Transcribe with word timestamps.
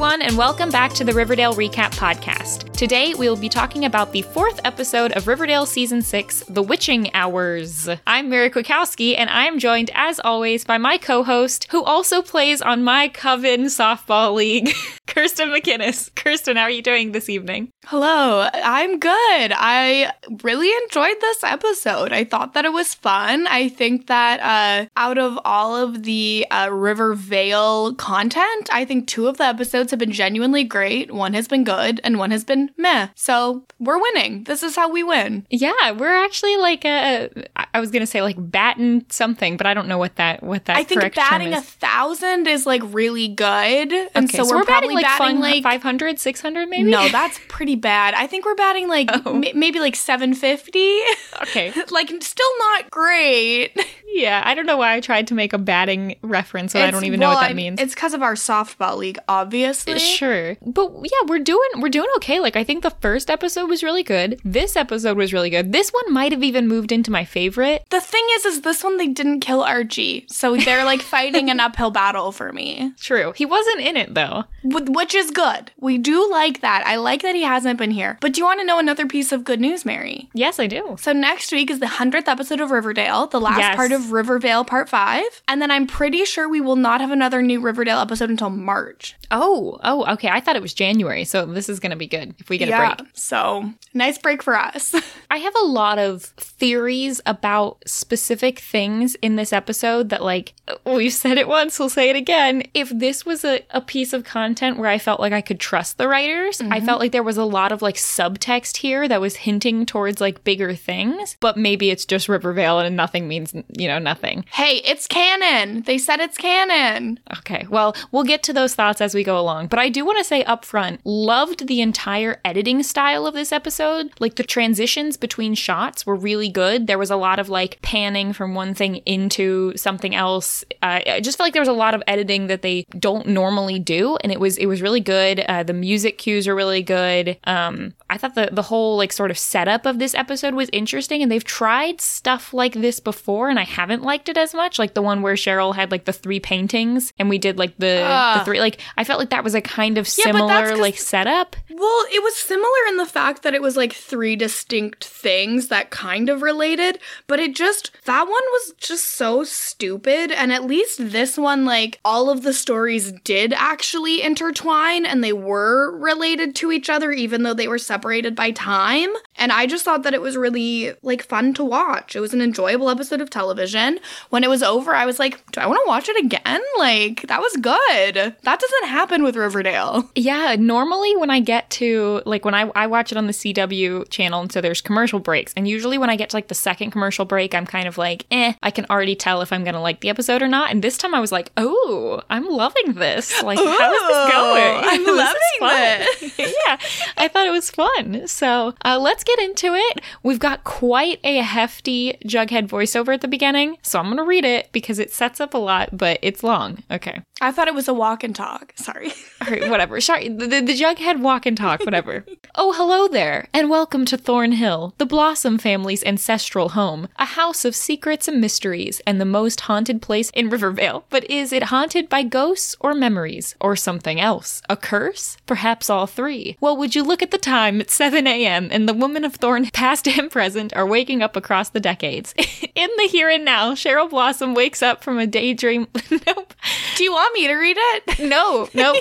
Everyone, 0.00 0.22
and 0.22 0.38
welcome 0.38 0.70
back 0.70 0.94
to 0.94 1.04
the 1.04 1.12
Riverdale 1.12 1.52
Recap 1.52 1.90
Podcast. 1.90 2.72
Today, 2.72 3.12
we 3.12 3.28
will 3.28 3.36
be 3.36 3.50
talking 3.50 3.84
about 3.84 4.12
the 4.12 4.22
fourth 4.22 4.58
episode 4.64 5.12
of 5.12 5.28
Riverdale 5.28 5.66
Season 5.66 6.00
6, 6.00 6.44
The 6.48 6.62
Witching 6.62 7.12
Hours. 7.12 7.86
I'm 8.06 8.30
Mary 8.30 8.48
Kwiatkowski, 8.48 9.18
and 9.18 9.28
I 9.28 9.44
am 9.44 9.58
joined, 9.58 9.90
as 9.92 10.18
always, 10.18 10.64
by 10.64 10.78
my 10.78 10.96
co 10.96 11.22
host, 11.22 11.66
who 11.70 11.84
also 11.84 12.22
plays 12.22 12.62
on 12.62 12.82
my 12.82 13.08
Coven 13.08 13.64
softball 13.64 14.32
league, 14.32 14.70
Kirsten 15.10 15.48
McInnes. 15.48 16.14
Kirsten, 16.14 16.56
how 16.56 16.62
are 16.62 16.70
you 16.70 16.82
doing 16.82 17.10
this 17.10 17.28
evening? 17.28 17.72
Hello, 17.86 18.48
I'm 18.54 19.00
good. 19.00 19.12
I 19.12 20.12
really 20.42 20.70
enjoyed 20.84 21.16
this 21.20 21.42
episode. 21.42 22.12
I 22.12 22.22
thought 22.22 22.54
that 22.54 22.64
it 22.64 22.72
was 22.72 22.94
fun. 22.94 23.48
I 23.48 23.68
think 23.68 24.06
that 24.06 24.38
uh, 24.40 24.88
out 24.96 25.18
of 25.18 25.36
all 25.44 25.74
of 25.76 26.04
the 26.04 26.46
uh, 26.52 26.68
Rivervale 26.70 27.94
content, 27.96 28.70
I 28.72 28.84
think 28.84 29.08
two 29.08 29.26
of 29.26 29.36
the 29.38 29.44
episodes 29.44 29.90
have 29.90 29.98
been 29.98 30.12
genuinely 30.12 30.62
great. 30.62 31.12
One 31.12 31.34
has 31.34 31.48
been 31.48 31.64
good, 31.64 32.00
and 32.04 32.16
one 32.18 32.30
has 32.30 32.44
been 32.44 32.70
meh. 32.76 33.08
So 33.16 33.64
we're 33.80 34.00
winning. 34.00 34.44
This 34.44 34.62
is 34.62 34.76
how 34.76 34.92
we 34.92 35.02
win. 35.02 35.44
Yeah, 35.50 35.90
we're 35.90 36.24
actually 36.24 36.56
like 36.56 36.84
a. 36.84 37.30
I 37.74 37.80
was 37.80 37.90
gonna 37.90 38.06
say 38.06 38.22
like 38.22 38.36
batting 38.38 39.06
something, 39.08 39.56
but 39.56 39.66
I 39.66 39.74
don't 39.74 39.88
know 39.88 39.98
what 39.98 40.16
that 40.16 40.44
what 40.44 40.66
that. 40.66 40.76
I 40.76 40.84
think 40.84 41.14
batting 41.16 41.52
a 41.52 41.60
thousand 41.60 42.46
is 42.46 42.64
like 42.64 42.82
really 42.84 43.26
good, 43.26 43.92
and 43.92 44.30
Okay, 44.30 44.36
so, 44.36 44.44
we're, 44.44 44.64
batting 44.64 44.90
probably 44.90 44.99
like 45.02 45.18
batting 45.18 45.40
like 45.40 45.62
500, 45.62 46.18
600 46.18 46.68
maybe. 46.68 46.90
no, 46.90 47.08
that's 47.12 47.40
pretty 47.48 47.76
bad. 47.76 48.14
I 48.14 48.26
think 48.26 48.44
we're 48.44 48.54
batting 48.54 48.88
like 48.88 49.08
Oh. 49.26 49.34
m- 49.42 49.58
maybe 49.58 49.80
like 49.80 49.96
seven 49.96 50.34
fifty. 50.34 50.98
okay. 51.42 51.72
like 51.90 52.08
still 52.22 52.58
not 52.58 52.90
great. 52.90 53.70
Yeah, 54.12 54.42
I 54.44 54.54
don't 54.54 54.66
know 54.66 54.76
why 54.76 54.94
I 54.94 55.00
tried 55.00 55.28
to 55.28 55.34
make 55.34 55.52
a 55.52 55.58
batting 55.58 56.16
reference, 56.22 56.74
and 56.74 56.82
I 56.82 56.90
don't 56.90 57.04
even 57.04 57.20
know 57.20 57.28
what 57.28 57.36
well, 57.38 57.48
that 57.48 57.54
means. 57.54 57.80
It's 57.80 57.94
because 57.94 58.12
of 58.12 58.22
our 58.22 58.34
softball 58.34 58.96
league, 58.96 59.18
obviously. 59.28 59.98
Sure, 60.00 60.56
but 60.66 60.90
yeah, 61.04 61.26
we're 61.28 61.38
doing 61.38 61.68
we're 61.78 61.90
doing 61.90 62.08
okay. 62.16 62.40
Like 62.40 62.56
I 62.56 62.64
think 62.64 62.82
the 62.82 62.90
first 62.90 63.30
episode 63.30 63.68
was 63.68 63.82
really 63.84 64.02
good. 64.02 64.40
This 64.44 64.74
episode 64.76 65.16
was 65.16 65.32
really 65.32 65.48
good. 65.50 65.72
This 65.72 65.90
one 65.90 66.12
might 66.12 66.32
have 66.32 66.42
even 66.42 66.66
moved 66.66 66.90
into 66.90 67.10
my 67.12 67.24
favorite. 67.24 67.84
The 67.90 68.00
thing 68.00 68.26
is, 68.34 68.44
is 68.46 68.60
this 68.62 68.82
one 68.82 68.96
they 68.96 69.06
didn't 69.06 69.40
kill 69.40 69.62
Archie, 69.62 70.26
so 70.28 70.56
they're 70.56 70.84
like 70.84 71.02
fighting 71.02 71.48
an 71.48 71.60
uphill 71.60 71.90
battle 71.92 72.32
for 72.32 72.52
me, 72.52 72.92
True, 72.98 73.32
he 73.36 73.46
wasn't 73.46 73.80
in 73.80 73.96
it 73.96 74.14
though. 74.14 74.42
Wh- 74.62 74.88
which 74.88 75.14
is 75.14 75.30
good. 75.30 75.70
We 75.78 75.98
do 75.98 76.28
like 76.30 76.60
that. 76.60 76.84
I 76.86 76.96
like 76.96 77.22
that 77.22 77.34
he 77.34 77.42
hasn't 77.42 77.78
been 77.78 77.90
here. 77.90 78.18
But 78.20 78.34
do 78.34 78.40
you 78.40 78.44
want 78.44 78.60
to 78.60 78.66
know 78.66 78.78
another 78.78 79.06
piece 79.06 79.32
of 79.32 79.44
good 79.44 79.60
news, 79.60 79.84
Mary? 79.84 80.28
Yes, 80.34 80.58
I 80.58 80.66
do. 80.66 80.96
So 80.98 81.12
next 81.12 81.50
week 81.52 81.70
is 81.70 81.78
the 81.80 81.86
hundredth 81.86 82.28
episode 82.28 82.60
of 82.60 82.70
Riverdale, 82.70 83.26
the 83.26 83.40
last 83.40 83.58
Yes. 83.58 83.76
part 83.76 83.92
of 83.92 84.12
Rivervale 84.12 84.64
Part 84.64 84.88
Five, 84.88 85.24
and 85.48 85.62
then 85.62 85.70
I'm 85.70 85.86
pretty 85.86 86.24
sure 86.24 86.48
we 86.48 86.60
will 86.60 86.76
not 86.76 87.00
have 87.00 87.10
another 87.10 87.42
new 87.42 87.60
Riverdale 87.60 87.98
episode 88.00 88.30
until 88.30 88.50
March. 88.50 89.16
Oh, 89.30 89.78
oh, 89.82 90.12
okay. 90.14 90.28
I 90.28 90.40
thought 90.40 90.56
it 90.56 90.62
was 90.62 90.74
January, 90.74 91.24
so 91.24 91.46
this 91.46 91.68
is 91.68 91.80
gonna 91.80 91.96
be 91.96 92.06
good 92.06 92.34
if 92.38 92.48
we 92.50 92.58
get 92.58 92.68
a 92.68 92.76
break. 92.96 93.08
so 93.14 93.72
nice 93.94 94.18
break 94.18 94.42
for 94.42 94.56
us. 94.58 94.94
I 95.30 95.38
have 95.38 95.54
a 95.62 95.64
lot 95.66 95.98
of 95.98 96.22
theories 96.24 97.20
about 97.26 97.82
specific 97.86 98.58
things 98.58 99.14
in 99.22 99.36
this 99.36 99.52
episode 99.52 100.08
that, 100.10 100.22
like, 100.22 100.52
we've 100.84 101.12
said 101.12 101.38
it 101.38 101.48
once, 101.48 101.78
we'll 101.78 101.88
say 101.88 102.10
it 102.10 102.16
again. 102.16 102.64
If 102.74 102.90
this 102.90 103.24
was 103.24 103.44
a, 103.44 103.64
a 103.70 103.80
piece 103.80 104.12
of 104.12 104.24
content 104.24 104.49
where 104.58 104.90
I 104.90 104.98
felt 104.98 105.20
like 105.20 105.32
I 105.32 105.40
could 105.40 105.60
trust 105.60 105.98
the 105.98 106.08
writers, 106.08 106.60
I 106.60 106.80
felt 106.80 107.00
like 107.00 107.12
there 107.12 107.22
was 107.22 107.36
a 107.36 107.44
lot 107.44 107.72
of, 107.72 107.82
like, 107.82 107.96
subtext 107.96 108.78
here 108.78 109.08
that 109.08 109.20
was 109.20 109.36
hinting 109.36 109.86
towards, 109.86 110.20
like, 110.20 110.44
bigger 110.44 110.74
things, 110.74 111.36
but 111.40 111.56
maybe 111.56 111.90
it's 111.90 112.04
just 112.04 112.28
Rivervale 112.28 112.80
and 112.80 112.96
nothing 112.96 113.28
means, 113.28 113.54
you 113.76 113.88
know, 113.88 113.98
nothing. 113.98 114.44
hey, 114.52 114.82
it's 114.84 115.06
canon. 115.06 115.82
They 115.82 115.98
said 115.98 116.20
it's 116.20 116.36
canon. 116.36 117.18
Okay, 117.38 117.66
well, 117.70 117.94
we'll 118.12 118.24
get 118.24 118.42
to 118.44 118.52
those 118.52 118.74
thoughts 118.74 119.00
as 119.00 119.14
we 119.14 119.24
go 119.24 119.38
along. 119.38 119.68
But 119.68 119.78
I 119.78 119.88
do 119.88 120.04
want 120.04 120.18
to 120.18 120.24
say 120.24 120.42
up 120.44 120.64
front, 120.64 121.00
loved 121.04 121.66
the 121.66 121.80
entire 121.80 122.40
editing 122.44 122.82
style 122.82 123.26
of 123.26 123.34
this 123.34 123.52
episode. 123.52 124.10
Like 124.18 124.36
the 124.36 124.42
transitions 124.42 125.16
between 125.16 125.54
shots 125.54 126.06
were 126.06 126.16
really 126.16 126.48
good. 126.48 126.86
There 126.86 126.98
was 126.98 127.10
a 127.10 127.16
lot 127.16 127.38
of 127.38 127.48
like 127.48 127.80
panning 127.82 128.32
from 128.32 128.54
one 128.54 128.74
thing 128.74 128.96
into 129.06 129.76
something 129.76 130.14
else. 130.14 130.64
Uh, 130.82 131.00
I 131.06 131.20
just 131.20 131.38
felt 131.38 131.46
like 131.46 131.52
there 131.52 131.62
was 131.62 131.68
a 131.68 131.72
lot 131.72 131.94
of 131.94 132.02
editing 132.06 132.46
that 132.48 132.62
they 132.62 132.86
don't 132.98 133.28
normally 133.28 133.78
do, 133.78 134.16
and 134.22 134.32
it 134.32 134.39
was 134.40 134.56
it 134.56 134.66
was 134.66 134.82
really 134.82 135.00
good. 135.00 135.38
Uh, 135.48 135.62
the 135.62 135.72
music 135.72 136.18
cues 136.18 136.48
are 136.48 136.54
really 136.56 136.82
good. 136.82 137.38
Um, 137.44 137.94
I 138.08 138.18
thought 138.18 138.34
the 138.34 138.48
the 138.50 138.62
whole 138.62 138.96
like 138.96 139.12
sort 139.12 139.30
of 139.30 139.38
setup 139.38 139.86
of 139.86 139.98
this 140.00 140.14
episode 140.14 140.54
was 140.54 140.68
interesting, 140.72 141.22
and 141.22 141.30
they've 141.30 141.44
tried 141.44 142.00
stuff 142.00 142.52
like 142.52 142.72
this 142.72 142.98
before, 142.98 143.48
and 143.50 143.58
I 143.58 143.64
haven't 143.64 144.02
liked 144.02 144.28
it 144.28 144.36
as 144.36 144.52
much. 144.54 144.78
Like 144.78 144.94
the 144.94 145.02
one 145.02 145.22
where 145.22 145.34
Cheryl 145.34 145.74
had 145.76 145.92
like 145.92 146.06
the 146.06 146.12
three 146.12 146.40
paintings, 146.40 147.12
and 147.18 147.28
we 147.28 147.38
did 147.38 147.58
like 147.58 147.76
the 147.78 148.02
the 148.38 148.44
three. 148.44 148.58
Like 148.60 148.80
I 148.96 149.04
felt 149.04 149.20
like 149.20 149.30
that 149.30 149.44
was 149.44 149.54
a 149.54 149.60
kind 149.60 149.98
of 149.98 150.06
Yeah, 150.06 150.24
similar 150.24 150.70
'cause- 150.70 150.78
like 150.80 150.96
setup. 150.98 151.54
Well, 151.72 152.04
it 152.12 152.22
was 152.22 152.36
similar 152.36 152.68
in 152.88 152.96
the 152.96 153.06
fact 153.06 153.42
that 153.42 153.54
it 153.54 153.62
was 153.62 153.76
like 153.76 153.92
three 153.92 154.34
distinct 154.36 155.04
things 155.04 155.68
that 155.68 155.90
kind 155.90 156.28
of 156.28 156.42
related, 156.42 156.98
but 157.26 157.38
it 157.38 157.54
just, 157.54 157.92
that 158.06 158.24
one 158.24 158.30
was 158.30 158.74
just 158.78 159.04
so 159.04 159.44
stupid. 159.44 160.32
And 160.32 160.52
at 160.52 160.64
least 160.64 160.98
this 160.98 161.38
one, 161.38 161.64
like, 161.64 162.00
all 162.04 162.28
of 162.28 162.42
the 162.42 162.52
stories 162.52 163.12
did 163.24 163.52
actually 163.52 164.22
intertwine 164.22 165.06
and 165.06 165.22
they 165.22 165.32
were 165.32 165.96
related 165.96 166.56
to 166.56 166.72
each 166.72 166.90
other, 166.90 167.12
even 167.12 167.42
though 167.42 167.54
they 167.54 167.68
were 167.68 167.78
separated 167.78 168.34
by 168.34 168.50
time. 168.50 169.10
And 169.36 169.52
I 169.52 169.66
just 169.66 169.84
thought 169.84 170.02
that 170.02 170.14
it 170.14 170.20
was 170.20 170.36
really, 170.36 170.92
like, 171.02 171.22
fun 171.22 171.54
to 171.54 171.64
watch. 171.64 172.16
It 172.16 172.20
was 172.20 172.34
an 172.34 172.42
enjoyable 172.42 172.90
episode 172.90 173.20
of 173.20 173.30
television. 173.30 174.00
When 174.30 174.42
it 174.44 174.50
was 174.50 174.62
over, 174.62 174.94
I 174.94 175.06
was 175.06 175.18
like, 175.18 175.40
do 175.52 175.60
I 175.60 175.66
want 175.66 175.80
to 175.84 175.88
watch 175.88 176.08
it 176.08 176.24
again? 176.24 176.60
Like, 176.78 177.22
that 177.28 177.40
was 177.40 177.52
good. 177.56 178.14
That 178.42 178.60
doesn't 178.60 178.88
happen 178.88 179.22
with 179.22 179.36
Riverdale. 179.36 180.10
Yeah, 180.14 180.56
normally 180.58 181.16
when 181.16 181.30
I 181.30 181.40
get 181.40 181.59
to 181.70 182.22
like 182.24 182.44
when 182.44 182.54
I, 182.54 182.70
I 182.74 182.86
watch 182.86 183.12
it 183.12 183.18
on 183.18 183.26
the 183.26 183.32
CW 183.32 184.08
channel, 184.08 184.40
and 184.40 184.50
so 184.50 184.60
there's 184.60 184.80
commercial 184.80 185.18
breaks, 185.18 185.52
and 185.56 185.68
usually 185.68 185.98
when 185.98 186.08
I 186.08 186.16
get 186.16 186.30
to 186.30 186.36
like 186.36 186.48
the 186.48 186.54
second 186.54 186.90
commercial 186.92 187.24
break, 187.24 187.54
I'm 187.54 187.66
kind 187.66 187.86
of 187.86 187.98
like, 187.98 188.24
eh, 188.30 188.54
I 188.62 188.70
can 188.70 188.86
already 188.88 189.14
tell 189.14 189.42
if 189.42 189.52
I'm 189.52 189.64
gonna 189.64 189.82
like 189.82 190.00
the 190.00 190.08
episode 190.08 190.42
or 190.42 190.48
not. 190.48 190.70
And 190.70 190.82
this 190.82 190.96
time 190.96 191.14
I 191.14 191.20
was 191.20 191.32
like, 191.32 191.50
oh, 191.56 192.22
I'm 192.30 192.48
loving 192.48 192.94
this. 192.94 193.42
Like, 193.42 193.58
how 193.58 193.92
is 193.92 194.02
this 194.08 194.32
going? 194.32 194.84
I'm 194.84 195.04
This 195.04 195.16
loving 195.16 195.40
fun. 195.58 196.30
yeah, 196.68 196.76
I 197.16 197.28
thought 197.28 197.46
it 197.46 197.50
was 197.50 197.70
fun. 197.70 198.26
So 198.26 198.74
uh, 198.84 198.98
let's 198.98 199.24
get 199.24 199.38
into 199.40 199.74
it. 199.74 200.00
We've 200.22 200.38
got 200.38 200.64
quite 200.64 201.20
a 201.24 201.38
hefty 201.38 202.16
Jughead 202.24 202.68
voiceover 202.68 203.12
at 203.12 203.20
the 203.20 203.28
beginning, 203.28 203.76
so 203.82 203.98
I'm 203.98 204.08
gonna 204.08 204.24
read 204.24 204.44
it 204.44 204.70
because 204.72 204.98
it 204.98 205.12
sets 205.12 205.40
up 205.40 205.54
a 205.54 205.58
lot, 205.58 205.96
but 205.96 206.18
it's 206.22 206.42
long. 206.42 206.82
Okay. 206.90 207.22
I 207.42 207.52
thought 207.52 207.68
it 207.68 207.74
was 207.74 207.88
a 207.88 207.94
walk 207.94 208.22
and 208.22 208.36
talk. 208.36 208.72
Sorry. 208.76 209.12
All 209.40 209.50
right, 209.50 209.68
whatever. 209.70 210.00
Sorry, 210.00 210.28
the, 210.28 210.46
the, 210.46 210.60
the 210.60 210.78
Jughead 210.78 211.20
walk 211.20 211.46
and 211.46 211.49
talk, 211.56 211.84
whatever. 211.84 212.24
oh, 212.54 212.72
hello 212.72 213.08
there, 213.08 213.48
and 213.52 213.70
welcome 213.70 214.04
to 214.06 214.16
Thornhill, 214.16 214.94
the 214.98 215.06
Blossom 215.06 215.58
family's 215.58 216.04
ancestral 216.04 216.70
home, 216.70 217.08
a 217.16 217.24
house 217.24 217.64
of 217.64 217.74
secrets 217.74 218.28
and 218.28 218.40
mysteries, 218.40 219.00
and 219.06 219.20
the 219.20 219.24
most 219.24 219.62
haunted 219.62 220.02
place 220.02 220.30
in 220.30 220.50
Rivervale. 220.50 221.04
But 221.10 221.28
is 221.30 221.52
it 221.52 221.64
haunted 221.64 222.08
by 222.08 222.22
ghosts 222.22 222.76
or 222.80 222.94
memories, 222.94 223.54
or 223.60 223.76
something 223.76 224.20
else? 224.20 224.62
A 224.68 224.76
curse? 224.76 225.36
Perhaps 225.46 225.90
all 225.90 226.06
three. 226.06 226.56
Well, 226.60 226.76
would 226.76 226.94
you 226.94 227.02
look 227.02 227.22
at 227.22 227.30
the 227.30 227.38
time? 227.38 227.80
It's 227.80 227.94
7 227.94 228.26
a.m., 228.26 228.68
and 228.70 228.88
the 228.88 228.94
women 228.94 229.24
of 229.24 229.34
Thorn, 229.34 229.68
past 229.72 230.06
and 230.08 230.30
present, 230.30 230.74
are 230.76 230.86
waking 230.86 231.22
up 231.22 231.36
across 231.36 231.70
the 231.70 231.80
decades. 231.80 232.34
in 232.74 232.90
the 232.96 233.08
here 233.10 233.28
and 233.28 233.44
now, 233.44 233.74
Cheryl 233.74 234.10
Blossom 234.10 234.54
wakes 234.54 234.82
up 234.82 235.02
from 235.02 235.18
a 235.18 235.26
daydream. 235.26 235.86
nope. 236.26 236.54
Do 236.96 237.04
you 237.04 237.12
want 237.12 237.34
me 237.34 237.46
to 237.46 237.54
read 237.54 237.76
it? 237.78 238.20
No, 238.20 238.68
no. 238.74 238.94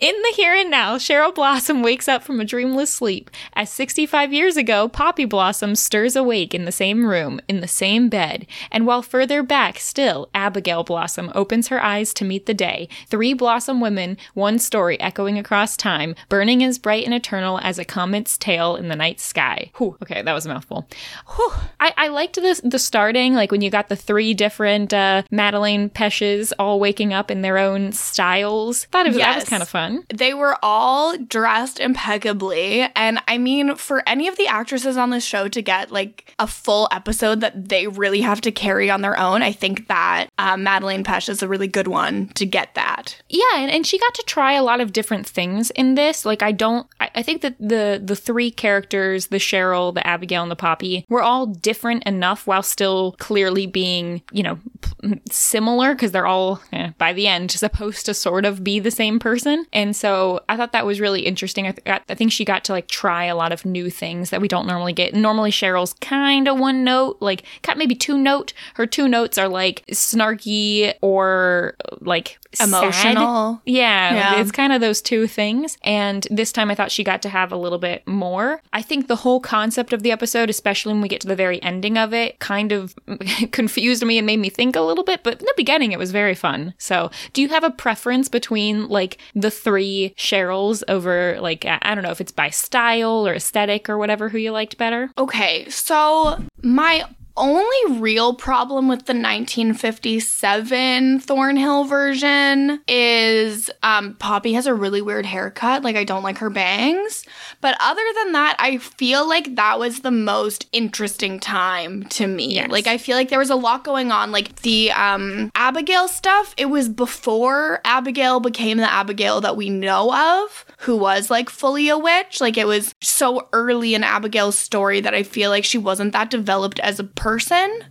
In 0.00 0.14
the 0.22 0.32
here 0.36 0.54
and 0.54 0.70
now, 0.70 0.96
Cheryl 0.96 1.34
Blossom 1.34 1.79
wakes 1.82 2.08
up 2.08 2.22
from 2.22 2.40
a 2.40 2.44
dreamless 2.44 2.92
sleep. 2.92 3.30
As 3.54 3.70
65 3.70 4.32
years 4.32 4.56
ago, 4.56 4.88
Poppy 4.88 5.24
Blossom 5.24 5.74
stirs 5.74 6.16
awake 6.16 6.54
in 6.54 6.64
the 6.64 6.72
same 6.72 7.06
room, 7.06 7.40
in 7.48 7.60
the 7.60 7.68
same 7.68 8.08
bed. 8.08 8.46
And 8.70 8.86
while 8.86 9.02
further 9.02 9.42
back 9.42 9.78
still, 9.78 10.28
Abigail 10.34 10.84
Blossom 10.84 11.30
opens 11.34 11.68
her 11.68 11.82
eyes 11.82 12.12
to 12.14 12.24
meet 12.24 12.46
the 12.46 12.54
day. 12.54 12.88
Three 13.08 13.34
Blossom 13.34 13.80
women, 13.80 14.16
one 14.34 14.58
story 14.58 15.00
echoing 15.00 15.38
across 15.38 15.76
time, 15.76 16.14
burning 16.28 16.64
as 16.64 16.78
bright 16.78 17.04
and 17.04 17.14
eternal 17.14 17.58
as 17.62 17.78
a 17.78 17.84
comet's 17.84 18.36
tail 18.36 18.76
in 18.76 18.88
the 18.88 18.96
night 18.96 19.20
sky. 19.20 19.70
Whew, 19.76 19.96
okay, 20.02 20.22
that 20.22 20.32
was 20.32 20.46
a 20.46 20.48
mouthful. 20.48 20.88
Whew. 21.36 21.52
I, 21.78 21.94
I 21.96 22.08
liked 22.08 22.36
the, 22.36 22.60
the 22.64 22.78
starting, 22.78 23.34
like 23.34 23.52
when 23.52 23.62
you 23.62 23.70
got 23.70 23.88
the 23.88 23.96
three 23.96 24.34
different 24.34 24.92
uh, 24.92 25.22
Madelaine 25.30 25.90
Petsches 25.90 26.52
all 26.58 26.80
waking 26.80 27.12
up 27.12 27.30
in 27.30 27.42
their 27.42 27.58
own 27.58 27.92
styles. 27.92 28.84
Thought 28.86 29.06
it 29.06 29.10
was, 29.10 29.18
that 29.18 29.36
was 29.36 29.48
kind 29.48 29.62
of 29.62 29.68
fun. 29.68 30.04
They 30.12 30.34
were 30.34 30.56
all 30.62 31.16
dressed 31.16 31.69
impeccably. 31.78 32.88
And 32.96 33.20
I 33.28 33.38
mean, 33.38 33.76
for 33.76 34.02
any 34.06 34.28
of 34.28 34.36
the 34.36 34.48
actresses 34.48 34.96
on 34.96 35.10
this 35.10 35.24
show 35.24 35.48
to 35.48 35.62
get 35.62 35.92
like 35.92 36.34
a 36.38 36.46
full 36.46 36.88
episode 36.90 37.40
that 37.40 37.68
they 37.68 37.86
really 37.86 38.20
have 38.22 38.40
to 38.42 38.50
carry 38.52 38.90
on 38.90 39.02
their 39.02 39.18
own, 39.18 39.42
I 39.42 39.52
think 39.52 39.88
that 39.88 40.28
uh, 40.38 40.56
Madelaine 40.56 41.04
Petsch 41.04 41.28
is 41.28 41.42
a 41.42 41.48
really 41.48 41.68
good 41.68 41.86
one 41.86 42.28
to 42.34 42.44
get 42.44 42.74
that. 42.74 43.20
Yeah, 43.28 43.42
and, 43.56 43.70
and 43.70 43.86
she 43.86 43.98
got 43.98 44.14
to 44.14 44.24
try 44.26 44.54
a 44.54 44.62
lot 44.62 44.80
of 44.80 44.92
different 44.92 45.26
things 45.26 45.70
in 45.70 45.94
this. 45.94 46.24
Like 46.24 46.42
I 46.42 46.52
don't 46.52 46.86
I, 47.00 47.10
I 47.16 47.22
think 47.22 47.42
that 47.42 47.56
the 47.60 48.00
the 48.02 48.16
three 48.16 48.50
characters, 48.50 49.28
the 49.28 49.36
Cheryl, 49.36 49.94
the 49.94 50.06
Abigail, 50.06 50.42
and 50.42 50.50
the 50.50 50.56
Poppy, 50.56 51.06
were 51.08 51.22
all 51.22 51.46
different 51.46 52.04
enough 52.04 52.46
while 52.46 52.62
still 52.62 53.12
clearly 53.18 53.66
being, 53.66 54.22
you 54.32 54.42
know, 54.42 54.58
p- 54.80 55.20
similar 55.30 55.94
because 55.94 56.12
they're 56.12 56.26
all 56.26 56.60
eh, 56.72 56.90
by 56.98 57.12
the 57.12 57.26
end 57.26 57.50
supposed 57.50 58.06
to 58.06 58.14
sort 58.14 58.44
of 58.44 58.64
be 58.64 58.80
the 58.80 58.90
same 58.90 59.18
person. 59.18 59.66
And 59.72 59.94
so 59.94 60.40
I 60.48 60.56
thought 60.56 60.72
that 60.72 60.86
was 60.86 61.00
really 61.00 61.26
interesting. 61.26 61.59
I, 61.66 61.72
th- 61.72 62.02
I 62.08 62.14
think 62.14 62.32
she 62.32 62.44
got 62.44 62.64
to 62.64 62.72
like 62.72 62.88
try 62.88 63.24
a 63.24 63.36
lot 63.36 63.52
of 63.52 63.64
new 63.64 63.90
things 63.90 64.30
that 64.30 64.40
we 64.40 64.48
don't 64.48 64.66
normally 64.66 64.92
get. 64.92 65.14
Normally, 65.14 65.50
Cheryl's 65.50 65.92
kind 65.94 66.48
of 66.48 66.58
one 66.58 66.84
note, 66.84 67.18
like 67.20 67.44
got 67.62 67.78
maybe 67.78 67.94
two 67.94 68.18
note. 68.18 68.52
Her 68.74 68.86
two 68.86 69.08
notes 69.08 69.38
are 69.38 69.48
like 69.48 69.84
snarky 69.92 70.94
or 71.00 71.74
like. 72.00 72.38
Emotional. 72.60 73.62
Yeah, 73.64 74.12
Yeah. 74.14 74.40
it's 74.40 74.50
kind 74.50 74.72
of 74.72 74.80
those 74.80 75.00
two 75.00 75.28
things. 75.28 75.78
And 75.84 76.26
this 76.32 76.50
time 76.50 76.68
I 76.68 76.74
thought 76.74 76.90
she 76.90 77.04
got 77.04 77.22
to 77.22 77.28
have 77.28 77.52
a 77.52 77.56
little 77.56 77.78
bit 77.78 78.06
more. 78.08 78.60
I 78.72 78.82
think 78.82 79.06
the 79.06 79.16
whole 79.16 79.38
concept 79.38 79.92
of 79.92 80.02
the 80.02 80.10
episode, 80.10 80.50
especially 80.50 80.92
when 80.92 81.00
we 81.02 81.08
get 81.08 81.20
to 81.20 81.28
the 81.28 81.36
very 81.36 81.62
ending 81.62 81.96
of 81.96 82.12
it, 82.12 82.40
kind 82.40 82.72
of 82.72 82.94
confused 83.52 84.04
me 84.04 84.18
and 84.18 84.26
made 84.26 84.38
me 84.38 84.50
think 84.50 84.76
a 84.76 84.80
little 84.80 85.04
bit. 85.04 85.22
But 85.22 85.34
in 85.40 85.44
the 85.46 85.54
beginning, 85.56 85.92
it 85.92 85.98
was 85.98 86.10
very 86.10 86.34
fun. 86.34 86.74
So, 86.78 87.10
do 87.32 87.40
you 87.42 87.48
have 87.48 87.64
a 87.64 87.70
preference 87.70 88.28
between 88.28 88.88
like 88.88 89.18
the 89.34 89.50
three 89.50 90.14
Cheryls 90.16 90.82
over 90.88 91.38
like, 91.40 91.49
I 91.50 91.78
I 91.82 91.94
don't 91.94 92.04
know 92.04 92.10
if 92.10 92.20
it's 92.20 92.32
by 92.32 92.50
style 92.50 93.26
or 93.26 93.34
aesthetic 93.34 93.88
or 93.88 93.98
whatever 93.98 94.28
who 94.28 94.38
you 94.38 94.52
liked 94.52 94.78
better? 94.78 95.10
Okay, 95.18 95.68
so 95.68 96.42
my 96.62 97.04
only 97.40 97.98
real 97.98 98.34
problem 98.34 98.86
with 98.86 99.06
the 99.06 99.14
1957 99.14 101.20
Thornhill 101.20 101.84
version 101.84 102.80
is 102.86 103.70
um, 103.82 104.14
Poppy 104.16 104.52
has 104.52 104.66
a 104.66 104.74
really 104.74 105.00
weird 105.00 105.24
haircut. 105.24 105.82
Like, 105.82 105.96
I 105.96 106.04
don't 106.04 106.22
like 106.22 106.38
her 106.38 106.50
bangs. 106.50 107.24
But 107.60 107.76
other 107.80 108.02
than 108.16 108.32
that, 108.32 108.56
I 108.58 108.76
feel 108.76 109.28
like 109.28 109.56
that 109.56 109.78
was 109.78 110.00
the 110.00 110.10
most 110.10 110.68
interesting 110.72 111.40
time 111.40 112.04
to 112.10 112.26
me. 112.26 112.56
Yes. 112.56 112.70
Like, 112.70 112.86
I 112.86 112.98
feel 112.98 113.16
like 113.16 113.30
there 113.30 113.38
was 113.38 113.50
a 113.50 113.56
lot 113.56 113.84
going 113.84 114.12
on. 114.12 114.30
Like, 114.30 114.56
the 114.56 114.92
um, 114.92 115.50
Abigail 115.54 116.08
stuff, 116.08 116.54
it 116.58 116.66
was 116.66 116.88
before 116.88 117.80
Abigail 117.84 118.40
became 118.40 118.76
the 118.76 118.90
Abigail 118.90 119.40
that 119.40 119.56
we 119.56 119.70
know 119.70 120.42
of, 120.42 120.66
who 120.80 120.96
was 120.96 121.30
like 121.30 121.48
fully 121.48 121.88
a 121.88 121.98
witch. 121.98 122.40
Like, 122.40 122.58
it 122.58 122.66
was 122.66 122.94
so 123.00 123.48
early 123.52 123.94
in 123.94 124.04
Abigail's 124.04 124.58
story 124.58 125.00
that 125.00 125.14
I 125.14 125.22
feel 125.22 125.48
like 125.48 125.64
she 125.64 125.78
wasn't 125.78 126.12
that 126.12 126.30
developed 126.30 126.78
as 126.80 127.00
a 127.00 127.04
person. 127.04 127.29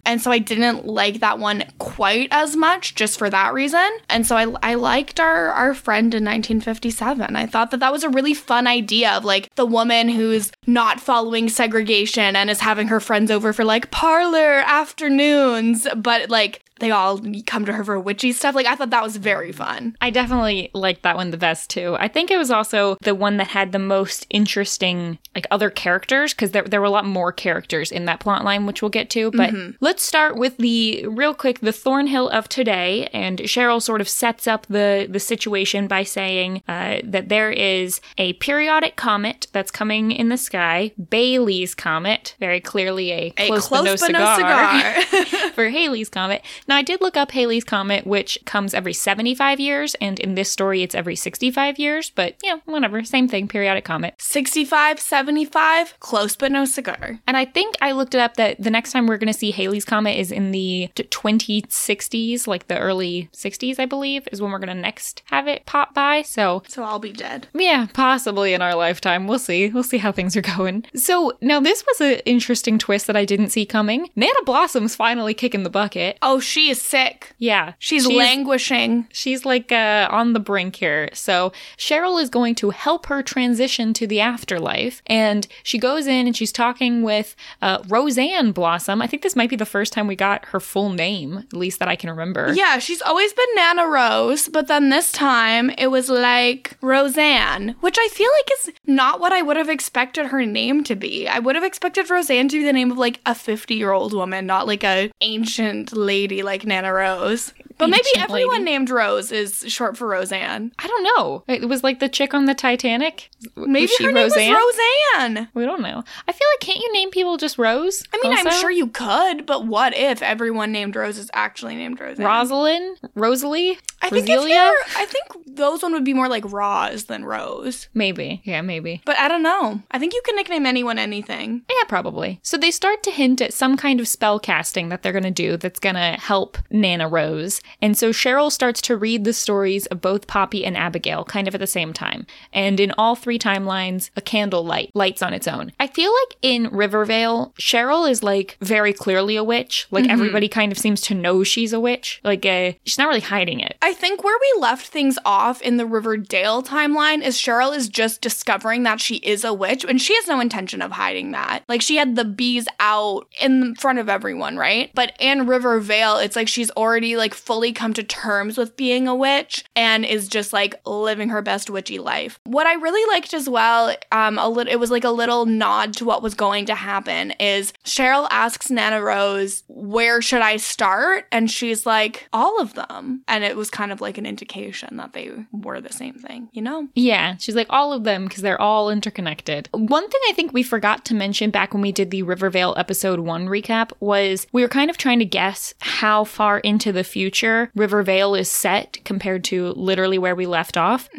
And 0.05 0.21
so 0.21 0.31
I 0.31 0.39
didn't 0.39 0.85
like 0.85 1.19
that 1.19 1.39
one 1.39 1.63
quite 1.77 2.29
as 2.31 2.55
much 2.55 2.95
just 2.95 3.17
for 3.17 3.29
that 3.29 3.53
reason. 3.53 3.87
And 4.09 4.25
so 4.25 4.35
I, 4.35 4.71
I 4.71 4.75
liked 4.75 5.19
our, 5.19 5.49
our 5.49 5.73
friend 5.73 6.13
in 6.13 6.23
1957. 6.25 7.35
I 7.35 7.45
thought 7.45 7.71
that 7.71 7.79
that 7.79 7.91
was 7.91 8.03
a 8.03 8.09
really 8.09 8.33
fun 8.33 8.67
idea 8.67 9.11
of 9.11 9.25
like 9.25 9.53
the 9.55 9.65
woman 9.65 10.09
who's 10.09 10.51
not 10.67 10.99
following 10.99 11.49
segregation 11.49 12.35
and 12.35 12.49
is 12.49 12.59
having 12.59 12.87
her 12.87 12.99
friends 12.99 13.31
over 13.31 13.53
for 13.53 13.63
like 13.63 13.91
parlor 13.91 14.63
afternoons, 14.65 15.87
but 15.95 16.29
like 16.29 16.63
they 16.79 16.91
all 16.91 17.19
come 17.45 17.65
to 17.65 17.73
her 17.73 17.83
for 17.83 17.99
witchy 17.99 18.31
stuff. 18.31 18.55
Like 18.55 18.65
I 18.65 18.75
thought 18.75 18.89
that 18.89 19.03
was 19.03 19.17
very 19.17 19.51
fun. 19.51 19.95
I 20.01 20.09
definitely 20.09 20.69
liked 20.73 21.03
that 21.03 21.15
one 21.15 21.31
the 21.31 21.37
best 21.37 21.69
too. 21.69 21.95
I 21.99 22.07
think 22.07 22.31
it 22.31 22.37
was 22.37 22.51
also 22.51 22.97
the 23.01 23.15
one 23.15 23.37
that 23.37 23.47
had 23.47 23.71
the 23.71 23.79
most 23.79 24.25
interesting 24.29 25.17
like 25.35 25.47
other 25.51 25.69
characters 25.69 26.33
because 26.33 26.51
there, 26.51 26.63
there 26.63 26.81
were 26.81 26.87
a 26.87 26.91
lot 26.91 27.05
more 27.05 27.31
characters 27.31 27.91
in 27.91 28.05
that 28.05 28.19
plot 28.19 28.43
line, 28.43 28.65
which 28.65 28.81
we'll 28.81 28.89
get 28.89 29.09
to. 29.11 29.31
But 29.31 29.53
let's 29.79 30.03
start 30.03 30.35
with 30.35 30.57
the 30.57 31.05
real 31.07 31.33
quick 31.33 31.59
the 31.59 31.71
Thornhill 31.71 32.29
of 32.29 32.49
today. 32.49 33.07
And 33.13 33.39
Cheryl 33.39 33.81
sort 33.81 34.01
of 34.01 34.09
sets 34.09 34.47
up 34.47 34.65
the 34.67 35.07
the 35.09 35.19
situation 35.19 35.87
by 35.87 36.03
saying 36.03 36.63
uh, 36.67 36.99
that 37.03 37.29
there 37.29 37.51
is 37.51 38.01
a 38.17 38.33
periodic 38.33 38.95
comet 38.95 39.47
that's 39.51 39.71
coming 39.71 40.11
in 40.11 40.29
the 40.29 40.37
sky, 40.37 40.91
Bailey's 41.09 41.75
comet, 41.75 42.35
very 42.39 42.59
clearly 42.59 43.11
a, 43.11 43.33
A 43.37 43.47
close, 43.47 43.67
close 43.67 43.83
but 43.83 43.99
but 43.99 44.11
no 44.11 44.19
no 44.19 44.35
cigar 44.35 45.01
cigar. 45.01 45.49
for 45.53 45.69
Halley's 45.69 46.09
Comet. 46.09 46.43
Now, 46.69 46.75
I 46.75 46.83
did 46.83 47.01
look 47.01 47.17
up 47.17 47.31
Halley's 47.31 47.63
Comet, 47.63 48.05
which 48.05 48.37
comes 48.45 48.75
every 48.75 48.93
75 48.93 49.59
years, 49.59 49.95
and 49.95 50.19
in 50.19 50.35
this 50.35 50.51
story, 50.51 50.83
it's 50.83 50.93
every 50.93 51.15
65 51.15 51.79
years, 51.79 52.11
but 52.11 52.35
yeah, 52.43 52.59
whatever, 52.65 53.03
same 53.03 53.27
thing, 53.27 53.47
periodic 53.47 53.85
comet. 53.85 54.13
65, 54.19 54.99
75, 54.99 55.99
close 55.99 56.35
but 56.35 56.51
no 56.51 56.65
cigar. 56.65 57.21
And 57.25 57.35
I 57.35 57.45
think 57.45 57.73
I 57.81 57.93
looked 57.93 58.13
it 58.13 58.21
up 58.21 58.35
that 58.35 58.61
the 58.61 58.69
next 58.69 58.91
time 58.91 59.07
we're 59.07 59.17
going 59.17 59.33
to 59.33 59.39
see 59.39 59.49
Halley's 59.49 59.83
Comet 59.83 60.11
is 60.19 60.31
in 60.31 60.51
the 60.51 60.91
t- 60.93 61.05
2060s, 61.05 62.45
like 62.45 62.67
the 62.67 62.77
early 62.77 63.29
60s, 63.33 63.79
I 63.79 63.87
believe, 63.87 64.27
is 64.31 64.39
when 64.39 64.51
we're 64.51 64.59
going 64.59 64.75
to 64.75 64.79
next 64.79 65.23
have 65.25 65.47
it 65.47 65.65
pop 65.65 65.95
by. 65.95 66.21
So, 66.21 66.61
So 66.67 66.83
I'll 66.83 66.99
be 66.99 67.11
dead. 67.13 67.47
yeah, 67.55 67.87
possibly 67.93 68.53
in 68.53 68.61
our 68.61 68.75
lifetime. 68.75 69.25
We'll 69.25 69.39
see. 69.39 69.69
We'll 69.69 69.81
see 69.81 69.97
how 69.97 70.11
things 70.11 70.37
are 70.37 70.41
going. 70.41 70.85
So, 70.93 71.33
now 71.41 71.59
this 71.59 71.83
was 71.87 71.99
an 72.01 72.19
interesting 72.25 72.77
twist 72.77 73.07
that 73.07 73.15
I 73.17 73.25
didn't 73.25 73.49
see 73.49 73.65
coming. 73.65 74.09
Nana 74.15 74.43
Blossom's 74.45 74.95
finally 74.95 75.33
kicking 75.33 75.63
the 75.63 75.69
bucket. 75.71 76.19
Oh, 76.21 76.39
she 76.39 76.58
is 76.67 76.81
sick. 76.81 77.33
Yeah. 77.37 77.73
She's, 77.79 78.05
languishing. 78.05 79.07
She's 79.11 79.45
like 79.45 79.71
uh, 79.71 80.07
on 80.11 80.33
the 80.33 80.39
brink 80.39 80.75
here. 80.75 81.09
So 81.13 81.53
Cheryl 81.77 82.21
is 82.21 82.29
going 82.29 82.55
to 82.55 82.71
help 82.71 83.05
her 83.05 83.21
transition 83.23 83.93
to 83.93 84.07
the 84.07 84.19
afterlife. 84.19 85.01
And 85.07 85.47
she 85.63 85.77
goes 85.77 86.07
in 86.07 86.27
and 86.27 86.35
she's 86.35 86.51
talking 86.51 87.03
with 87.03 87.35
uh, 87.61 87.83
Roseanne 87.87 88.51
Blossom. 88.51 89.01
I 89.01 89.07
think 89.07 89.21
this 89.21 89.35
might 89.35 89.49
be 89.49 89.55
the 89.55 89.65
first 89.65 89.93
time 89.93 90.07
we 90.07 90.15
got 90.15 90.45
her 90.45 90.59
full 90.59 90.89
name, 90.89 91.37
at 91.37 91.53
least 91.53 91.79
that 91.79 91.87
I 91.87 91.95
can 91.95 92.09
remember. 92.09 92.51
Yeah, 92.53 92.79
she's 92.79 93.01
always 93.01 93.31
been 93.31 93.47
Nana 93.55 93.87
Rose, 93.87 94.49
but 94.49 94.67
then 94.67 94.89
this 94.89 95.11
time 95.11 95.69
it 95.77 95.87
was 95.87 96.09
like 96.09 96.77
Roseanne, 96.81 97.75
which 97.81 97.97
I 97.99 98.07
feel 98.09 98.29
like 98.39 98.49
is 98.59 98.73
not 98.87 99.19
what 99.19 99.31
I 99.31 99.41
would 99.41 99.57
have 99.57 99.69
expected 99.69 100.27
her 100.27 100.45
name 100.45 100.83
to 100.85 100.95
be. 100.95 101.27
I 101.27 101.39
would 101.39 101.55
have 101.55 101.63
expected 101.63 102.09
Roseanne 102.09 102.47
to 102.49 102.57
be 102.57 102.65
the 102.65 102.73
name 102.73 102.91
of 102.91 102.97
like 102.97 103.19
a 103.25 103.35
50 103.35 103.75
year 103.75 103.91
old 103.91 104.13
woman, 104.13 104.45
not 104.45 104.67
like 104.67 104.83
a 104.83 105.11
ancient 105.21 105.93
lady 105.93 106.41
like 106.49 106.65
Nana 106.65 106.91
Rose. 106.91 107.53
But 107.77 107.89
maybe 107.89 108.03
Ancient 108.13 108.29
everyone 108.29 108.53
lady. 108.59 108.71
named 108.71 108.89
Rose 108.89 109.31
is 109.31 109.63
short 109.69 109.95
for 109.95 110.05
Roseanne. 110.09 110.73
I 110.79 110.85
don't 110.87 111.03
know. 111.03 111.45
It 111.47 111.69
was 111.69 111.81
like 111.81 111.99
the 112.01 112.09
chick 112.09 112.33
on 112.33 112.43
the 112.43 112.53
Titanic. 112.53 113.29
Maybe 113.55 113.83
was 113.85 113.91
she 113.91 114.03
her 114.03 114.11
Roseanne? 114.11 114.37
name 114.47 114.53
was 114.53 114.77
Roseanne. 115.15 115.47
we 115.53 115.63
don't 115.63 115.81
know. 115.81 116.03
I 116.27 116.31
feel 116.33 116.47
like 116.53 116.59
can't 116.59 116.79
you 116.83 116.91
name 116.91 117.09
people 117.09 117.37
just 117.37 117.57
Rose? 117.57 118.03
I 118.13 118.19
mean, 118.21 118.37
I'm 118.37 118.51
sure 118.59 118.69
you 118.69 118.87
could, 118.87 119.45
but 119.45 119.65
what 119.65 119.95
if 119.95 120.21
everyone 120.21 120.73
named 120.73 120.97
Rose 120.97 121.17
is 121.17 121.29
actually 121.33 121.75
named 121.77 122.01
Roseanne? 122.01 122.25
Rosalind, 122.25 122.99
Rosalie, 123.15 123.77
I 124.01 124.09
think 124.09 124.27
if 124.27 124.39
Roselia? 124.41 124.49
you're, 124.49 124.75
I 124.97 125.05
think 125.05 125.25
those 125.55 125.81
one 125.81 125.93
would 125.93 126.03
be 126.03 126.13
more 126.13 126.27
like 126.27 126.51
Roz 126.51 127.05
than 127.05 127.23
Rose. 127.23 127.87
Maybe. 127.93 128.41
Yeah, 128.43 128.59
maybe. 128.61 129.01
But 129.05 129.17
I 129.19 129.27
don't 129.29 129.43
know. 129.43 129.81
I 129.91 129.99
think 129.99 130.13
you 130.13 130.21
can 130.25 130.35
nickname 130.35 130.65
anyone 130.65 130.99
anything. 130.99 131.61
Yeah, 131.69 131.87
probably. 131.87 132.39
So 132.43 132.57
they 132.57 132.71
start 132.71 133.03
to 133.03 133.11
hint 133.11 133.39
at 133.41 133.53
some 133.53 133.77
kind 133.77 134.01
of 134.01 134.07
spell 134.09 134.37
casting 134.39 134.89
that 134.89 135.01
they're 135.01 135.13
going 135.13 135.23
to 135.23 135.31
do 135.31 135.55
that's 135.55 135.79
going 135.79 135.95
to 135.95 136.17
help 136.19 136.38
Nana 136.69 137.07
Rose. 137.07 137.61
And 137.81 137.97
so 137.97 138.11
Cheryl 138.11 138.51
starts 138.51 138.81
to 138.83 138.97
read 138.97 139.23
the 139.23 139.33
stories 139.33 139.85
of 139.87 140.01
both 140.01 140.27
Poppy 140.27 140.65
and 140.65 140.77
Abigail 140.77 141.23
kind 141.23 141.47
of 141.47 141.55
at 141.55 141.59
the 141.59 141.67
same 141.67 141.93
time. 141.93 142.25
And 142.53 142.79
in 142.79 142.93
all 142.97 143.15
three 143.15 143.39
timelines, 143.39 144.09
a 144.15 144.21
candle 144.21 144.63
light 144.63 144.91
lights 144.93 145.21
on 145.21 145.33
its 145.33 145.47
own. 145.47 145.71
I 145.79 145.87
feel 145.87 146.11
like 146.11 146.37
in 146.41 146.69
Rivervale, 146.71 147.53
Cheryl 147.59 148.09
is 148.09 148.23
like 148.23 148.57
very 148.61 148.93
clearly 148.93 149.35
a 149.35 149.43
witch. 149.43 149.87
Like 149.91 150.07
everybody 150.09 150.47
kind 150.47 150.71
of 150.71 150.77
seems 150.77 151.01
to 151.01 151.15
know 151.15 151.43
she's 151.43 151.73
a 151.73 151.79
witch. 151.79 152.21
Like 152.23 152.45
uh, 152.45 152.73
she's 152.85 152.97
not 152.97 153.07
really 153.07 153.19
hiding 153.19 153.59
it. 153.59 153.77
I 153.81 153.93
think 153.93 154.23
where 154.23 154.37
we 154.39 154.61
left 154.61 154.87
things 154.87 155.17
off 155.25 155.61
in 155.61 155.77
the 155.77 155.85
Riverdale 155.85 156.63
timeline 156.63 157.23
is 157.23 157.37
Cheryl 157.37 157.75
is 157.75 157.89
just 157.89 158.21
discovering 158.21 158.83
that 158.83 159.01
she 159.01 159.15
is 159.17 159.43
a 159.43 159.53
witch, 159.53 159.83
and 159.83 160.01
she 160.01 160.15
has 160.15 160.27
no 160.27 160.39
intention 160.39 160.81
of 160.81 160.91
hiding 160.91 161.31
that. 161.31 161.63
Like 161.67 161.81
she 161.81 161.97
had 161.97 162.15
the 162.15 162.25
bees 162.25 162.67
out 162.79 163.27
in 163.41 163.75
front 163.75 163.99
of 163.99 164.09
everyone, 164.09 164.57
right? 164.57 164.91
But 164.93 165.13
in 165.19 165.47
Rivervale, 165.47 166.17
it's 166.19 166.35
like 166.35 166.47
she's 166.47 166.71
already 166.71 167.17
like 167.17 167.33
fully 167.33 167.73
come 167.73 167.93
to 167.93 168.03
terms 168.03 168.57
with 168.57 168.77
being 168.77 169.07
a 169.07 169.15
witch 169.15 169.65
and 169.75 170.05
is 170.05 170.27
just 170.27 170.53
like 170.53 170.75
living 170.85 171.29
her 171.29 171.41
best 171.41 171.69
witchy 171.69 171.99
life. 171.99 172.39
What 172.43 172.67
I 172.67 172.73
really 172.73 173.13
liked 173.13 173.33
as 173.33 173.49
well, 173.49 173.95
um, 174.11 174.37
a 174.37 174.47
little, 174.47 174.71
it 174.71 174.79
was 174.79 174.91
like 174.91 175.03
a 175.03 175.09
little 175.09 175.45
nod 175.45 175.93
to 175.95 176.05
what 176.05 176.21
was 176.21 176.33
going 176.33 176.65
to 176.67 176.75
happen. 176.75 177.31
Is 177.39 177.73
Cheryl 177.85 178.27
asks 178.31 178.69
Nana 178.69 179.01
Rose, 179.01 179.63
"Where 179.67 180.21
should 180.21 180.41
I 180.41 180.57
start?" 180.57 181.27
And 181.31 181.49
she's 181.49 181.85
like, 181.85 182.27
"All 182.33 182.59
of 182.59 182.73
them." 182.73 183.23
And 183.27 183.43
it 183.43 183.55
was 183.55 183.69
kind 183.69 183.91
of 183.91 184.01
like 184.01 184.17
an 184.17 184.25
indication 184.25 184.97
that 184.97 185.13
they 185.13 185.31
were 185.51 185.81
the 185.81 185.93
same 185.93 186.15
thing, 186.15 186.49
you 186.51 186.61
know? 186.61 186.87
Yeah, 186.95 187.35
she's 187.37 187.55
like 187.55 187.67
all 187.69 187.93
of 187.93 188.03
them 188.03 188.25
because 188.25 188.41
they're 188.41 188.61
all 188.61 188.89
interconnected. 188.89 189.69
One 189.71 190.07
thing 190.09 190.21
I 190.29 190.33
think 190.33 190.53
we 190.53 190.63
forgot 190.63 191.05
to 191.05 191.15
mention 191.15 191.51
back 191.51 191.73
when 191.73 191.81
we 191.81 191.91
did 191.91 192.11
the 192.11 192.23
Rivervale 192.23 192.73
episode 192.77 193.19
one 193.19 193.47
recap 193.47 193.91
was 193.99 194.47
we 194.51 194.61
were 194.61 194.67
kind 194.67 194.89
of 194.89 194.97
trying 194.97 195.19
to 195.19 195.25
guess 195.25 195.73
how 195.79 196.08
far 196.23 196.59
into 196.59 196.91
the 196.91 197.03
future 197.03 197.71
Rivervale 197.75 198.35
is 198.35 198.49
set 198.49 198.97
compared 199.05 199.43
to 199.45 199.69
literally 199.73 200.17
where 200.17 200.35
we 200.35 200.45
left 200.45 200.77
off. 200.77 201.09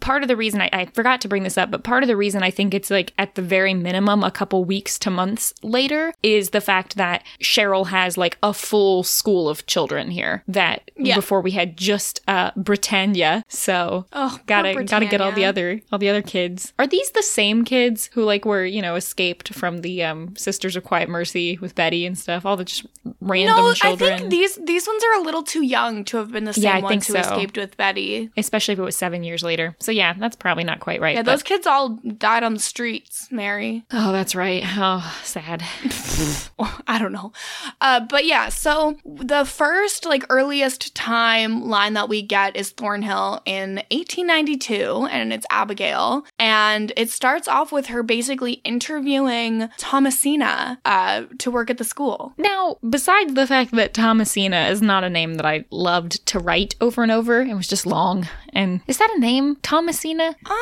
Part 0.00 0.22
of 0.22 0.28
the 0.28 0.36
reason 0.36 0.60
I, 0.60 0.70
I 0.72 0.84
forgot 0.86 1.20
to 1.22 1.28
bring 1.28 1.42
this 1.42 1.58
up, 1.58 1.70
but 1.70 1.84
part 1.84 2.02
of 2.02 2.08
the 2.08 2.16
reason 2.16 2.42
I 2.42 2.50
think 2.50 2.74
it's 2.74 2.90
like 2.90 3.12
at 3.18 3.34
the 3.34 3.42
very 3.42 3.74
minimum 3.74 4.22
a 4.24 4.30
couple 4.30 4.64
weeks 4.64 4.98
to 5.00 5.10
months 5.10 5.52
later 5.62 6.12
is 6.22 6.50
the 6.50 6.60
fact 6.60 6.96
that 6.96 7.22
Cheryl 7.42 7.88
has 7.88 8.16
like 8.16 8.36
a 8.42 8.52
full 8.52 9.02
school 9.02 9.48
of 9.48 9.66
children 9.66 10.10
here 10.10 10.42
that 10.48 10.90
Yeah. 10.96 11.14
before 11.16 11.40
we 11.40 11.52
had 11.52 11.76
just 11.76 12.20
uh 12.28 12.50
Britannia. 12.56 13.44
So 13.48 14.06
Oh, 14.12 14.38
gotta 14.46 14.84
gotta 14.84 15.06
get 15.06 15.20
all 15.20 15.32
the 15.32 15.44
other 15.44 15.80
all 15.92 15.98
the 15.98 16.08
other 16.08 16.22
kids. 16.22 16.72
Are 16.78 16.86
these 16.86 17.10
the 17.10 17.22
same 17.22 17.64
kids 17.64 18.10
who 18.14 18.24
like 18.24 18.44
were 18.44 18.64
you 18.64 18.80
know 18.82 18.94
escaped 18.96 19.52
from 19.54 19.78
the 19.82 20.02
um 20.02 20.34
Sisters 20.36 20.76
of 20.76 20.84
Quiet 20.84 21.08
Mercy 21.08 21.58
with 21.60 21.74
Betty 21.74 22.06
and 22.06 22.16
stuff? 22.18 22.46
All 22.46 22.56
the 22.56 22.64
just 22.64 22.86
random 23.20 23.56
No, 23.56 23.68
I 23.70 23.74
children. 23.74 24.18
think 24.18 24.30
these 24.40 24.56
these 24.64 24.86
ones 24.86 25.02
are 25.04 25.20
a 25.20 25.22
little 25.22 25.42
too 25.42 25.62
young 25.62 26.04
to 26.06 26.16
have 26.16 26.32
been 26.32 26.44
the 26.44 26.52
same 26.54 26.64
Yeah, 26.64 26.76
I 26.76 26.80
ones 26.80 26.90
think 26.90 27.04
who 27.06 27.12
so. 27.12 27.20
escaped 27.34 27.56
with 27.56 27.76
Betty. 27.76 28.30
Especially 28.36 28.72
if 28.72 28.78
it 28.78 28.82
was 28.82 28.96
seven 28.96 29.22
years 29.22 29.42
later. 29.42 29.76
So 29.80 29.92
yeah, 29.92 30.14
that's 30.14 30.36
probably 30.36 30.64
not 30.64 30.80
quite 30.80 31.00
right. 31.00 31.14
Yeah, 31.14 31.22
but- 31.22 31.30
those 31.32 31.42
kids 31.42 31.66
all 31.66 31.98
died 32.16 32.42
on 32.42 32.54
the 32.54 32.60
streets, 32.60 33.28
Mary. 33.30 33.84
Oh, 33.92 34.12
that's 34.12 34.34
right. 34.34 34.62
Oh, 34.66 35.02
sad. 35.22 35.62
I 36.86 36.98
don't 36.98 37.12
know. 37.12 37.32
Uh, 37.80 38.00
but 38.00 38.24
yeah, 38.26 38.48
so 38.48 38.96
the 39.04 39.44
first, 39.44 40.04
like, 40.04 40.24
earliest 40.28 40.94
timeline 40.94 41.94
that 41.94 42.08
we 42.08 42.22
get 42.22 42.56
is 42.56 42.70
Thornhill 42.70 43.40
in 43.46 43.76
1892, 43.90 45.06
and 45.10 45.32
it's 45.32 45.46
Abigail. 45.50 46.24
And 46.38 46.92
it 46.96 47.10
starts 47.10 47.48
off 47.48 47.72
with 47.72 47.86
her 47.86 48.02
basically 48.02 48.54
interviewing 48.64 49.68
Thomasina 49.78 50.80
uh, 50.84 51.24
to 51.38 51.50
work 51.50 51.70
at 51.70 51.78
the 51.78 51.84
school. 51.84 52.32
Now, 52.38 52.76
besides 52.88 53.34
the 53.34 53.46
fact 53.46 53.72
that 53.72 53.94
Thomasina 54.30 54.68
is 54.70 54.80
not 54.80 55.02
a 55.02 55.10
name 55.10 55.34
that 55.34 55.46
I 55.46 55.64
loved 55.70 56.24
to 56.26 56.38
write 56.38 56.76
over 56.80 57.02
and 57.02 57.10
over, 57.10 57.40
it 57.42 57.54
was 57.54 57.66
just 57.66 57.84
long. 57.84 58.28
And 58.52 58.80
is 58.86 58.98
that 58.98 59.10
a 59.16 59.18
name? 59.18 59.56
Thomasina? 59.56 60.36
Um, 60.46 60.56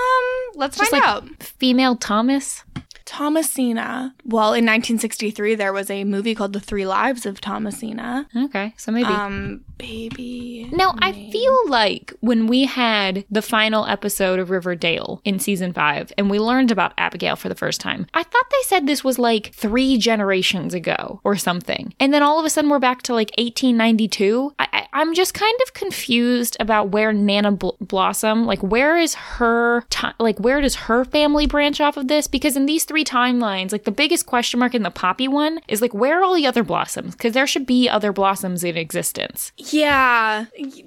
let's 0.55 0.79
Just 0.79 0.91
find 0.91 1.03
like 1.03 1.09
out. 1.11 1.43
female 1.43 1.95
Thomas? 1.97 2.65
Thomasina. 3.09 4.15
Well, 4.27 4.49
in 4.49 4.67
1963, 4.67 5.55
there 5.55 5.73
was 5.73 5.89
a 5.89 6.05
movie 6.05 6.35
called 6.35 6.53
The 6.53 6.61
Three 6.61 6.87
Lives 6.87 7.25
of 7.25 7.41
Thomasina. 7.41 8.29
Okay, 8.37 8.75
so 8.77 8.93
maybe. 8.93 9.09
Um, 9.09 9.65
baby. 9.79 10.69
Now, 10.73 10.95
I 10.99 11.13
feel 11.13 11.71
like 11.71 12.13
when 12.21 12.47
we 12.47 12.67
had 12.67 13.25
the 13.31 13.41
final 13.41 13.87
episode 13.87 14.39
of 14.39 14.51
Riverdale 14.51 15.23
in 15.25 15.39
season 15.39 15.73
five 15.73 16.13
and 16.19 16.29
we 16.29 16.39
learned 16.39 16.71
about 16.71 16.93
Abigail 16.99 17.37
for 17.37 17.49
the 17.49 17.55
first 17.55 17.81
time, 17.81 18.07
I 18.13 18.23
thought 18.23 18.51
they 18.51 18.63
said 18.65 18.87
this 18.87 19.03
was 19.03 19.19
like 19.19 19.55
three 19.55 19.97
generations 19.97 20.75
ago 20.75 21.21
or 21.25 21.37
something. 21.37 21.95
And 21.99 22.13
then 22.13 22.23
all 22.23 22.39
of 22.39 22.45
a 22.45 22.51
sudden 22.51 22.69
we're 22.69 22.79
back 22.79 23.03
to 23.03 23.15
like 23.15 23.31
1892. 23.39 24.55
I, 24.59 24.69
I, 24.73 24.87
I'm 24.93 25.15
just 25.15 25.33
kind 25.33 25.59
of 25.67 25.73
confused 25.73 26.57
about 26.61 26.91
where 26.91 27.13
Nana 27.13 27.53
Bl- 27.53 27.71
Blossom, 27.81 28.45
like, 28.45 28.63
where 28.63 28.99
is 28.99 29.15
her, 29.15 29.83
ti 29.89 30.09
like, 30.19 30.39
where 30.39 30.61
does 30.61 30.75
her 30.75 31.05
family 31.05 31.47
branch 31.47 31.81
off 31.81 31.97
of 31.97 32.09
this? 32.09 32.27
Because 32.27 32.57
in 32.57 32.67
these 32.67 32.85
three 32.85 32.98
timelines, 33.05 33.73
like, 33.73 33.85
the 33.85 33.91
biggest 33.91 34.27
question 34.27 34.61
mark 34.61 34.75
in 34.75 34.83
the 34.83 34.91
Poppy 34.91 35.29
one 35.29 35.61
is 35.69 35.81
like, 35.83 35.95
where 35.95 36.21
are 36.21 36.25
all 36.25 36.35
the 36.35 36.47
other 36.47 36.63
blossoms? 36.63 37.15
Because 37.15 37.33
there 37.33 37.47
should 37.47 37.67
be 37.67 37.89
other 37.89 38.13
blossoms 38.13 38.65
in 38.65 38.77
existence. 38.77 39.53
Yeah. 39.57 40.47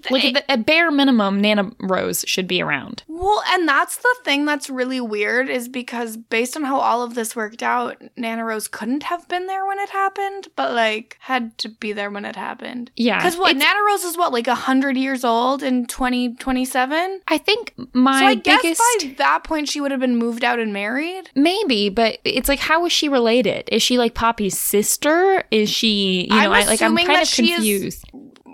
Like 0.09 0.25
at, 0.25 0.33
the, 0.33 0.51
at 0.51 0.65
bare 0.65 0.91
minimum, 0.91 1.41
Nana 1.41 1.71
Rose 1.79 2.23
should 2.27 2.47
be 2.47 2.61
around. 2.61 3.03
Well, 3.07 3.43
and 3.49 3.67
that's 3.67 3.97
the 3.97 4.15
thing 4.23 4.45
that's 4.45 4.69
really 4.69 5.01
weird 5.01 5.49
is 5.49 5.67
because 5.67 6.17
based 6.17 6.55
on 6.55 6.63
how 6.63 6.79
all 6.79 7.03
of 7.03 7.15
this 7.15 7.35
worked 7.35 7.63
out, 7.63 8.01
Nana 8.17 8.43
Rose 8.43 8.67
couldn't 8.67 9.03
have 9.03 9.27
been 9.27 9.47
there 9.47 9.65
when 9.65 9.79
it 9.79 9.89
happened, 9.89 10.47
but 10.55 10.73
like 10.73 11.17
had 11.21 11.57
to 11.59 11.69
be 11.69 11.93
there 11.93 12.09
when 12.09 12.25
it 12.25 12.35
happened. 12.35 12.91
Yeah, 12.95 13.17
Because 13.17 13.37
what, 13.37 13.55
Nana 13.55 13.79
Rose 13.87 14.03
is 14.03 14.17
what, 14.17 14.31
like 14.33 14.47
100 14.47 14.97
years 14.97 15.23
old 15.23 15.63
in 15.63 15.85
2027? 15.85 17.21
I 17.27 17.37
think 17.37 17.73
my 17.93 18.19
so 18.19 18.25
I 18.25 18.35
guess 18.35 18.61
biggest 18.61 18.81
by 18.81 19.13
that 19.17 19.43
point 19.43 19.69
she 19.69 19.81
would 19.81 19.91
have 19.91 19.99
been 19.99 20.17
moved 20.17 20.43
out 20.43 20.59
and 20.59 20.73
married. 20.73 21.29
maybe, 21.35 21.89
but 21.89 22.00
it's 22.23 22.49
like 22.49 22.59
how 22.59 22.85
is 22.85 22.91
she 22.91 23.09
related? 23.09 23.69
Is 23.71 23.83
she 23.83 23.97
like 23.97 24.13
Poppy's 24.13 24.57
sister? 24.57 25.43
Is 25.51 25.69
she 25.69 26.23
you 26.23 26.29
know 26.29 26.37
I'm 26.37 26.51
I, 26.51 26.65
like 26.65 26.81
I'm 26.81 26.95
kind 26.95 27.21
of 27.21 27.27
she 27.27 27.51
is 27.51 27.55
confused. 27.55 28.05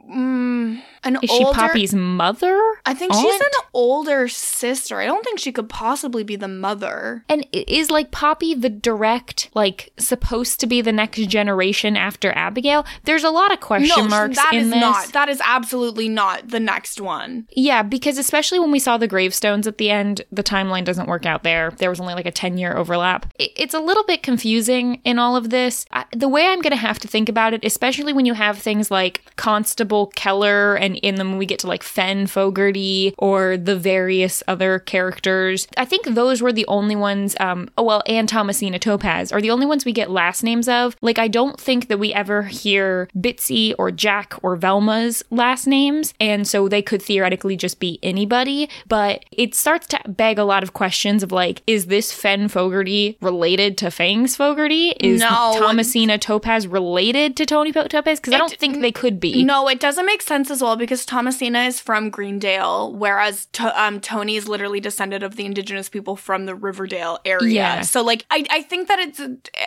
Mm, 0.09 0.81
an 1.07 1.17
Is 1.23 1.29
she 1.29 1.43
Poppy's 1.43 1.93
mother? 1.93 2.59
I 2.85 2.93
think 2.93 3.13
she's 3.13 3.39
an 3.39 3.47
older 3.73 4.27
sister. 4.27 4.99
I 4.99 5.05
don't 5.05 5.23
think 5.23 5.39
she 5.39 5.51
could 5.51 5.69
possibly 5.69 6.23
be 6.23 6.35
the 6.35 6.47
mother. 6.47 7.23
And 7.29 7.45
is 7.51 7.89
like 7.89 8.11
Poppy 8.11 8.53
the 8.53 8.69
direct, 8.69 9.49
like 9.53 9.91
supposed 9.97 10.59
to 10.59 10.67
be 10.67 10.81
the 10.81 10.91
next 10.91 11.17
generation 11.27 11.95
after 11.95 12.31
Abigail? 12.33 12.85
There's 13.03 13.23
a 13.23 13.29
lot 13.29 13.51
of 13.51 13.59
question 13.59 14.03
no, 14.03 14.09
marks 14.09 14.35
that 14.35 14.53
in 14.53 14.65
is 14.65 14.69
this. 14.71 14.81
not. 14.81 15.13
That 15.13 15.29
is 15.29 15.41
absolutely 15.43 16.09
not 16.09 16.49
the 16.49 16.59
next 16.59 16.99
one. 16.99 17.47
Yeah, 17.51 17.83
because 17.83 18.17
especially 18.17 18.59
when 18.59 18.71
we 18.71 18.79
saw 18.79 18.97
the 18.97 19.07
gravestones 19.07 19.67
at 19.67 19.77
the 19.77 19.89
end, 19.89 20.21
the 20.31 20.43
timeline 20.43 20.83
doesn't 20.83 21.07
work 21.07 21.25
out 21.25 21.43
there. 21.43 21.71
There 21.71 21.89
was 21.89 21.99
only 21.99 22.13
like 22.13 22.25
a 22.25 22.31
10 22.31 22.57
year 22.57 22.75
overlap. 22.75 23.31
It's 23.39 23.73
a 23.73 23.79
little 23.79 24.03
bit 24.03 24.23
confusing 24.23 25.01
in 25.03 25.19
all 25.19 25.35
of 25.35 25.49
this. 25.49 25.85
I, 25.91 26.05
the 26.15 26.27
way 26.27 26.47
I'm 26.47 26.61
going 26.61 26.71
to 26.71 26.77
have 26.77 26.99
to 26.99 27.07
think 27.07 27.29
about 27.29 27.53
it, 27.53 27.63
especially 27.63 28.13
when 28.13 28.25
you 28.25 28.33
have 28.33 28.57
things 28.57 28.91
like 28.91 29.23
Constable 29.37 30.07
Keller 30.15 30.75
and 30.75 30.96
in 30.97 31.15
them 31.15 31.37
we 31.37 31.45
get 31.45 31.59
to 31.59 31.67
like 31.67 31.83
Fen 31.83 32.27
Fogarty 32.27 33.13
or 33.17 33.57
the 33.57 33.75
various 33.77 34.43
other 34.47 34.79
characters, 34.79 35.67
I 35.77 35.85
think 35.85 36.05
those 36.05 36.41
were 36.41 36.51
the 36.53 36.65
only 36.67 36.95
ones, 36.95 37.35
um, 37.39 37.69
oh 37.77 37.83
well, 37.83 38.03
and 38.07 38.27
Thomasina 38.27 38.79
Topaz 38.79 39.31
are 39.31 39.41
the 39.41 39.51
only 39.51 39.65
ones 39.65 39.85
we 39.85 39.91
get 39.93 40.09
last 40.11 40.43
names 40.43 40.67
of. 40.67 40.95
Like, 41.01 41.19
I 41.19 41.27
don't 41.27 41.59
think 41.59 41.87
that 41.87 41.97
we 41.99 42.13
ever 42.13 42.43
hear 42.43 43.09
Bitsy 43.17 43.73
or 43.77 43.91
Jack 43.91 44.33
or 44.43 44.55
Velma's 44.55 45.23
last 45.29 45.67
names, 45.67 46.13
and 46.19 46.47
so 46.47 46.67
they 46.67 46.81
could 46.81 47.01
theoretically 47.01 47.55
just 47.55 47.79
be 47.79 47.99
anybody. 48.03 48.69
But 48.87 49.23
it 49.31 49.55
starts 49.55 49.87
to 49.87 49.99
beg 50.07 50.37
a 50.39 50.43
lot 50.43 50.63
of 50.63 50.73
questions 50.73 51.23
of 51.23 51.31
like, 51.31 51.61
is 51.67 51.87
this 51.87 52.11
Fen 52.11 52.47
Fogarty 52.47 53.17
related 53.21 53.77
to 53.79 53.91
Fangs 53.91 54.35
Fogarty? 54.35 54.89
Is 54.99 55.21
No. 55.21 55.55
Thomasina 55.57 56.17
Topaz 56.17 56.67
related 56.67 57.35
to 57.37 57.45
Tony 57.45 57.71
Topaz? 57.71 58.19
Because 58.19 58.33
I 58.33 58.37
don't 58.37 58.53
It- 58.53 58.59
think 58.59 58.81
they 58.81 58.91
could 58.91 59.19
be. 59.19 59.43
No, 59.43 59.67
it 59.67 59.79
doesn't 59.79 60.05
make 60.05 60.21
sense 60.21 60.49
as 60.51 60.61
well 60.61 60.75
because 60.87 61.05
Thomasina 61.05 61.63
is 61.63 61.81
from 61.81 62.09
Greendale, 62.09 62.93
whereas 62.93 63.47
to, 63.53 63.81
um, 63.81 63.99
Tony 63.99 64.37
is 64.37 64.47
literally 64.47 64.79
descended 64.79 65.21
of 65.21 65.35
the 65.35 65.45
indigenous 65.45 65.89
people 65.89 66.15
from 66.15 66.45
the 66.45 66.55
Riverdale 66.55 67.19
area. 67.25 67.53
Yeah. 67.53 67.81
So, 67.81 68.01
like, 68.01 68.25
I, 68.31 68.45
I 68.49 68.61
think 68.61 68.87
that 68.87 68.99
it's, 68.99 69.21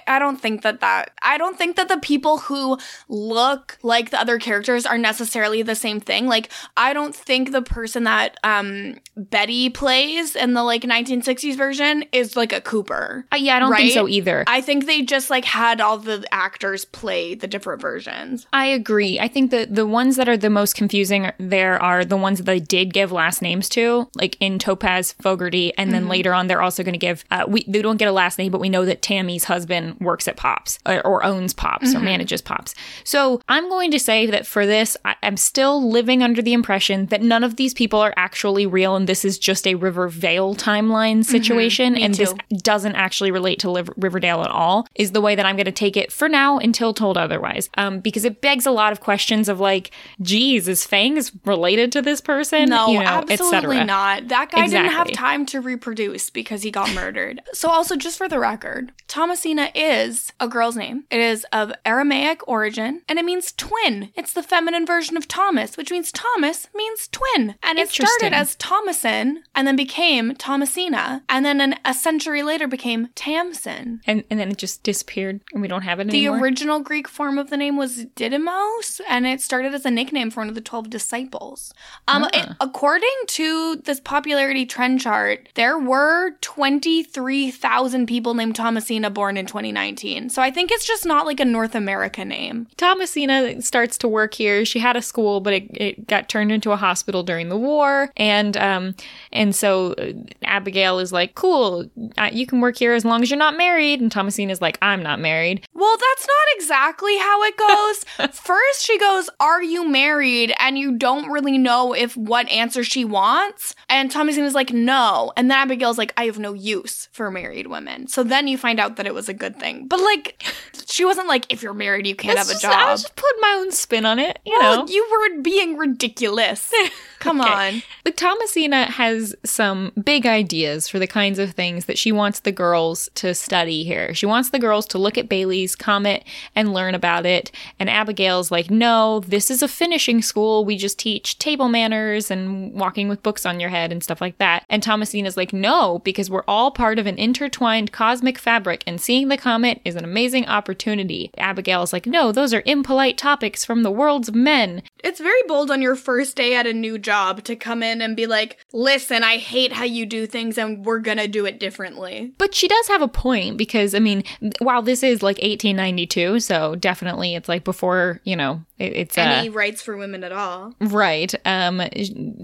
I 0.07 0.19
don't 0.19 0.41
think 0.41 0.63
that 0.63 0.81
that, 0.81 1.13
I 1.23 1.37
don't 1.37 1.59
think 1.59 1.77
that 1.77 1.89
the 1.89 1.99
people 1.99 2.39
who 2.39 2.79
look 3.09 3.79
like 3.83 4.09
the 4.11 4.19
other 4.19 4.39
characters 4.39 4.87
are 4.87 4.97
necessarily 4.97 5.63
the 5.63 5.75
same 5.75 6.01
thing. 6.01 6.27
Like, 6.27 6.51
I 6.77 6.95
don't 6.95 7.15
think 7.15 7.53
the 7.53 7.63
person 7.63 8.05
that 8.05 8.39
um 8.43 8.97
Betty 9.17 9.69
plays 9.69 10.35
in 10.35 10.55
the 10.55 10.63
like 10.63 10.83
1960s 10.83 11.57
version 11.57 12.05
is 12.13 12.37
like 12.37 12.53
a 12.53 12.61
Cooper. 12.61 13.27
Uh, 13.33 13.37
yeah, 13.37 13.57
I 13.57 13.59
don't 13.59 13.77
think 13.77 13.93
so 13.93 14.09
either. 14.09 14.45
I 14.47 14.61
think 14.61 14.87
they 14.87 15.03
just 15.03 15.29
like 15.29 15.45
had 15.45 15.81
all 15.81 15.99
the 15.99 16.25
actors 16.33 16.85
play 16.85 17.35
the 17.35 17.47
different 17.47 17.83
versions. 17.83 18.47
I 18.53 18.67
agree. 18.67 19.21
I 19.21 19.29
think 19.29 19.51
that 19.51 19.75
the 19.75 19.87
ones 19.87 20.17
that 20.17 20.29
are 20.29 20.37
the 20.37 20.51
most 20.51 20.75
confusing 20.75 21.00
there 21.39 21.81
are 21.83 22.05
the 22.05 22.17
ones 22.17 22.39
that 22.39 22.45
they 22.45 22.61
did 22.61 22.93
give 22.93 23.13
last 23.13 23.43
names 23.43 23.69
to, 23.71 24.09
like 24.15 24.37
in 24.41 24.59
Topaz 24.59 25.13
Fogarty, 25.21 25.73
and 25.77 25.93
then 25.93 26.09
later 26.09 26.35
on 26.35 26.47
they're 26.47 26.63
also 26.63 26.83
going 26.83 26.93
to 26.93 26.99
give. 26.99 27.25
Uh, 27.31 27.45
we 27.49 27.65
they 27.67 27.83
don't 27.83 27.97
get 27.97 28.09
a 28.09 28.13
last 28.13 28.39
name, 28.39 28.51
but 28.53 28.61
we 28.61 28.69
know 28.69 28.85
that 28.85 29.03
Tammy's 29.03 29.45
husband 29.45 29.99
works 30.01 30.29
at 30.29 30.37
Pops 30.37 30.79
or, 30.87 31.05
or 31.07 31.25
owns 31.25 31.55
Pops 31.55 31.95
or 31.95 32.01
manages 32.01 32.43
Pops. 32.43 32.75
So 33.05 33.41
I'm 33.49 33.69
going 33.69 33.91
to 33.91 33.99
say 33.99 34.27
that 34.27 34.47
for 34.47 34.67
this, 34.67 34.97
I, 35.05 35.17
I'm 35.23 35.37
still 35.37 35.91
living 35.91 36.23
under 36.23 36.43
the 36.43 36.53
impression 36.53 37.07
that 37.07 37.23
none 37.23 37.45
of 37.45 37.57
these 37.57 37.75
people 37.75 38.01
are 38.01 38.15
actually 38.17 38.67
real, 38.67 38.97
and 38.97 39.07
this 39.07 39.25
is 39.25 39.39
just 39.39 39.67
a 39.67 39.75
Rivervale 39.75 40.55
timeline 40.55 41.25
situation, 41.25 41.97
and 41.97 42.15
this 42.15 42.35
doesn't 42.63 42.95
actually 42.95 43.31
relate 43.31 43.59
to 43.61 43.71
Liv- 43.71 43.91
Riverdale 43.97 44.43
at 44.43 44.51
all. 44.51 44.87
Is 44.95 45.13
the 45.13 45.21
way 45.21 45.35
that 45.35 45.47
I'm 45.47 45.57
going 45.57 45.67
to 45.67 45.73
take 45.73 45.97
it 45.97 46.13
for 46.13 46.29
now 46.29 46.59
until 46.59 46.93
told 46.93 47.17
otherwise, 47.17 47.71
um, 47.77 48.01
because 48.01 48.25
it 48.25 48.41
begs 48.41 48.67
a 48.67 48.71
lot 48.71 48.93
of 48.93 49.01
questions 49.01 49.49
of 49.49 49.61
like, 49.61 49.91
geez, 50.21 50.69
is 50.69 50.85
Fangs 50.91 51.33
related 51.45 51.93
to 51.93 52.03
this 52.03 52.21
person? 52.21 52.69
No, 52.69 52.89
you 52.89 52.99
know, 52.99 53.05
absolutely 53.05 53.85
not. 53.85 54.29
That 54.29 54.51
guy 54.51 54.67
didn't 54.67 54.91
have 54.91 55.13
time 55.13 55.47
to 55.47 55.61
reproduce 55.61 56.31
because 56.31 56.63
he 56.63 56.71
got 56.71 56.93
murdered. 56.95 57.41
So, 57.53 57.69
also, 57.69 57.97
just 57.97 58.19
for 58.19 58.29
the 58.29 58.41
record, 58.41 58.93
Thomasina 59.07 59.71
is 59.75 60.33
a 60.41 60.49
girl's 60.49 60.77
name. 60.77 61.05
It 61.11 61.21
is 61.21 61.47
of 61.53 61.73
Aramaic 61.87 62.47
origin 62.49 63.03
and 63.09 63.19
it 63.19 63.25
means 63.25 63.53
twin. 63.53 64.11
It's 64.17 64.33
the 64.33 64.43
feminine 64.43 64.85
version 64.85 65.17
of 65.17 65.29
Thomas, 65.29 65.77
which 65.77 65.91
means 65.91 66.11
Thomas 66.13 66.69
means 66.75 67.09
twin. 67.09 67.55
And 67.63 67.79
it 67.79 67.89
started 67.89 68.33
as 68.33 68.57
Thomason 68.57 69.45
and 69.55 69.67
then 69.67 69.77
became 69.77 70.35
Thomasina 70.35 71.23
and 71.29 71.45
then 71.45 71.61
an, 71.61 71.77
a 71.85 71.95
century 71.95 72.43
later 72.43 72.67
became 72.67 73.09
Tamsin. 73.15 74.01
And 74.07 74.25
and 74.31 74.41
then 74.41 74.51
it 74.51 74.57
just 74.59 74.83
disappeared, 74.83 75.41
and 75.53 75.63
we 75.63 75.69
don't 75.69 75.83
have 75.83 76.01
it 76.01 76.09
The 76.09 76.19
anymore. 76.19 76.39
The 76.39 76.43
original 76.43 76.81
Greek 76.81 77.09
form 77.09 77.39
of 77.39 77.51
the 77.51 77.57
name 77.57 77.77
was 77.77 78.07
Didymos, 78.17 79.01
and 79.09 79.27
it 79.27 79.41
started 79.41 79.75
as 79.75 79.85
a 79.85 79.91
nickname 79.91 80.31
for 80.31 80.41
one 80.41 80.49
of 80.49 80.55
the 80.55 80.61
12 80.61 80.80
disciples. 80.89 81.75
Um, 82.09 82.25
Ah. 82.25 82.31
it- 82.33 82.49
according 82.61 83.11
to 83.27 83.77
this 83.85 84.01
popularity 84.01 84.65
trend 84.65 85.01
chart, 85.01 85.49
there 85.55 85.79
were 85.79 86.37
23,000 86.41 88.07
people 88.07 88.35
named 88.35 88.57
Thomasina 88.57 89.11
born 89.11 89.37
in 89.37 89.47
2019. 89.47 90.31
So 90.31 90.41
I 90.43 90.51
think 90.51 90.71
it's 90.71 90.87
just 90.87 91.05
not 91.05 91.27
like 91.27 91.41
a 91.41 91.45
North 91.45 91.75
America 91.75 92.25
name. 92.25 92.67
Thomasina 92.77 93.61
starts 93.63 93.99
to 93.99 94.09
work 94.09 94.35
here. 94.35 94.65
She 94.65 94.79
had 94.79 94.97
a 94.97 95.03
school, 95.03 95.41
but 95.41 95.53
it, 95.53 95.65
it 95.77 96.07
got 96.07 96.29
turned 96.29 96.53
into 96.53 96.73
a 96.73 96.77
hospital 96.77 97.23
during 97.23 97.49
the 97.49 97.57
war, 97.57 98.11
and 98.17 98.57
um, 98.57 98.95
and 99.33 99.55
so 99.55 99.93
uh, 99.95 100.13
Abigail 100.45 100.99
is 100.99 101.13
like, 101.13 101.35
"Cool, 101.35 101.89
uh, 102.19 102.31
you 102.33 102.47
can 102.47 102.61
work 102.61 102.77
here 102.79 102.93
as 102.95 103.05
long 103.05 103.23
as 103.23 103.31
you're 103.31 103.39
not 103.39 103.57
married." 103.57 104.01
And 104.01 104.11
Thomasina 104.13 104.53
is 104.53 104.61
like, 104.61 104.79
"I'm 104.83 105.03
not 105.03 105.19
married." 105.21 105.67
Well, 105.75 105.97
that's 105.97 106.27
not 106.27 106.57
exactly 106.57 107.17
how 107.19 107.43
it 107.45 107.57
goes. 107.57 108.05
First, 108.37 108.85
she 108.85 108.99
goes, 108.99 109.31
Are 109.41 109.63
you 109.63 109.89
married? 109.89 110.53
And 110.59 110.70
and 110.71 110.79
you 110.79 110.97
don't 110.97 111.29
really 111.33 111.59
know 111.59 111.93
if 111.93 112.17
what 112.17 112.49
answer 112.49 112.85
she 112.85 113.05
wants. 113.05 113.75
And 113.89 114.09
Thomasina's 114.09 114.55
like, 114.55 114.73
no. 114.73 115.33
And 115.37 115.51
then 115.51 115.59
Abigail's 115.59 115.99
like, 115.99 116.13
I 116.17 116.27
have 116.27 116.39
no 116.39 116.53
use 116.55 117.09
for 117.11 117.29
married 117.29 117.67
women. 117.67 118.07
So 118.07 118.23
then 118.23 118.47
you 118.47 118.57
find 118.57 118.79
out 118.79 118.95
that 118.95 119.07
it 119.07 119.13
was 119.15 119.29
a 119.29 119.35
good 119.35 119.59
thing. 119.59 119.89
But 119.89 119.99
like, 119.99 120.41
she 120.87 121.05
wasn't 121.05 121.27
like, 121.27 121.53
if 121.53 121.61
you're 121.61 121.75
married, 121.75 122.07
you 122.07 122.15
can't 122.15 122.37
That's 122.37 122.51
have 122.51 122.57
a 122.59 122.61
just- 122.61 122.73
I 122.73 122.83
job. 122.85 122.91
was 122.93 123.03
just 123.03 123.17
put 123.17 123.33
my 123.41 123.57
own 123.59 123.73
spin 123.73 124.07
on 124.07 124.21
it, 124.21 124.39
you 124.47 124.55
Well, 124.61 124.87
know. 124.87 124.93
you 124.93 125.09
were 125.11 125.43
being 125.43 125.77
ridiculous. 125.77 126.73
Come 127.21 127.41
Okay. 127.41 127.51
on. 127.77 127.83
But 128.03 128.17
Thomasina 128.17 128.87
has 128.91 129.35
some 129.45 129.93
big 130.03 130.27
ideas 130.27 130.89
for 130.89 130.99
the 130.99 131.07
kinds 131.07 131.39
of 131.39 131.53
things 131.53 131.85
that 131.85 131.99
she 131.99 132.11
wants 132.11 132.41
the 132.41 132.51
girls 132.51 133.09
to 133.17 133.35
study 133.35 133.85
here. 133.85 134.15
She 134.15 134.27
wants 134.27 134.51
the 134.51 134.59
girls 134.59 134.87
to 134.87 134.99
look 134.99 135.17
at 135.19 135.29
Bailey's 135.29 135.77
comet 135.77 136.25
and 136.57 136.73
learn 136.75 136.95
about 136.95 137.27
it. 137.27 137.53
And 137.79 137.89
Abigail's 137.91 138.51
like, 138.51 138.71
no, 138.71 139.21
this 139.21 139.51
is 139.51 139.63
a 139.63 139.69
finishing 139.69 140.23
school. 140.23 140.65
We 140.65 140.77
just 140.79 140.99
teach 140.99 141.39
table 141.39 141.69
manners 141.69 142.31
and 142.31 142.73
walking 142.73 143.09
with 143.09 143.23
books 143.23 143.45
on 143.45 143.61
your 143.61 143.71
head 143.71 143.93
and 143.93 144.03
stuff 144.03 144.21
like 144.23 144.39
that. 144.39 144.65
And 144.71 144.83
Thomasina's 144.83 145.37
like, 145.37 145.53
no, 145.53 145.99
because 146.01 146.31
we're 146.31 146.45
all 146.49 146.71
part 146.71 146.99
of 146.99 147.07
an 147.07 147.19
intertwined 147.19 147.93
cosmic 147.93 148.39
fabric, 148.39 148.83
and 148.87 148.99
seeing 149.01 149.29
the 149.29 149.37
comet 149.37 149.81
is 149.85 149.95
an 149.95 150.05
amazing 150.05 150.47
opportunity. 150.47 151.31
Abigail's 151.37 151.93
like, 151.93 152.07
no, 152.07 152.33
those 152.33 152.55
are 152.55 152.63
impolite 152.65 153.19
topics 153.19 153.63
from 153.65 153.83
the 153.83 153.91
worlds 153.91 154.33
men. 154.33 154.83
It's 155.05 155.21
very 155.21 155.43
bold 155.47 155.71
on 155.71 155.83
your 155.83 155.97
first 155.97 156.35
day 156.37 156.55
at 156.55 156.67
a 156.67 156.73
new 156.73 156.97
job 156.97 157.10
to 157.11 157.57
come 157.57 157.83
in 157.83 158.01
and 158.03 158.17
be 158.17 158.27
like, 158.27 158.59
listen, 158.73 159.23
I 159.23 159.37
hate 159.37 159.73
how 159.73 159.85
you 159.85 160.07
do 160.07 160.27
things 160.27 160.59
and 160.59 160.85
we're 160.85 160.99
gonna 161.01 161.29
do 161.29 161.47
it 161.47 161.59
differently. 161.61 162.33
But 162.39 162.55
she 162.55 162.69
does 162.69 162.89
have 162.89 163.03
a 163.03 163.09
point 163.09 163.57
because, 163.57 163.95
I 163.95 163.99
mean, 163.99 164.23
while 164.61 164.83
this 164.83 165.03
is 165.03 165.23
like 165.23 165.37
1892, 165.39 166.41
so 166.41 166.75
definitely 166.77 167.35
it's 167.35 167.49
like 167.49 167.65
before, 167.65 168.21
you 168.25 168.37
know, 168.37 168.63
it, 168.79 168.93
it's 168.95 169.19
uh, 169.19 169.23
Any 169.23 169.49
rights 169.49 169.83
for 169.83 169.97
women 169.97 170.25
at 170.25 170.33
all. 170.33 170.75
right. 170.81 171.35
Um, 171.45 171.83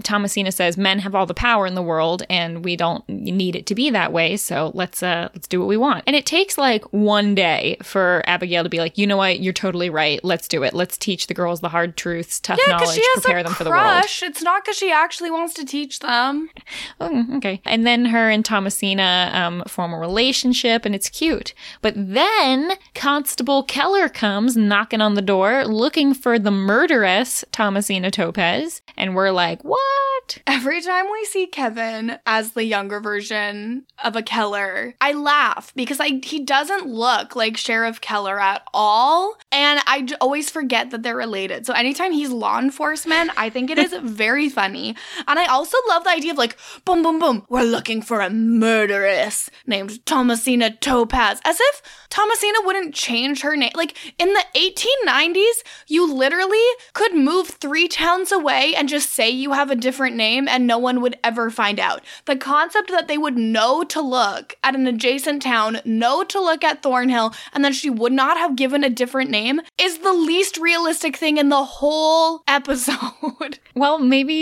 Thomasina 0.03 0.51
says 0.51 0.77
men 0.77 0.99
have 0.99 1.15
all 1.15 1.25
the 1.25 1.33
power 1.33 1.65
in 1.65 1.75
the 1.75 1.81
world 1.81 2.23
and 2.29 2.63
we 2.63 2.75
don't 2.75 3.07
need 3.09 3.55
it 3.55 3.65
to 3.67 3.75
be 3.75 3.89
that 3.91 4.11
way. 4.13 4.37
So 4.37 4.71
let's, 4.73 5.01
uh, 5.01 5.29
let's 5.33 5.47
do 5.47 5.59
what 5.59 5.67
we 5.67 5.77
want. 5.77 6.03
And 6.07 6.15
it 6.15 6.25
takes 6.25 6.57
like 6.57 6.83
one 6.93 7.35
day 7.35 7.77
for 7.83 8.23
Abigail 8.27 8.63
to 8.63 8.69
be 8.69 8.79
like, 8.79 8.97
you 8.97 9.07
know 9.07 9.17
what? 9.17 9.39
You're 9.39 9.53
totally 9.53 9.89
right. 9.89 10.23
Let's 10.23 10.47
do 10.47 10.63
it. 10.63 10.73
Let's 10.73 10.97
teach 10.97 11.27
the 11.27 11.33
girls 11.33 11.61
the 11.61 11.69
hard 11.69 11.97
truths, 11.97 12.39
tough 12.39 12.59
Yeah, 12.65 12.73
knowledge, 12.77 12.99
prepare 13.15 13.43
them 13.43 13.53
for 13.53 13.63
the 13.63 13.69
world. 13.71 14.03
It's 14.21 14.41
not 14.41 14.56
because 14.63 14.77
she 14.77 14.91
actually 14.91 15.31
wants 15.31 15.53
to 15.55 15.65
teach 15.65 15.99
them. 15.99 16.49
Oh, 16.99 17.25
okay. 17.35 17.61
And 17.63 17.85
then 17.85 18.05
her 18.05 18.27
and 18.29 18.43
Thomasina 18.43 19.29
um, 19.31 19.63
form 19.67 19.93
a 19.93 19.99
relationship, 19.99 20.83
and 20.83 20.95
it's 20.95 21.09
cute. 21.09 21.53
But 21.83 21.93
then 21.95 22.71
Constable 22.95 23.61
Keller 23.63 24.09
comes 24.09 24.57
knocking 24.57 24.99
on 24.99 25.13
the 25.13 25.21
door, 25.21 25.63
looking 25.65 26.15
for 26.15 26.39
the 26.39 26.49
murderess 26.49 27.45
Thomasina 27.51 28.09
Topaz, 28.09 28.81
and 28.97 29.15
we're 29.15 29.29
like, 29.29 29.63
"What?" 29.63 30.39
Every 30.47 30.81
time 30.81 31.05
we 31.11 31.23
see 31.25 31.45
Kevin 31.45 32.17
as 32.25 32.53
the 32.53 32.63
younger 32.65 32.99
version 32.99 33.85
of 34.03 34.15
a 34.15 34.23
Keller, 34.23 34.95
I 34.99 35.13
laugh 35.13 35.71
because 35.75 35.99
I 35.99 36.19
he 36.23 36.39
doesn't 36.39 36.87
look 36.87 37.35
like 37.35 37.57
Sheriff 37.57 38.01
Keller 38.01 38.39
at 38.39 38.63
all, 38.73 39.37
and 39.51 39.79
I 39.85 40.01
j- 40.01 40.15
always 40.19 40.49
forget 40.49 40.89
that 40.89 41.03
they're 41.03 41.15
related. 41.15 41.65
So 41.67 41.73
anytime 41.73 42.11
he's 42.11 42.29
law 42.29 42.59
enforcement, 42.59 43.29
I 43.37 43.49
think 43.51 43.69
it 43.69 43.77
is 43.77 43.93
very 44.03 44.46
funny. 44.49 44.95
And 45.27 45.39
I 45.39 45.45
also 45.45 45.77
love 45.89 46.03
the 46.03 46.11
idea 46.11 46.31
of 46.31 46.37
like, 46.37 46.57
boom, 46.85 47.03
boom, 47.03 47.19
boom, 47.19 47.45
we're 47.49 47.63
looking 47.63 48.01
for 48.01 48.21
a 48.21 48.29
murderess 48.29 49.49
named 49.65 50.05
Thomasina 50.05 50.71
Topaz, 50.71 51.41
as 51.43 51.59
if 51.59 51.81
Thomasina 52.09 52.59
wouldn't 52.63 52.95
change 52.95 53.41
her 53.41 53.55
name. 53.55 53.71
Like 53.75 53.95
in 54.17 54.33
the 54.33 54.45
1890s, 54.55 55.63
you 55.87 56.11
literally 56.11 56.57
could 56.93 57.13
move 57.13 57.47
three 57.47 57.87
towns 57.87 58.31
away 58.31 58.73
and 58.75 58.89
just 58.89 59.11
say 59.11 59.29
you 59.29 59.53
have 59.53 59.71
a 59.71 59.75
different 59.75 60.15
name 60.15 60.47
and 60.47 60.65
no 60.65 60.77
one 60.77 61.01
would 61.01 61.17
ever 61.23 61.49
find 61.49 61.79
out. 61.79 62.03
The 62.25 62.35
concept 62.35 62.89
that 62.89 63.07
they 63.07 63.17
would 63.17 63.37
know 63.37 63.83
to 63.83 64.01
look 64.01 64.55
at 64.63 64.75
an 64.75 64.87
adjacent 64.87 65.41
town, 65.41 65.79
know 65.85 66.23
to 66.23 66.39
look 66.39 66.63
at 66.63 66.81
Thornhill, 66.81 67.33
and 67.53 67.63
then 67.63 67.73
she 67.73 67.89
would 67.89 68.13
not 68.13 68.37
have 68.37 68.55
given 68.55 68.83
a 68.83 68.89
different 68.89 69.29
name 69.29 69.61
is 69.77 69.99
the 69.99 70.13
least 70.13 70.57
realistic 70.57 71.15
thing 71.17 71.37
in 71.37 71.49
the 71.49 71.63
whole 71.63 72.43
episode. 72.47 73.59
Well, 73.75 73.99
maybe 73.99 74.36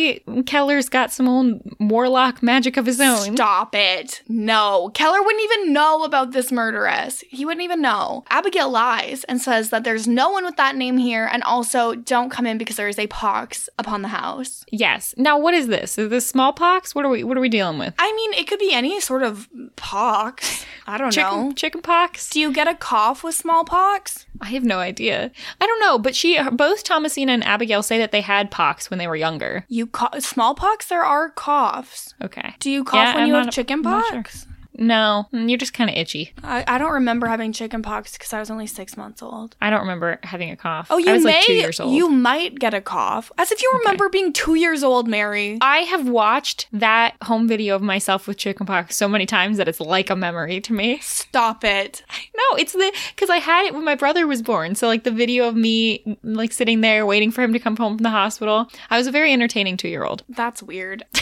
Keller's 0.45 0.89
got 0.89 1.11
some 1.11 1.27
old 1.27 1.61
warlock 1.79 2.41
magic 2.43 2.77
of 2.77 2.85
his 2.85 2.99
own. 2.99 3.35
Stop 3.35 3.75
it. 3.75 4.21
No. 4.27 4.91
Keller 4.93 5.21
wouldn't 5.21 5.43
even 5.43 5.73
know 5.73 6.03
about 6.03 6.31
this 6.31 6.51
murderess. 6.51 7.23
He 7.29 7.45
wouldn't 7.45 7.63
even 7.63 7.81
know. 7.81 8.23
Abigail 8.29 8.69
lies 8.69 9.23
and 9.25 9.41
says 9.41 9.69
that 9.69 9.83
there's 9.83 10.07
no 10.07 10.29
one 10.29 10.45
with 10.45 10.57
that 10.57 10.75
name 10.75 10.97
here, 10.97 11.29
and 11.31 11.43
also 11.43 11.95
don't 11.95 12.29
come 12.29 12.45
in 12.45 12.57
because 12.57 12.75
there 12.75 12.87
is 12.87 12.99
a 12.99 13.07
pox 13.07 13.69
upon 13.77 14.01
the 14.01 14.09
house. 14.09 14.65
Yes. 14.71 15.13
Now, 15.17 15.37
what 15.37 15.53
is 15.53 15.67
this? 15.67 15.97
Is 15.97 16.09
this 16.09 16.27
smallpox? 16.27 16.93
What 16.95 17.05
are 17.05 17.09
we? 17.09 17.23
What 17.23 17.37
are 17.37 17.41
we 17.41 17.49
dealing 17.49 17.79
with? 17.79 17.93
I 17.99 18.13
mean, 18.13 18.33
it 18.33 18.47
could 18.47 18.59
be 18.59 18.73
any 18.73 18.99
sort 18.99 19.23
of 19.23 19.47
pox. 19.75 20.65
I 20.87 20.97
don't 20.97 21.11
Chicken, 21.11 21.47
know. 21.47 21.51
chicken 21.53 21.81
pox? 21.81 22.29
Do 22.29 22.39
you 22.39 22.51
get 22.53 22.67
a 22.67 22.75
cough 22.75 23.23
with 23.23 23.35
smallpox? 23.35 24.25
I 24.41 24.49
have 24.49 24.63
no 24.63 24.79
idea. 24.79 25.31
I 25.61 25.65
don't 25.65 25.79
know, 25.79 25.97
but 25.97 26.15
she, 26.15 26.39
both 26.51 26.83
Thomasina 26.83 27.31
and 27.31 27.43
Abigail 27.43 27.81
say 27.81 27.97
that 27.97 28.11
they 28.11 28.21
had 28.21 28.51
pox 28.51 28.89
when 28.89 28.99
they 28.99 29.07
were 29.07 29.15
younger. 29.15 29.65
You 29.69 29.84
cough 29.87 30.19
smallpox? 30.21 30.87
There 30.87 31.03
are 31.03 31.29
coughs. 31.29 32.13
Okay. 32.21 32.55
Do 32.59 32.69
you 32.69 32.83
cough 32.83 32.95
Yeah, 32.95 33.13
when 33.15 33.23
I'm 33.23 33.27
you 33.29 33.33
have 33.35 33.45
not- 33.45 33.53
chicken 33.53 33.75
I'm 33.79 33.81
not 33.83 34.11
pox? 34.13 34.43
sure. 34.45 34.51
No, 34.77 35.27
mm, 35.33 35.49
you're 35.49 35.57
just 35.57 35.73
kind 35.73 35.89
of 35.89 35.95
itchy. 35.95 36.33
I, 36.43 36.63
I 36.67 36.77
don't 36.77 36.91
remember 36.93 37.27
having 37.27 37.53
chicken 37.53 37.81
pox 37.81 38.13
because 38.13 38.33
I 38.33 38.39
was 38.39 38.49
only 38.49 38.67
six 38.67 38.97
months 38.97 39.21
old. 39.21 39.55
I 39.61 39.69
don't 39.69 39.81
remember 39.81 40.19
having 40.23 40.49
a 40.51 40.55
cough. 40.55 40.87
Oh, 40.89 40.97
you 40.97 41.09
I 41.09 41.13
was 41.13 41.23
may. 41.23 41.35
like 41.35 41.45
two 41.45 41.53
years 41.53 41.79
old. 41.79 41.93
You 41.95 42.09
might 42.09 42.59
get 42.59 42.73
a 42.73 42.81
cough. 42.81 43.31
As 43.37 43.51
if 43.51 43.61
you 43.61 43.71
remember 43.79 44.09
being 44.09 44.33
two 44.33 44.55
years 44.55 44.83
old, 44.83 45.07
Mary. 45.07 45.57
I 45.61 45.79
have 45.79 46.07
watched 46.07 46.67
that 46.73 47.15
home 47.23 47.47
video 47.47 47.75
of 47.75 47.81
myself 47.81 48.27
with 48.27 48.37
chickenpox 48.37 48.95
so 48.95 49.07
many 49.07 49.25
times 49.25 49.57
that 49.57 49.67
it's 49.67 49.79
like 49.79 50.09
a 50.09 50.15
memory 50.15 50.59
to 50.61 50.73
me. 50.73 50.99
Stop 50.99 51.63
it. 51.63 52.03
No, 52.35 52.57
it's 52.57 52.73
the 52.73 52.93
because 53.15 53.29
I 53.29 53.37
had 53.37 53.65
it 53.65 53.73
when 53.73 53.83
my 53.83 53.95
brother 53.95 54.27
was 54.27 54.41
born. 54.41 54.75
So 54.75 54.87
like 54.87 55.03
the 55.03 55.11
video 55.11 55.47
of 55.47 55.55
me 55.55 56.17
like 56.23 56.51
sitting 56.51 56.81
there 56.81 57.05
waiting 57.05 57.31
for 57.31 57.41
him 57.41 57.53
to 57.53 57.59
come 57.59 57.75
home 57.77 57.97
from 57.97 58.03
the 58.03 58.09
hospital. 58.09 58.69
I 58.89 58.97
was 58.97 59.07
a 59.07 59.11
very 59.11 59.31
entertaining 59.31 59.77
two 59.77 59.87
year 59.87 60.03
old. 60.03 60.23
That's 60.29 60.61
weird. 60.61 61.03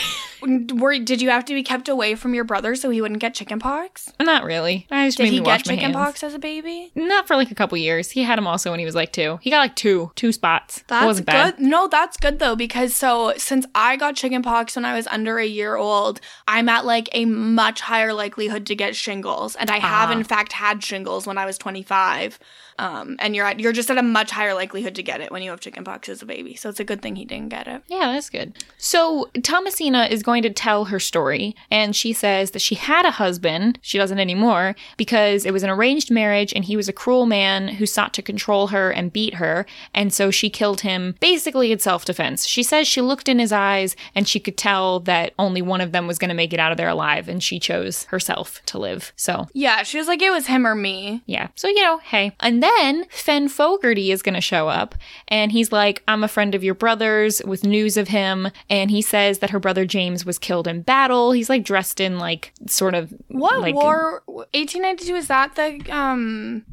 Were, 0.73 0.99
did 0.99 1.21
you 1.21 1.29
have 1.29 1.45
to 1.45 1.53
be 1.53 1.63
kept 1.63 1.87
away 1.89 2.15
from 2.15 2.33
your 2.33 2.43
brother 2.43 2.75
so 2.75 2.89
he 2.89 3.01
wouldn't 3.01 3.19
get 3.21 3.33
chickenpox? 3.33 4.11
Not 4.19 4.43
really. 4.43 4.87
I 4.91 5.07
just 5.07 5.17
Did 5.17 5.27
he 5.29 5.37
get 5.39 5.45
my 5.45 5.57
chicken 5.57 5.79
hands. 5.79 5.95
pox 5.95 6.23
as 6.23 6.33
a 6.33 6.39
baby? 6.39 6.91
Not 6.95 7.27
for 7.27 7.35
like 7.35 7.51
a 7.51 7.55
couple 7.55 7.77
years. 7.77 8.11
He 8.11 8.23
had 8.23 8.37
them 8.37 8.47
also 8.47 8.71
when 8.71 8.79
he 8.79 8.85
was 8.85 8.95
like 8.95 9.11
two. 9.13 9.39
He 9.41 9.49
got 9.49 9.59
like 9.59 9.75
two, 9.75 10.11
two 10.15 10.31
spots. 10.31 10.79
it 10.79 10.83
That's 10.87 11.05
wasn't 11.05 11.27
good. 11.27 11.31
bad. 11.33 11.59
No, 11.59 11.87
that's 11.87 12.17
good 12.17 12.39
though 12.39 12.55
because 12.55 12.93
so 12.93 13.33
since 13.37 13.65
I 13.73 13.95
got 13.95 14.15
chickenpox 14.15 14.75
when 14.75 14.85
I 14.85 14.93
was 14.95 15.07
under 15.07 15.37
a 15.39 15.45
year 15.45 15.75
old, 15.75 16.19
I'm 16.47 16.67
at 16.69 16.85
like 16.85 17.09
a 17.13 17.25
much 17.25 17.81
higher 17.81 18.13
likelihood 18.13 18.65
to 18.67 18.75
get 18.75 18.95
shingles, 18.95 19.55
and 19.55 19.69
I 19.71 19.79
have 19.79 20.09
Ah. 20.09 20.13
in 20.13 20.23
fact 20.23 20.53
had 20.53 20.83
shingles 20.83 21.25
when 21.25 21.37
I 21.37 21.45
was 21.45 21.57
25. 21.57 22.39
Um, 22.79 23.17
and 23.19 23.35
you're 23.35 23.45
at 23.45 23.59
you're 23.59 23.71
just 23.73 23.89
at 23.91 23.97
a 23.97 24.03
much 24.03 24.31
higher 24.31 24.53
likelihood 24.53 24.95
to 24.95 25.03
get 25.03 25.21
it 25.21 25.31
when 25.31 25.41
you 25.43 25.49
have 25.51 25.59
chickenpox 25.59 26.09
as 26.09 26.21
a 26.21 26.25
baby. 26.25 26.55
So 26.55 26.69
it's 26.69 26.79
a 26.79 26.83
good 26.83 27.01
thing 27.01 27.15
he 27.15 27.25
didn't 27.25 27.49
get 27.49 27.67
it. 27.67 27.83
Yeah, 27.87 28.11
that's 28.13 28.29
good. 28.29 28.53
So 28.77 29.29
Thomasina 29.41 30.05
is 30.09 30.23
going 30.23 30.43
to 30.43 30.49
tell 30.49 30.85
her 30.85 30.99
story, 30.99 31.55
and 31.69 31.95
she 31.95 32.13
says 32.13 32.51
that 32.51 32.61
she 32.61 32.75
had 32.75 33.05
a 33.05 33.11
husband. 33.11 33.79
She 33.81 33.97
doesn't 33.97 34.19
anymore 34.19 34.75
because 34.97 35.45
it 35.45 35.51
was 35.51 35.63
an 35.63 35.69
arranged 35.69 36.09
marriage, 36.11 36.53
and 36.53 36.65
he 36.65 36.75
was 36.75 36.89
a 36.89 36.93
cruel 36.93 37.25
man 37.25 37.67
who 37.67 37.85
sought 37.85 38.13
to 38.15 38.21
control 38.21 38.67
her 38.67 38.91
and 38.91 39.13
beat 39.13 39.35
her, 39.35 39.65
and 39.93 40.13
so 40.13 40.31
she 40.31 40.49
killed 40.49 40.81
him 40.81 41.15
basically 41.19 41.71
in 41.71 41.79
self 41.79 42.05
defense. 42.05 42.45
She 42.47 42.63
says 42.63 42.87
she 42.87 43.01
looked 43.01 43.29
in 43.29 43.39
his 43.39 43.51
eyes 43.51 43.95
and 44.15 44.27
she 44.27 44.39
could 44.39 44.57
tell 44.57 44.99
that 45.01 45.33
only 45.37 45.61
one 45.61 45.81
of 45.81 45.91
them 45.91 46.07
was 46.07 46.17
going 46.19 46.29
to 46.29 46.35
make 46.35 46.53
it 46.53 46.59
out 46.59 46.71
of 46.71 46.77
there 46.77 46.89
alive, 46.89 47.27
and 47.29 47.41
she 47.43 47.59
chose 47.59 48.05
herself 48.05 48.61
to 48.65 48.77
live. 48.79 49.13
So 49.15 49.47
Yeah, 49.53 49.83
she 49.83 49.97
was 49.97 50.07
like 50.07 50.21
it 50.21 50.31
was 50.31 50.47
him 50.47 50.65
or 50.65 50.75
me. 50.75 51.21
yeah. 51.25 51.47
So, 51.55 51.67
you 51.67 51.81
know, 51.81 51.97
hey. 51.99 52.35
And 52.39 52.61
then 52.63 52.72
Fen 53.09 53.47
Fogarty 53.47 54.11
is 54.11 54.21
going 54.21 54.35
to 54.35 54.41
show 54.41 54.67
up 54.67 54.95
and 55.27 55.51
he's 55.51 55.71
like, 55.71 56.03
I'm 56.07 56.23
a 56.23 56.27
friend 56.27 56.55
of 56.55 56.63
your 56.63 56.73
brother's 56.73 57.41
with 57.43 57.63
news 57.63 57.97
of 57.97 58.07
him. 58.09 58.49
And 58.69 58.91
he 58.91 59.01
says 59.01 59.39
that 59.39 59.49
her 59.51 59.59
brother 59.59 59.85
James 59.85 60.25
was 60.25 60.39
killed 60.39 60.67
in 60.67 60.81
battle. 60.81 61.31
He's 61.31 61.49
like 61.49 61.63
dressed 61.63 61.99
in 61.99 62.17
like 62.17 62.53
sort 62.67 62.95
of. 62.95 63.13
What 63.27 63.59
like, 63.61 63.75
war? 63.75 64.23
1892 64.25 65.15
is 65.15 65.27
that 65.27 65.55
the 65.55 65.81
um? 65.91 66.65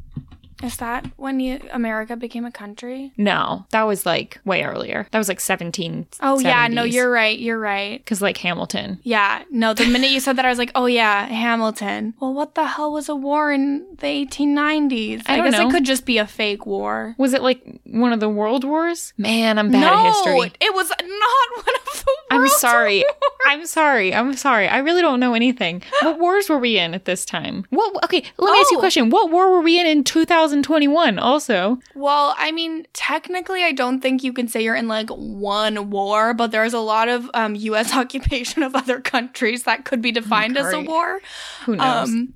Is 0.63 0.77
that 0.77 1.05
when 1.17 1.39
you, 1.39 1.59
America 1.71 2.15
became 2.15 2.45
a 2.45 2.51
country? 2.51 3.11
No, 3.17 3.65
that 3.71 3.83
was 3.83 4.05
like 4.05 4.39
way 4.45 4.63
earlier. 4.63 5.07
That 5.11 5.17
was 5.17 5.27
like 5.27 5.39
17. 5.39 6.07
Oh 6.21 6.39
yeah, 6.39 6.67
no, 6.67 6.83
you're 6.83 7.09
right. 7.11 7.37
You're 7.37 7.59
right. 7.59 7.99
Because 7.99 8.21
like 8.21 8.37
Hamilton. 8.37 8.99
Yeah, 9.03 9.43
no. 9.49 9.73
The 9.73 9.85
minute 9.87 10.11
you 10.11 10.19
said 10.19 10.35
that, 10.37 10.45
I 10.45 10.49
was 10.49 10.57
like, 10.57 10.71
oh 10.75 10.85
yeah, 10.85 11.25
Hamilton. 11.25 12.13
Well, 12.19 12.33
what 12.33 12.55
the 12.55 12.65
hell 12.65 12.91
was 12.93 13.09
a 13.09 13.15
war 13.15 13.51
in 13.51 13.85
the 13.99 14.07
1890s? 14.07 15.23
I 15.27 15.37
don't 15.37 15.45
guess 15.51 15.59
know. 15.59 15.67
it 15.67 15.71
could 15.71 15.85
just 15.85 16.05
be 16.05 16.17
a 16.17 16.27
fake 16.27 16.65
war. 16.65 17.15
Was 17.17 17.33
it 17.33 17.41
like 17.41 17.63
one 17.85 18.13
of 18.13 18.19
the 18.19 18.29
world 18.29 18.63
wars? 18.63 19.13
Man, 19.17 19.57
I'm 19.57 19.71
bad 19.71 19.81
no, 19.81 19.93
at 19.93 20.07
history. 20.13 20.53
it 20.61 20.73
was 20.73 20.89
not 20.89 20.99
one 21.65 21.75
of 21.75 21.85
the. 21.85 22.05
World 22.31 22.43
I'm 22.43 22.47
sorry. 22.47 23.03
I'm 23.45 23.65
sorry. 23.65 24.13
I'm 24.15 24.33
sorry. 24.35 24.67
I 24.67 24.77
really 24.79 25.01
don't 25.01 25.19
know 25.19 25.33
anything. 25.33 25.83
What 26.01 26.17
wars 26.19 26.49
were 26.49 26.57
we 26.59 26.77
in 26.77 26.93
at 26.93 27.05
this 27.05 27.25
time? 27.25 27.65
What? 27.69 28.03
Okay, 28.05 28.23
let 28.37 28.51
me 28.53 28.59
ask 28.59 28.71
you 28.71 28.77
a 28.77 28.79
Oh. 28.79 28.81
question. 28.81 29.09
What 29.09 29.29
war 29.31 29.51
were 29.51 29.61
we 29.61 29.79
in 29.79 29.85
in 29.85 30.03
2021 30.59 31.19
also. 31.19 31.79
Well, 31.95 32.35
I 32.37 32.51
mean, 32.51 32.85
technically, 32.93 33.63
I 33.63 33.71
don't 33.71 34.01
think 34.01 34.23
you 34.23 34.33
can 34.33 34.47
say 34.47 34.63
you're 34.63 34.75
in 34.75 34.87
like 34.87 35.09
one 35.09 35.89
war, 35.89 36.33
but 36.33 36.51
there's 36.51 36.73
a 36.73 36.79
lot 36.79 37.09
of 37.09 37.29
um, 37.33 37.55
U.S. 37.55 37.93
occupation 37.95 38.63
of 38.63 38.75
other 38.75 38.99
countries 38.99 39.63
that 39.63 39.85
could 39.85 40.01
be 40.01 40.11
defined 40.11 40.57
as 40.57 40.73
a 40.73 40.81
war. 40.81 41.21
Who 41.65 41.75
knows? 41.75 42.09
Um, 42.09 42.33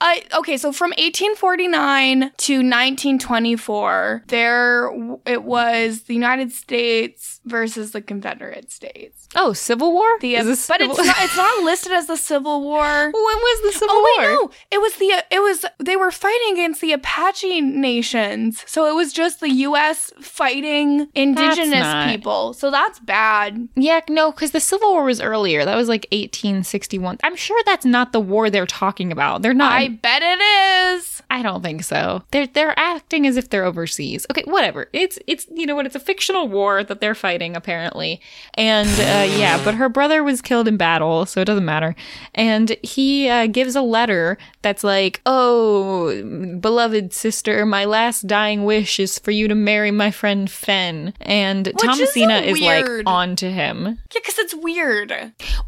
I 0.00 0.24
okay, 0.34 0.56
so 0.56 0.72
from 0.72 0.90
1849 0.90 2.20
to 2.20 2.54
1924, 2.54 4.24
there 4.28 4.90
it 5.26 5.44
was 5.44 6.04
the 6.04 6.14
United 6.14 6.52
States 6.52 7.39
versus 7.50 7.90
the 7.92 8.00
Confederate 8.00 8.70
States. 8.72 9.28
oh, 9.36 9.52
Civil 9.52 9.92
War? 9.92 10.18
The 10.20 10.36
but 10.36 10.56
Civil- 10.56 10.90
it's 10.96 11.06
not 11.06 11.16
it's 11.20 11.36
not 11.36 11.64
listed 11.64 11.92
as 11.92 12.06
the 12.06 12.16
Civil 12.16 12.62
War. 12.62 12.80
when 13.04 13.12
was 13.12 13.62
the 13.74 13.78
Civil 13.78 13.94
War 13.94 13.96
Oh 13.96 14.16
wait, 14.18 14.28
War? 14.28 14.34
no! 14.44 14.50
It 14.70 14.80
was 14.80 14.94
the 14.94 15.24
it 15.30 15.40
was 15.40 15.64
they 15.78 15.96
were 15.96 16.10
fighting 16.10 16.52
against 16.52 16.80
the 16.80 16.92
Apache 16.92 17.60
nations, 17.60 18.64
so 18.66 18.86
it 18.90 18.94
was 18.94 19.12
just 19.12 19.40
the 19.40 19.50
U.S. 19.50 20.12
fighting 20.20 21.08
indigenous 21.14 21.80
not- 21.80 22.08
people. 22.10 22.52
So 22.54 22.70
that's 22.70 22.98
bad. 23.00 23.68
Yeah, 23.76 24.00
no, 24.08 24.30
because 24.32 24.52
the 24.52 24.60
Civil 24.60 24.92
War 24.92 25.04
was 25.04 25.20
earlier. 25.20 25.64
That 25.64 25.76
was 25.76 25.88
like 25.88 26.06
1861. 26.12 27.18
I'm 27.22 27.36
sure 27.36 27.60
that's 27.66 27.84
not 27.84 28.12
the 28.12 28.20
war 28.20 28.50
they're 28.50 28.66
talking 28.66 29.12
about. 29.12 29.42
They're 29.42 29.54
not. 29.54 29.72
I 29.72 29.88
bet 29.88 30.22
it 30.22 30.40
is. 30.40 31.19
I 31.30 31.42
don't 31.42 31.62
think 31.62 31.84
so. 31.84 32.24
They're 32.32 32.48
they're 32.48 32.76
acting 32.76 33.24
as 33.24 33.36
if 33.36 33.50
they're 33.50 33.64
overseas. 33.64 34.26
Okay, 34.30 34.42
whatever. 34.46 34.88
It's 34.92 35.16
it's 35.28 35.46
you 35.54 35.64
know 35.64 35.76
what? 35.76 35.86
It's 35.86 35.94
a 35.94 36.00
fictional 36.00 36.48
war 36.48 36.82
that 36.82 37.00
they're 37.00 37.14
fighting 37.14 37.54
apparently, 37.54 38.20
and 38.54 38.88
uh, 38.88 39.32
yeah. 39.38 39.62
But 39.64 39.76
her 39.76 39.88
brother 39.88 40.24
was 40.24 40.42
killed 40.42 40.66
in 40.66 40.76
battle, 40.76 41.26
so 41.26 41.40
it 41.40 41.44
doesn't 41.44 41.64
matter. 41.64 41.94
And 42.34 42.76
he 42.82 43.28
uh, 43.28 43.46
gives 43.46 43.76
a 43.76 43.82
letter 43.82 44.38
that's 44.62 44.82
like, 44.82 45.20
"Oh, 45.24 46.20
beloved 46.58 47.12
sister, 47.12 47.64
my 47.64 47.84
last 47.84 48.26
dying 48.26 48.64
wish 48.64 48.98
is 48.98 49.20
for 49.20 49.30
you 49.30 49.46
to 49.46 49.54
marry 49.54 49.92
my 49.92 50.10
friend 50.10 50.50
Fen." 50.50 51.14
And 51.20 51.68
is 51.68 51.74
Thomasina 51.74 52.40
so 52.40 52.44
is 52.44 52.60
like 52.60 53.02
on 53.06 53.36
to 53.36 53.52
him. 53.52 53.84
Yeah, 53.84 53.94
because 54.14 54.38
it's 54.38 54.54
weird. 54.54 55.12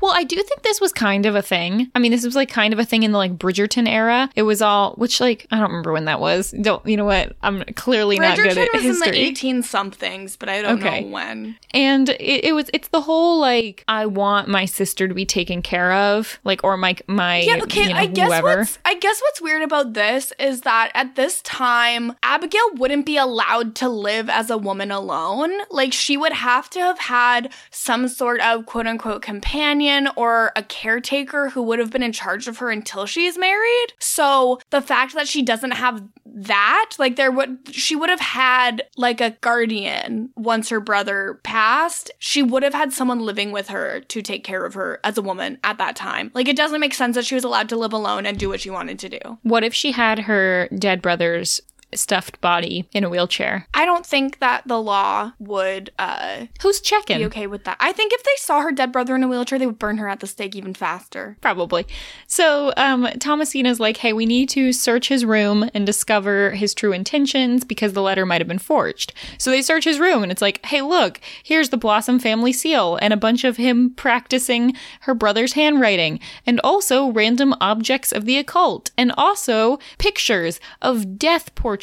Well, 0.01 0.13
I 0.13 0.25
do 0.25 0.37
think 0.43 0.63
this 0.63 0.81
was 0.81 0.93
kind 0.93 1.25
of 1.25 1.37
a 1.37 1.43
thing. 1.43 1.89
I 1.95 2.01
mean, 2.01 2.11
this 2.11 2.25
was 2.25 2.35
like 2.35 2.49
kind 2.49 2.73
of 2.73 2.81
a 2.81 2.85
thing 2.85 3.05
in 3.05 3.13
the 3.13 3.19
like 3.19 3.39
Bridgerton 3.39 3.89
era. 3.89 4.29
It 4.35 4.43
was 4.43 4.61
all, 4.61 4.95
which 4.95 5.21
like 5.21 5.47
I 5.53 5.57
don't 5.59 5.69
remember 5.69 5.93
when 5.93 6.07
that 6.07 6.19
was. 6.19 6.51
Don't 6.51 6.85
you 6.87 6.97
know 6.97 7.05
what? 7.05 7.37
I'm 7.43 7.63
clearly 7.77 8.19
not 8.19 8.37
good 8.37 8.57
at 8.59 8.69
was 8.73 8.85
in 8.85 8.99
the 8.99 9.15
18 9.15 9.63
somethings, 9.63 10.35
but 10.37 10.49
I 10.49 10.63
don't 10.63 10.83
Okay. 10.83 11.03
know 11.03 11.09
when. 11.09 11.57
and 11.75 12.09
it, 12.09 12.45
it 12.47 12.55
was 12.55 12.71
it's 12.73 12.89
the 12.89 13.03
whole 13.03 13.39
like 13.39 13.85
I 13.87 14.07
want 14.07 14.49
my 14.49 14.65
sister 14.65 15.07
to 15.07 15.15
be 15.15 15.27
taken 15.27 15.63
care 15.63 15.93
of, 15.93 16.41
like 16.45 16.65
or 16.65 16.77
my 16.77 16.97
my 17.07 17.41
Yeah, 17.41 17.61
okay. 17.65 17.83
you 17.83 17.89
know, 17.91 17.97
I 17.97 18.07
guess 18.07 18.29
whoever. 18.29 18.59
what's 18.61 18.79
I 18.85 18.95
guess 18.95 19.21
what's 19.21 19.41
weird 19.43 19.63
about 19.63 19.93
this 19.93 20.33
is 20.39 20.63
that 20.63 20.91
at 20.95 21.17
this 21.17 21.43
time, 21.43 22.15
Abigail 22.23 22.73
wouldn't 22.75 23.05
be 23.05 23.17
allowed 23.19 23.75
to 23.77 23.89
live 23.91 24.31
as 24.31 24.49
a 24.51 24.57
woman 24.57 24.91
alone. 24.91 25.53
Like 25.71 25.93
she 25.93 26.17
would 26.17 26.33
have 26.33 26.71
to 26.71 26.81
have 26.81 26.99
had 26.99 27.53
some 27.71 28.09
sort 28.09 28.41
of 28.41 28.65
quote 28.65 28.87
unquote 28.87 29.21
companion 29.21 30.09
or 30.17 30.53
a 30.57 30.63
caretaker 30.63 31.51
who 31.51 31.63
would 31.63 31.79
have 31.79 31.91
been 31.91 32.03
in 32.03 32.13
charge 32.13 32.49
of 32.49 32.59
her 32.59 32.71
until 32.71 33.05
she's 33.05 33.37
married. 33.37 33.93
So 33.99 34.59
the 34.71 34.81
fact 34.81 35.15
that 35.15 35.29
she 35.29 35.42
doesn't 35.43 35.73
have 35.73 36.03
that, 36.25 36.93
like 36.99 37.17
there 37.17 37.31
would 37.31 37.59
she 37.71 37.95
would 37.95 38.09
have 38.09 38.21
had 38.21 38.83
like 38.97 39.21
a 39.21 39.31
guardian 39.41 40.31
once 40.37 40.69
her 40.69 40.81
brother 40.81 41.41
passed. 41.43 42.11
She 42.19 42.43
would 42.43 42.63
have 42.63 42.75
had 42.75 42.93
someone 42.93 43.21
living 43.21 43.53
with 43.53 43.69
her 43.69 44.01
to 44.01 44.23
take 44.23 44.45
care 44.45 44.65
of 44.65 44.75
her 44.75 45.01
as 45.05 45.19
a 45.19 45.23
woman 45.23 45.59
at 45.63 45.79
that 45.79 45.97
time. 45.97 46.31
Like 46.35 46.49
it 46.49 46.57
doesn't 46.57 46.81
make 46.81 46.95
sense 46.95 47.17
that 47.17 47.25
she 47.25 47.35
was 47.35 47.45
allowed 47.45 47.69
to 47.71 47.77
live 47.77 47.93
alone 47.93 48.27
and 48.27 48.39
do 48.39 48.49
what 48.49 48.61
she 48.61 48.71
wanted 48.71 48.99
to 49.01 49.09
do. 49.09 49.39
What 49.43 49.65
if 49.65 49.75
she 49.75 49.93
had 49.93 50.21
her 50.21 50.69
dead 50.79 51.03
brother's 51.03 51.61
stuffed 51.95 52.41
body 52.41 52.89
in 52.93 53.05
a 53.05 53.09
wheelchair? 53.11 53.67
I 53.75 53.85
don't 53.85 54.07
think 54.07 54.39
that 54.39 54.67
the 54.67 54.81
law 54.81 55.33
would 55.39 55.91
uh 55.99 56.47
Who's 56.63 56.81
checking? 56.81 57.19
be 57.19 57.25
okay 57.27 57.47
with 57.47 57.65
that. 57.65 57.77
I 57.81 57.93
think 57.93 58.13
if 58.13 58.23
they 58.23 58.31
saw 58.37 58.61
her 58.61 58.73
dead 58.73 58.93
brother 58.93 59.15
in 59.15 59.23
a 59.23 59.29
wheelchair, 59.29 59.59
they 59.59 59.67
would 59.67 59.79
burn 59.79 59.99
her 59.99 60.09
at 60.09 60.21
the 60.21 60.27
stake 60.27 60.55
even 60.57 60.75
faster. 60.75 61.37
Probably. 61.41 61.87
So 62.27 62.73
um, 62.77 63.07
Thomasina's 63.19 63.81
like, 63.81 63.99
hey, 63.99 64.13
we 64.13 64.27
need 64.27 64.49
to 64.51 64.73
search 64.73 65.09
his 65.09 65.25
room 65.25 65.69
and 65.75 65.85
discover 65.85 66.53
his 66.53 66.75
true 66.75 66.93
intentions 66.93 67.65
because 67.65 67.93
the 67.93 68.03
letter 68.03 68.25
might 68.25 68.41
have 68.41 68.49
been 68.49 68.59
forged. 68.59 69.13
So 69.39 69.51
they 69.51 69.63
search 69.63 69.85
his 69.85 69.99
room 69.99 70.23
and 70.23 70.33
it's 70.33 70.43
like, 70.43 70.65
hey, 70.67 70.83
look, 70.83 71.21
here's 71.43 71.69
the 71.69 71.77
Blossom 71.77 72.19
family 72.19 72.53
seal 72.53 72.97
and 73.03 73.13
a 73.13 73.17
bunch 73.17 73.45
of 73.45 73.57
him 73.57 73.91
practicing 73.91 74.75
her 75.01 75.15
brother's 75.15 75.53
handwriting 75.55 76.21
and 76.47 76.61
also 76.65 77.09
random 77.11 77.55
objects 77.61 78.13
of 78.13 78.25
the 78.25 78.39
occult 78.39 78.91
and 78.97 79.13
also 79.17 79.79
pictures 79.99 80.59
of 80.81 81.19
death 81.19 81.55
portraits. 81.55 81.82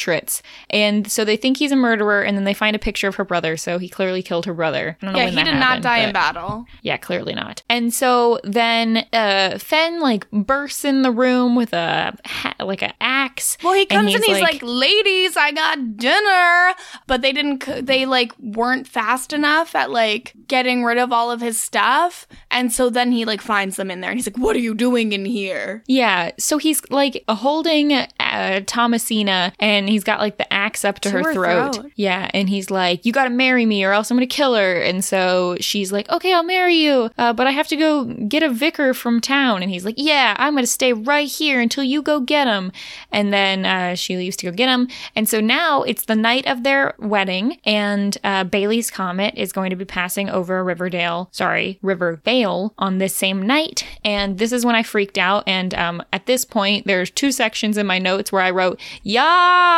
And 0.70 1.12
so 1.12 1.24
they 1.26 1.36
think 1.38 1.58
he's 1.58 1.72
a 1.72 1.76
murderer 1.76 2.22
and 2.24 2.38
then 2.38 2.44
they 2.46 2.54
find 2.54 2.76
a 2.76 2.80
picture 2.80 3.08
of 3.08 3.16
her 3.16 3.26
brother. 3.26 3.58
So 3.58 3.78
he 3.78 3.90
clearly 3.90 4.22
killed 4.24 4.46
her 4.46 4.54
brother. 4.54 4.98
I 5.02 5.06
don't 5.06 5.14
know 5.14 5.20
Yeah, 5.20 5.28
he 5.30 5.36
did 5.44 5.46
not 5.54 5.64
happened, 5.64 5.84
die 5.84 5.98
in 6.00 6.14
battle. 6.14 6.66
yeah, 6.82 6.98
clearly 6.98 7.34
not. 7.34 7.62
And 7.70 7.94
so 7.94 8.40
then 8.44 9.06
uh 9.14 9.58
Fen 9.60 10.00
like 10.00 10.30
bursts 10.32 10.86
in 10.86 11.02
the 11.02 11.12
room 11.12 11.56
with 11.56 11.74
a 11.74 12.16
ha- 12.26 12.56
like 12.60 12.82
an 12.82 12.94
axe. 13.02 13.58
Well, 13.64 13.74
he 13.74 13.86
comes 13.86 14.14
and 14.14 14.24
he's 14.24 14.36
he's, 14.36 14.42
like, 14.42 14.62
"Ladies, 14.64 15.36
I 15.38 15.52
got 15.52 15.98
dinner," 15.98 16.74
but 17.08 17.22
they 17.22 17.32
didn't. 17.34 17.64
c- 17.64 17.82
They 17.82 18.06
like 18.06 18.32
weren't 18.40 18.88
fast 18.88 19.34
enough 19.34 19.76
at 19.76 19.90
like 19.92 20.34
getting 20.48 20.84
rid 20.84 20.98
of 20.98 21.12
all 21.12 21.32
of 21.32 21.42
his 21.42 21.60
stuff, 21.60 22.28
and 22.52 22.72
so 22.72 22.90
then 22.90 23.12
he 23.12 23.26
like 23.26 23.42
finds 23.42 23.76
them 23.76 23.90
in 23.92 24.02
there, 24.02 24.12
and 24.12 24.18
he's 24.20 24.28
like, 24.28 24.38
"What 24.38 24.56
are 24.56 24.60
you 24.60 24.74
doing 24.76 25.12
in 25.14 25.26
here?" 25.26 25.84
yeah, 25.88 26.32
so 26.38 26.58
he's 26.58 26.82
like 26.90 27.24
holding 27.28 27.92
uh, 27.94 28.62
Thomasina 28.66 29.54
and 29.60 29.89
he's 29.92 30.04
got 30.04 30.20
like 30.20 30.38
the 30.38 30.52
axe 30.52 30.84
up 30.86 31.00
to, 31.02 31.10
To 31.10 31.18
her, 31.18 31.24
her 31.24 31.34
throat. 31.34 31.76
throat. 31.76 31.92
Yeah, 31.96 32.30
and 32.34 32.50
he's 32.50 32.70
like, 32.70 33.06
"You 33.06 33.12
got 33.12 33.26
to 33.26 33.30
marry 33.30 33.66
me 33.66 33.84
or 33.84 33.92
else 33.92 34.10
I'm 34.12 34.18
going 34.18 34.28
to 34.28 34.36
kill 34.36 34.56
her." 34.56 34.82
And 34.82 35.04
so 35.04 35.58
she's 35.60 35.92
like, 35.92 36.10
"Okay, 36.10 36.34
I'll 36.34 36.44
marry 36.44 36.76
you, 36.76 37.10
uh, 37.18 37.34
but 37.34 37.48
I 37.48 37.52
have 37.52 37.68
to 37.70 37.76
go 37.76 38.06
get 38.06 38.44
a 38.44 38.50
vicar 38.50 38.94
from 38.94 39.22
town." 39.22 39.62
And 39.62 39.72
he's 39.72 39.86
like, 39.86 39.96
"Yeah, 39.98 40.36
I'm 40.38 40.54
going 40.54 40.64
to 40.64 40.68
stay 40.68 40.94
right 40.94 41.28
here 41.28 41.60
until 41.60 41.84
you 41.84 42.02
go 42.02 42.20
get 42.20 42.48
him." 42.48 42.72
And 43.12 43.34
then 43.34 43.66
uh, 43.66 43.96
she 43.96 44.18
leaves 44.18 44.36
to 44.38 44.48
go 44.48 44.52
get 44.52 44.70
him. 44.70 44.88
And 45.16 45.28
so 45.28 45.40
now 45.40 45.84
it's 45.84 46.06
the 46.06 46.16
night 46.16 46.46
of 46.48 46.64
their 46.64 46.94
wedding, 47.00 47.60
and 47.66 48.18
uh, 48.24 48.44
Bailey's 48.44 48.92
comet 48.92 49.34
is 49.38 49.52
going 49.52 49.70
to 49.70 49.76
be 49.76 49.86
passing 49.86 50.30
over 50.30 50.64
Riverdale, 50.64 51.30
sorry, 51.32 51.80
River 51.82 52.22
Vale 52.26 52.74
on 52.78 52.98
this 52.98 53.16
same 53.16 53.42
night. 53.46 53.86
And 54.04 54.38
this 54.38 54.52
is 54.52 54.66
when 54.66 54.76
I 54.76 54.84
freaked 54.84 55.18
out. 55.18 55.44
And 55.48 55.74
um, 55.74 56.04
at 56.14 56.26
this 56.26 56.46
point, 56.46 56.86
there's 56.86 57.10
two 57.10 57.32
sections 57.32 57.78
in 57.78 57.86
my 57.88 58.00
notes 58.00 58.32
where 58.32 58.42
I 58.42 58.52
wrote, 58.52 58.80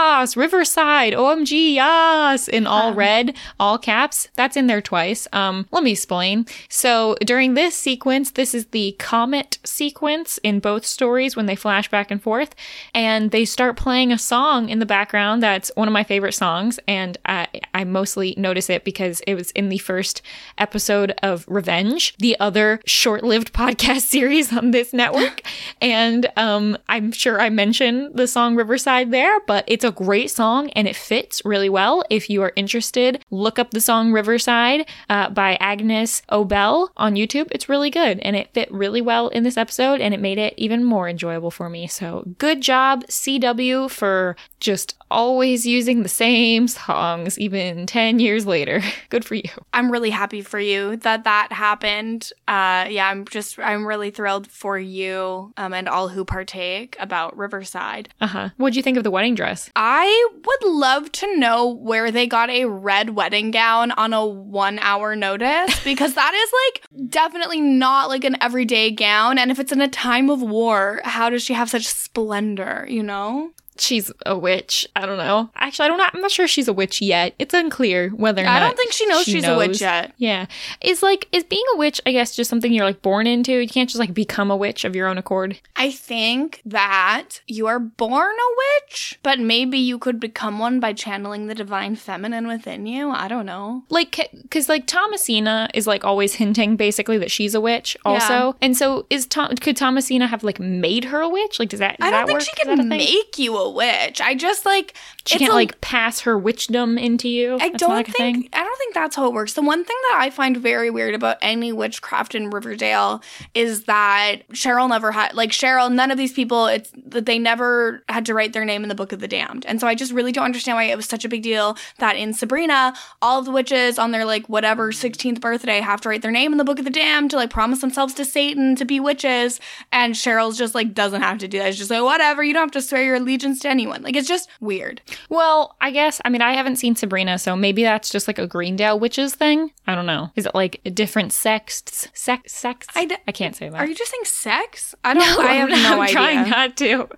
Yas, 0.02 0.36
Riverside, 0.36 1.14
OMG, 1.14 1.76
Yas, 1.76 2.48
in 2.48 2.66
all 2.66 2.92
red, 2.94 3.36
all 3.60 3.78
caps. 3.78 4.30
That's 4.36 4.58
in 4.58 4.66
there 4.66 4.82
twice. 4.82 5.28
Um, 5.32 5.68
let 5.72 5.84
me 5.84 5.92
explain. 5.92 6.48
So 6.70 7.16
during 7.24 7.54
this 7.54 7.76
sequence, 7.76 8.32
this 8.32 8.56
is 8.56 8.66
the 8.68 8.96
comet 8.98 9.60
sequence 9.64 10.40
in 10.40 10.60
both 10.60 10.88
stories 10.88 11.36
when 11.36 11.46
they 11.46 11.56
flash 11.56 11.88
back 11.88 12.10
and 12.10 12.22
forth, 12.22 12.56
and 12.96 13.30
they 13.30 13.46
start 13.46 13.78
playing 13.78 14.12
a 14.12 14.18
song 14.18 14.70
in 14.70 14.80
the 14.80 14.88
background 14.88 15.44
that's 15.44 15.72
one 15.76 15.88
of 15.88 15.94
my 15.94 16.04
favorite 16.04 16.34
songs, 16.34 16.80
and 16.88 17.20
I, 17.26 17.48
I 17.76 17.84
mostly 17.84 18.34
notice 18.38 18.72
it 18.72 18.84
because 18.84 19.22
it 19.28 19.36
was 19.36 19.52
in 19.52 19.70
the 19.70 19.78
first 19.78 20.24
episode 20.58 21.14
of 21.22 21.46
Revenge, 21.48 22.16
the 22.18 22.40
other 22.40 22.80
short-lived 22.86 23.54
podcast 23.62 24.02
series 24.02 24.52
on 24.52 24.72
this 24.72 24.94
network, 24.94 25.44
and 25.82 26.26
um, 26.38 26.76
I'm 26.90 27.12
sure 27.12 27.40
I 27.40 27.50
mentioned 27.50 28.16
the 28.16 28.28
song 28.28 28.56
Riverside 28.56 29.12
there, 29.12 29.40
but 29.42 29.64
it's 29.68 29.81
a 29.84 29.92
great 29.92 30.32
song 30.32 30.70
and 30.72 30.88
it 30.88 30.96
fits 30.96 31.44
really 31.46 31.70
well. 31.70 32.04
If 32.10 32.30
you 32.30 32.42
are 32.42 32.54
interested, 32.56 33.24
look 33.32 33.60
up 33.60 33.72
the 33.72 33.82
song 33.82 34.12
Riverside 34.12 34.88
uh, 35.10 35.30
by 35.30 35.56
Agnes 35.60 36.22
Obel 36.32 36.90
on 36.98 37.16
YouTube. 37.16 37.48
It's 37.52 37.70
really 37.70 37.90
good 37.90 38.20
and 38.20 38.36
it 38.36 38.54
fit 38.54 38.72
really 38.72 39.02
well 39.02 39.28
in 39.30 39.44
this 39.44 39.58
episode 39.58 40.02
and 40.02 40.14
it 40.14 40.20
made 40.20 40.38
it 40.38 40.54
even 40.58 40.84
more 40.84 41.08
enjoyable 41.08 41.52
for 41.52 41.70
me. 41.70 41.88
So 41.88 42.26
good 42.38 42.62
job, 42.62 43.06
CW, 43.08 43.90
for 43.90 44.36
just 44.60 44.96
always 45.12 45.66
using 45.66 46.04
the 46.04 46.10
same 46.10 46.68
songs 46.68 47.38
even 47.38 47.86
10 47.86 48.20
years 48.20 48.46
later. 48.46 48.82
good 49.10 49.26
for 49.26 49.36
you. 49.36 49.50
I'm 49.74 49.92
really 49.92 50.10
happy 50.10 50.42
for 50.42 50.60
you 50.60 50.96
that 50.98 51.24
that 51.26 51.52
happened. 51.52 52.32
Uh, 52.48 52.88
yeah, 52.90 53.08
I'm 53.10 53.26
just 53.26 53.60
I'm 53.60 53.86
really 53.86 54.10
thrilled 54.10 54.48
for 54.48 54.80
you 54.80 55.54
um, 55.58 55.74
and 55.74 55.88
all 55.88 56.08
who 56.08 56.26
partake 56.26 56.96
about 57.00 57.38
Riverside. 57.38 58.10
Uh 58.20 58.28
huh. 58.28 58.50
What'd 58.58 58.76
you 58.76 58.84
think 58.84 58.98
of 58.98 59.04
the 59.04 59.12
wedding 59.12 59.36
dress? 59.36 59.70
I 59.76 60.30
would 60.46 60.72
love 60.72 61.12
to 61.14 61.38
know 61.38 61.68
where 61.68 62.12
they 62.12 62.28
got 62.28 62.50
a 62.50 62.66
red 62.66 63.12
wedding 63.12 63.52
gown 63.52 63.92
on 63.92 64.14
a 64.14 64.26
one 64.26 64.80
hour 64.80 65.16
notice 65.16 65.84
because 65.84 66.14
that 66.14 66.34
is 66.34 66.52
like 66.64 67.10
definitely 67.10 67.62
not 67.62 68.10
like 68.10 68.24
an 68.24 68.38
everyday 68.42 68.92
gown. 68.92 69.38
And 69.38 69.52
if 69.52 69.60
it's 69.60 69.72
in 69.72 69.82
a 69.82 69.88
time 69.88 70.30
of 70.30 70.42
war, 70.42 71.02
how 71.04 71.30
does 71.30 71.44
she 71.44 71.54
have 71.54 71.70
such 71.70 71.88
splendor, 71.88 72.86
you 72.90 73.04
know? 73.04 73.52
She's 73.78 74.12
a 74.26 74.38
witch. 74.38 74.88
I 74.96 75.06
don't 75.06 75.18
know. 75.18 75.50
Actually, 75.56 75.86
I 75.86 75.88
don't 75.90 75.98
know. 75.98 76.08
I'm 76.14 76.22
not 76.22 76.32
sure 76.32 76.48
she's 76.48 76.68
a 76.68 76.74
witch 76.74 77.02
yet. 77.02 77.34
It's 77.40 77.54
unclear 77.54 78.10
whether 78.10 78.42
or 78.42 78.46
not. 78.46 78.62
I 78.62 78.66
don't 78.66 78.78
think 78.78 78.92
she 78.92 79.06
knows 79.08 79.26
she's 79.26 79.46
a 79.46 79.58
witch 79.58 79.82
yet. 79.82 80.14
Yeah. 80.18 80.46
Is 80.82 81.02
like 81.04 81.28
is 81.32 81.44
being 81.44 81.64
a 81.74 81.78
witch, 81.78 82.02
I 82.06 82.12
guess, 82.12 82.36
just 82.36 82.50
something 82.50 82.72
you're 82.72 82.86
like 82.86 83.02
born 83.02 83.28
into? 83.28 83.54
You 83.54 83.68
can't 83.68 83.90
just 83.90 84.00
like 84.00 84.14
become 84.14 84.52
a 84.52 84.58
witch 84.58 84.86
of 84.86 84.96
your 84.96 85.08
own 85.08 85.18
accord. 85.18 85.60
I 85.76 85.92
think 85.92 86.62
that 86.66 87.42
you 87.48 87.68
are 87.68 87.80
born 87.80 88.36
a 88.36 88.56
witch, 88.88 89.20
but 89.24 89.40
maybe 89.40 89.78
you 89.78 89.98
could 89.98 90.20
become 90.20 90.60
one 90.60 90.80
by 90.80 90.94
channeling 90.94 91.48
the 91.48 91.56
divine 91.56 91.96
feminine 91.96 92.48
within 92.48 92.86
you. 92.86 93.10
I 93.10 93.28
don't 93.28 93.46
know. 93.46 93.84
Like 93.90 94.30
cuz 94.50 94.70
like 94.70 94.86
Thomasina 94.88 95.70
is 95.74 95.88
like 95.88 96.04
always 96.04 96.36
hinting 96.36 96.76
basically 96.76 97.18
that 97.18 97.32
she's 97.32 97.56
a 97.56 97.62
witch 97.62 97.98
also. 98.06 98.34
Yeah. 98.34 98.52
And 98.62 98.78
so 98.78 99.06
is 99.10 99.26
Tom 99.26 99.56
could 99.56 99.78
Thomasina 99.78 100.28
have 100.28 100.44
like 100.44 100.60
made 100.60 101.06
her 101.06 101.22
a 101.22 101.30
witch? 101.30 101.60
Like 101.60 101.70
does 101.70 101.80
that 101.80 101.98
does 101.98 102.08
I 102.08 102.12
don't 102.12 102.20
that 102.22 102.28
think 102.28 102.40
work? 102.40 102.44
she 102.44 102.52
Is 102.62 102.68
that 102.68 102.74
a 102.74 102.78
can 102.78 102.90
make 102.90 103.38
you 103.40 103.58
a 103.58 103.61
witch. 103.70 104.20
I 104.22 104.36
just 104.36 104.66
like 104.66 104.94
She 105.26 105.38
can't 105.40 105.52
a- 105.52 105.56
like 105.56 105.80
pass 105.82 106.22
her 106.22 106.38
witchdom 106.38 106.98
into 106.98 107.30
you. 107.30 107.56
I 107.56 107.70
That's 107.70 107.80
don't 107.82 107.90
like, 107.90 108.08
think? 108.08 108.50
I 108.54 108.64
don't 108.64 108.78
think 108.78 108.94
that's 108.94 109.16
how 109.16 109.28
it 109.28 109.34
works. 109.34 109.54
The 109.54 109.62
one 109.62 109.84
thing 109.84 109.98
that 110.10 110.20
I 110.22 110.30
find 110.30 110.58
very 110.58 110.90
weird 110.90 111.14
about 111.16 111.38
any 111.42 111.72
witchcraft 111.72 112.36
in 112.36 112.50
Riverdale 112.50 113.22
is 113.54 113.84
that 113.84 114.48
Cheryl 114.54 114.90
never 114.90 115.12
had 115.12 115.34
like 115.34 115.52
Cheryl. 115.52 115.92
None 115.92 116.12
of 116.12 116.18
these 116.18 116.34
people. 116.34 116.66
It's 116.68 116.92
that 117.08 117.26
they 117.26 117.38
never 117.40 118.04
had 118.10 118.26
to 118.28 118.34
write 118.34 118.54
their 118.54 118.66
name 118.66 118.84
in 118.84 118.90
the 118.90 118.96
Book 118.96 119.12
of 119.12 119.20
the 119.20 119.28
Damned, 119.28 119.66
and 119.66 119.80
so 119.82 119.88
I 119.88 119.96
just 119.96 120.12
really 120.14 120.32
don't 120.32 120.46
understand 120.46 120.76
why 120.78 120.84
it 120.86 120.96
was 120.96 121.06
such 121.08 121.26
a 121.26 121.30
big 121.30 121.44
deal 121.44 121.76
that 122.00 122.16
in 122.16 122.34
Sabrina, 122.34 122.94
all 123.22 123.40
of 123.40 123.46
the 123.46 123.52
witches 123.52 124.00
on 124.00 124.12
their 124.12 124.24
like 124.26 124.48
whatever 124.48 124.92
sixteenth 124.92 125.42
birthday 125.42 125.82
have 125.82 126.00
to 126.02 126.10
write 126.10 126.22
their 126.22 126.32
name 126.32 126.52
in 126.52 126.58
the 126.58 126.64
Book 126.64 126.80
of 126.80 126.86
the 126.86 126.92
Damned 126.92 127.32
to 127.32 127.36
like 127.36 127.50
promise 127.50 127.82
themselves 127.82 128.14
to 128.14 128.24
Satan 128.26 128.76
to 128.76 128.86
be 128.86 129.00
witches, 129.00 129.60
and 129.92 130.16
Cheryl's 130.16 130.58
just 130.58 130.74
like 130.76 130.94
doesn't 130.94 131.22
have 131.22 131.40
to 131.40 131.48
do 131.48 131.58
that. 131.60 131.70
It's 131.70 131.78
just 131.78 131.92
like 131.92 132.04
whatever. 132.04 132.44
You 132.44 132.54
don't 132.54 132.62
have 132.64 132.72
to 132.72 132.82
swear 132.82 133.04
your 133.04 133.16
allegiance 133.16 133.51
to 133.60 133.70
anyone. 133.70 134.02
Like 134.02 134.16
it's 134.16 134.28
just 134.28 134.50
weird. 134.60 135.02
Well, 135.30 135.76
I 135.82 135.92
guess 135.92 136.20
I 136.26 136.30
mean 136.30 136.42
I 136.42 136.54
haven't 136.54 136.78
seen 136.78 136.96
Sabrina, 136.96 137.38
so 137.38 137.56
maybe 137.56 137.84
that's 137.84 138.10
just 138.10 138.28
like 138.28 138.40
a 138.40 138.48
Greendale 138.48 139.00
witches 139.00 139.36
thing. 139.36 139.72
I 139.88 139.96
don't 139.96 140.06
know. 140.06 140.32
Is 140.36 140.46
it 140.46 140.56
like 140.56 140.80
a 140.86 140.90
different 140.90 141.34
sects? 141.34 142.08
Sex? 142.14 142.54
Sex? 142.54 142.88
I 142.96 143.06
d- 143.06 143.18
I 143.28 143.32
can't 143.32 143.56
say 143.56 143.70
that. 143.70 143.78
Are 143.78 143.86
you 143.86 143.96
just 143.96 144.12
saying 144.12 144.26
sex? 144.26 144.96
I 145.04 145.14
don't. 145.14 145.24
I 145.46 145.54
have 145.54 145.70
I'm, 145.72 145.84
no 145.84 145.94
I'm 145.96 146.00
idea. 146.02 146.14
trying 146.14 146.50
not 146.50 146.78
to. 146.78 147.10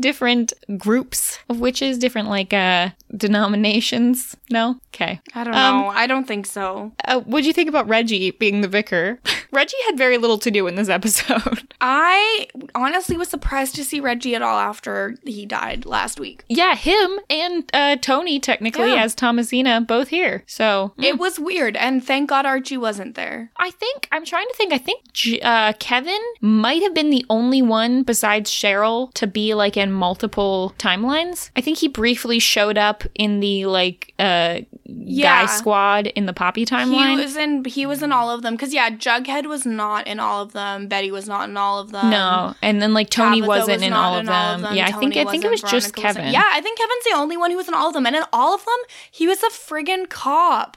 Different 0.00 0.52
groups 0.76 1.38
of 1.48 1.60
witches, 1.60 1.98
different 1.98 2.28
like 2.28 2.52
uh 2.52 2.90
denominations. 3.16 4.36
No, 4.50 4.76
okay. 4.94 5.20
I 5.34 5.44
don't 5.44 5.54
Um, 5.54 5.80
know. 5.82 5.88
I 5.88 6.06
don't 6.06 6.26
think 6.26 6.46
so. 6.46 6.92
Uh, 7.04 7.20
what 7.20 7.42
do 7.42 7.46
you 7.46 7.52
think 7.52 7.68
about 7.68 7.88
Reggie 7.88 8.30
being 8.32 8.60
the 8.60 8.68
vicar? 8.68 9.18
Reggie 9.52 9.76
had 9.86 9.96
very 9.96 10.18
little 10.18 10.38
to 10.38 10.50
do 10.50 10.66
in 10.66 10.74
this 10.74 10.88
episode. 10.98 11.72
I 11.80 12.48
honestly 12.74 13.16
was 13.16 13.28
surprised 13.28 13.74
to 13.76 13.84
see 13.84 14.00
Reggie 14.00 14.34
at 14.34 14.42
all 14.42 14.58
after 14.58 15.16
he 15.24 15.46
died 15.46 15.75
last 15.84 16.18
week. 16.20 16.44
yeah, 16.48 16.74
him 16.76 17.18
and 17.28 17.68
uh, 17.74 17.96
Tony 17.96 18.38
technically 18.40 18.92
Yeah. 18.94 19.02
as 19.04 19.14
Thomasina 19.14 19.80
both 19.86 20.08
here. 20.08 20.44
So 20.46 20.92
It 20.98 21.18
was 21.18 21.38
weird, 21.38 21.76
and 21.76 22.02
thank 22.04 22.28
God 22.30 22.46
Archie 22.46 22.76
wasn't 22.78 23.14
there. 23.16 23.50
I 23.58 23.70
think 23.70 24.08
I'm 24.12 24.24
trying 24.24 24.46
to 24.48 24.54
think. 24.54 24.72
I 24.72 24.78
think 24.78 25.12
J- 25.12 25.40
uh, 25.40 25.72
Kevin 25.78 26.20
might 26.40 26.82
have 26.82 26.94
been 26.94 27.10
the 27.10 27.24
only 27.28 27.60
one 27.62 28.02
besides 28.04 28.50
Cheryl 28.50 29.12
to 29.14 29.26
be 29.26 29.54
like 29.54 29.76
in 29.76 29.92
multiple 29.92 30.74
timelines. 30.78 31.50
I 31.56 31.60
think 31.60 31.78
he 31.78 31.88
briefly 31.88 32.38
showed 32.38 32.78
up 32.78 33.04
in 33.14 33.40
the 33.40 33.66
like 33.66 34.14
uh, 34.18 34.60
Yeah. 34.84 35.42
guy 35.42 35.46
squad 35.46 36.06
in 36.08 36.26
the 36.26 36.32
Poppy 36.32 36.64
timeline. 36.64 37.10
He 37.10 37.16
was 37.16 37.36
in. 37.36 37.64
He 37.64 37.86
was 37.86 38.02
in 38.02 38.12
all 38.12 38.30
of 38.30 38.42
them 38.42 38.54
because 38.54 38.72
yeah, 38.72 38.90
Jughead 38.90 39.46
was 39.46 39.66
not 39.66 40.06
in 40.06 40.20
all 40.20 40.42
of 40.42 40.52
them. 40.52 40.86
Betty 40.88 41.10
was 41.10 41.26
not 41.28 41.48
in 41.48 41.56
all 41.56 41.78
of 41.80 41.90
them. 41.92 42.10
no, 42.10 42.54
and 42.62 42.80
then 42.80 42.94
like 42.94 43.10
Tony 43.10 43.40
Tabitha 43.40 43.48
wasn't 43.48 43.76
was 43.78 43.82
in, 43.82 43.90
not 43.90 44.12
all, 44.12 44.18
of 44.20 44.26
them. 44.62 44.74
Yeah, 44.76 44.86
I 44.86 44.92
think 44.92 45.16
I 45.16 45.24
think 45.24 45.44
it 45.44 45.50
was 45.50 45.62
just 45.70 45.94
Kevin. 45.94 46.32
Yeah, 46.32 46.44
I 46.44 46.60
think 46.60 46.78
Kevin's 46.78 47.04
the 47.04 47.16
only 47.16 47.36
one 47.36 47.50
who 47.50 47.56
was 47.56 47.68
in 47.68 47.74
all 47.74 47.88
of 47.88 47.94
them, 47.94 48.06
and 48.06 48.16
in 48.16 48.22
all 48.32 48.54
of 48.54 48.64
them, 48.64 48.78
he 49.10 49.26
was 49.26 49.42
a 49.42 49.50
friggin' 49.50 50.08
cop. 50.08 50.76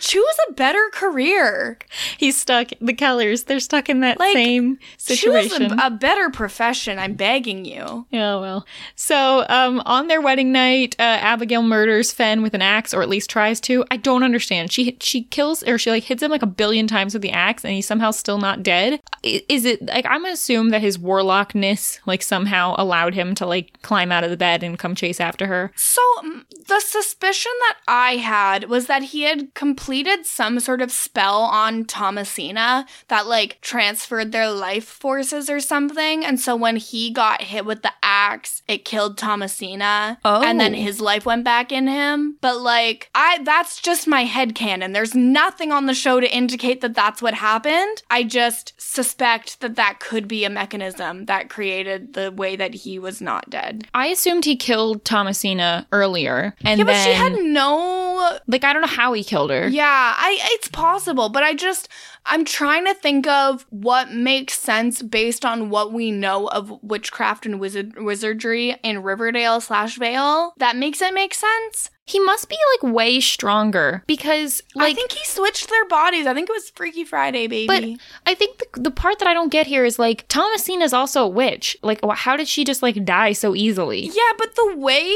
Choose 0.00 0.36
a 0.48 0.52
better 0.52 0.90
career. 0.92 1.78
he's 2.18 2.36
stuck. 2.36 2.70
The 2.80 2.94
Kellers, 2.94 3.44
they're 3.44 3.60
stuck 3.60 3.88
in 3.88 4.00
that 4.00 4.18
Like, 4.18 4.34
same 4.34 4.78
situation. 4.98 5.70
Choose 5.70 5.72
a, 5.80 5.86
a 5.86 5.90
better 5.90 6.30
profession. 6.30 6.98
I'm 6.98 7.14
begging 7.14 7.64
you. 7.64 8.06
Yeah, 8.10 8.36
well. 8.40 8.66
So, 8.94 9.44
um, 9.48 9.80
on 9.86 10.08
their 10.08 10.20
wedding 10.20 10.52
night, 10.52 10.96
uh, 10.98 11.02
Abigail 11.02 11.62
murders 11.62 12.12
Fen 12.12 12.42
with 12.42 12.54
an 12.54 12.62
axe, 12.62 12.92
or 12.94 13.02
at 13.02 13.08
least 13.08 13.30
tries 13.30 13.60
to. 13.62 13.84
I 13.90 13.96
don't 13.96 14.22
understand. 14.22 14.72
She 14.72 14.96
she 15.00 15.24
kills 15.24 15.62
or 15.62 15.78
she 15.78 15.90
like 15.90 16.04
hits 16.04 16.22
him 16.22 16.30
like 16.30 16.42
a 16.42 16.46
billion 16.46 16.86
times 16.86 17.12
with 17.14 17.22
the 17.22 17.30
axe, 17.30 17.64
and 17.64 17.74
he's 17.74 17.86
somehow 17.86 18.10
still 18.10 18.38
not 18.38 18.62
dead. 18.62 19.00
Is 19.22 19.64
it 19.64 19.84
like 19.86 20.06
I'm 20.06 20.22
gonna 20.22 20.32
assume 20.34 20.70
that 20.70 20.80
his 20.80 20.98
warlockness 20.98 21.98
like 22.06 22.22
somehow 22.22 22.74
allowed 22.78 23.14
him 23.14 23.34
to 23.36 23.46
like 23.46 23.80
climb 23.82 24.12
out 24.12 24.24
of 24.24 24.30
the 24.30 24.36
bed 24.36 24.62
and 24.62 24.78
come 24.78 24.94
chase 24.94 25.20
after 25.20 25.46
her? 25.46 25.72
So 25.76 26.00
mm, 26.22 26.44
the 26.66 26.80
suspicion 26.80 27.52
that 27.60 27.76
I 27.88 28.16
had 28.16 28.68
was 28.68 28.86
that 28.86 29.02
he 29.04 29.22
had 29.22 29.54
completed 29.96 30.26
some 30.26 30.60
sort 30.60 30.82
of 30.82 30.92
spell 30.92 31.40
on 31.40 31.82
Thomasina 31.86 32.84
that 33.08 33.26
like 33.26 33.58
transferred 33.62 34.30
their 34.30 34.50
life 34.50 34.84
forces 34.84 35.48
or 35.48 35.58
something. 35.58 36.22
And 36.22 36.38
so 36.38 36.54
when 36.54 36.76
he 36.76 37.10
got 37.10 37.40
hit 37.40 37.64
with 37.64 37.80
the 37.80 37.92
axe, 38.02 38.62
it 38.68 38.84
killed 38.84 39.16
Thomasina. 39.16 40.18
Oh. 40.22 40.42
And 40.42 40.60
then 40.60 40.74
oh. 40.74 40.76
his 40.76 41.00
life 41.00 41.24
went 41.24 41.44
back 41.44 41.72
in 41.72 41.86
him. 41.86 42.36
But 42.42 42.60
like 42.60 43.08
I 43.14 43.38
that's 43.42 43.80
just 43.80 44.06
my 44.06 44.24
head 44.24 44.54
canon. 44.54 44.92
There's 44.92 45.14
nothing 45.14 45.72
on 45.72 45.86
the 45.86 45.94
show 45.94 46.20
to 46.20 46.30
indicate 46.30 46.82
that 46.82 46.94
that's 46.94 47.22
what 47.22 47.32
happened. 47.32 48.02
I 48.10 48.22
just 48.22 48.74
suspect 48.76 49.60
that 49.60 49.76
that 49.76 49.98
could 49.98 50.28
be 50.28 50.44
a 50.44 50.50
mechanism 50.50 51.24
that 51.24 51.48
created 51.48 52.12
the 52.12 52.32
way 52.32 52.54
that 52.56 52.74
he 52.74 52.98
was 52.98 53.22
not 53.22 53.48
dead. 53.48 53.88
I 53.94 54.08
assumed 54.08 54.44
he 54.44 54.56
killed 54.56 55.06
Thomasina 55.06 55.86
earlier, 55.90 56.54
and 56.62 56.80
Yeah, 56.80 56.84
but 56.84 56.92
then 56.92 57.06
she 57.06 57.14
had 57.14 57.32
no 57.42 58.05
like 58.46 58.64
I 58.64 58.72
don't 58.72 58.82
know 58.82 58.88
how 58.88 59.12
he 59.12 59.24
killed 59.24 59.50
her. 59.50 59.68
Yeah, 59.68 60.14
I 60.16 60.38
it's 60.52 60.68
possible, 60.68 61.28
but 61.28 61.42
I 61.42 61.54
just 61.54 61.88
I'm 62.24 62.44
trying 62.44 62.84
to 62.86 62.94
think 62.94 63.26
of 63.26 63.66
what 63.70 64.12
makes 64.12 64.58
sense 64.58 65.02
based 65.02 65.44
on 65.44 65.70
what 65.70 65.92
we 65.92 66.10
know 66.10 66.48
of 66.48 66.82
witchcraft 66.82 67.46
and 67.46 67.60
wizard 67.60 68.02
wizardry 68.02 68.76
in 68.82 69.02
Riverdale 69.02 69.60
slash 69.60 69.96
Vale. 69.96 70.54
That 70.58 70.76
makes 70.76 71.00
it 71.00 71.14
make 71.14 71.34
sense. 71.34 71.90
He 72.06 72.20
must 72.20 72.48
be 72.48 72.56
like 72.74 72.94
way 72.94 73.18
stronger 73.20 74.04
because 74.06 74.62
like 74.76 74.92
I 74.92 74.94
think 74.94 75.10
he 75.10 75.24
switched 75.24 75.68
their 75.68 75.84
bodies. 75.86 76.26
I 76.26 76.34
think 76.34 76.48
it 76.48 76.52
was 76.52 76.70
Freaky 76.70 77.04
Friday, 77.04 77.48
baby. 77.48 77.66
But 77.66 78.30
I 78.30 78.34
think 78.34 78.58
the, 78.58 78.82
the 78.82 78.90
part 78.92 79.18
that 79.18 79.26
I 79.26 79.34
don't 79.34 79.50
get 79.50 79.66
here 79.66 79.84
is 79.84 79.98
like 79.98 80.26
Thomasina 80.28 80.84
is 80.84 80.92
also 80.92 81.24
a 81.24 81.28
witch. 81.28 81.76
Like, 81.82 81.98
how 82.14 82.36
did 82.36 82.46
she 82.46 82.62
just 82.64 82.80
like 82.80 83.04
die 83.04 83.32
so 83.32 83.56
easily? 83.56 84.06
yeah, 84.06 84.32
but 84.38 84.54
the 84.54 84.76
way 84.76 85.12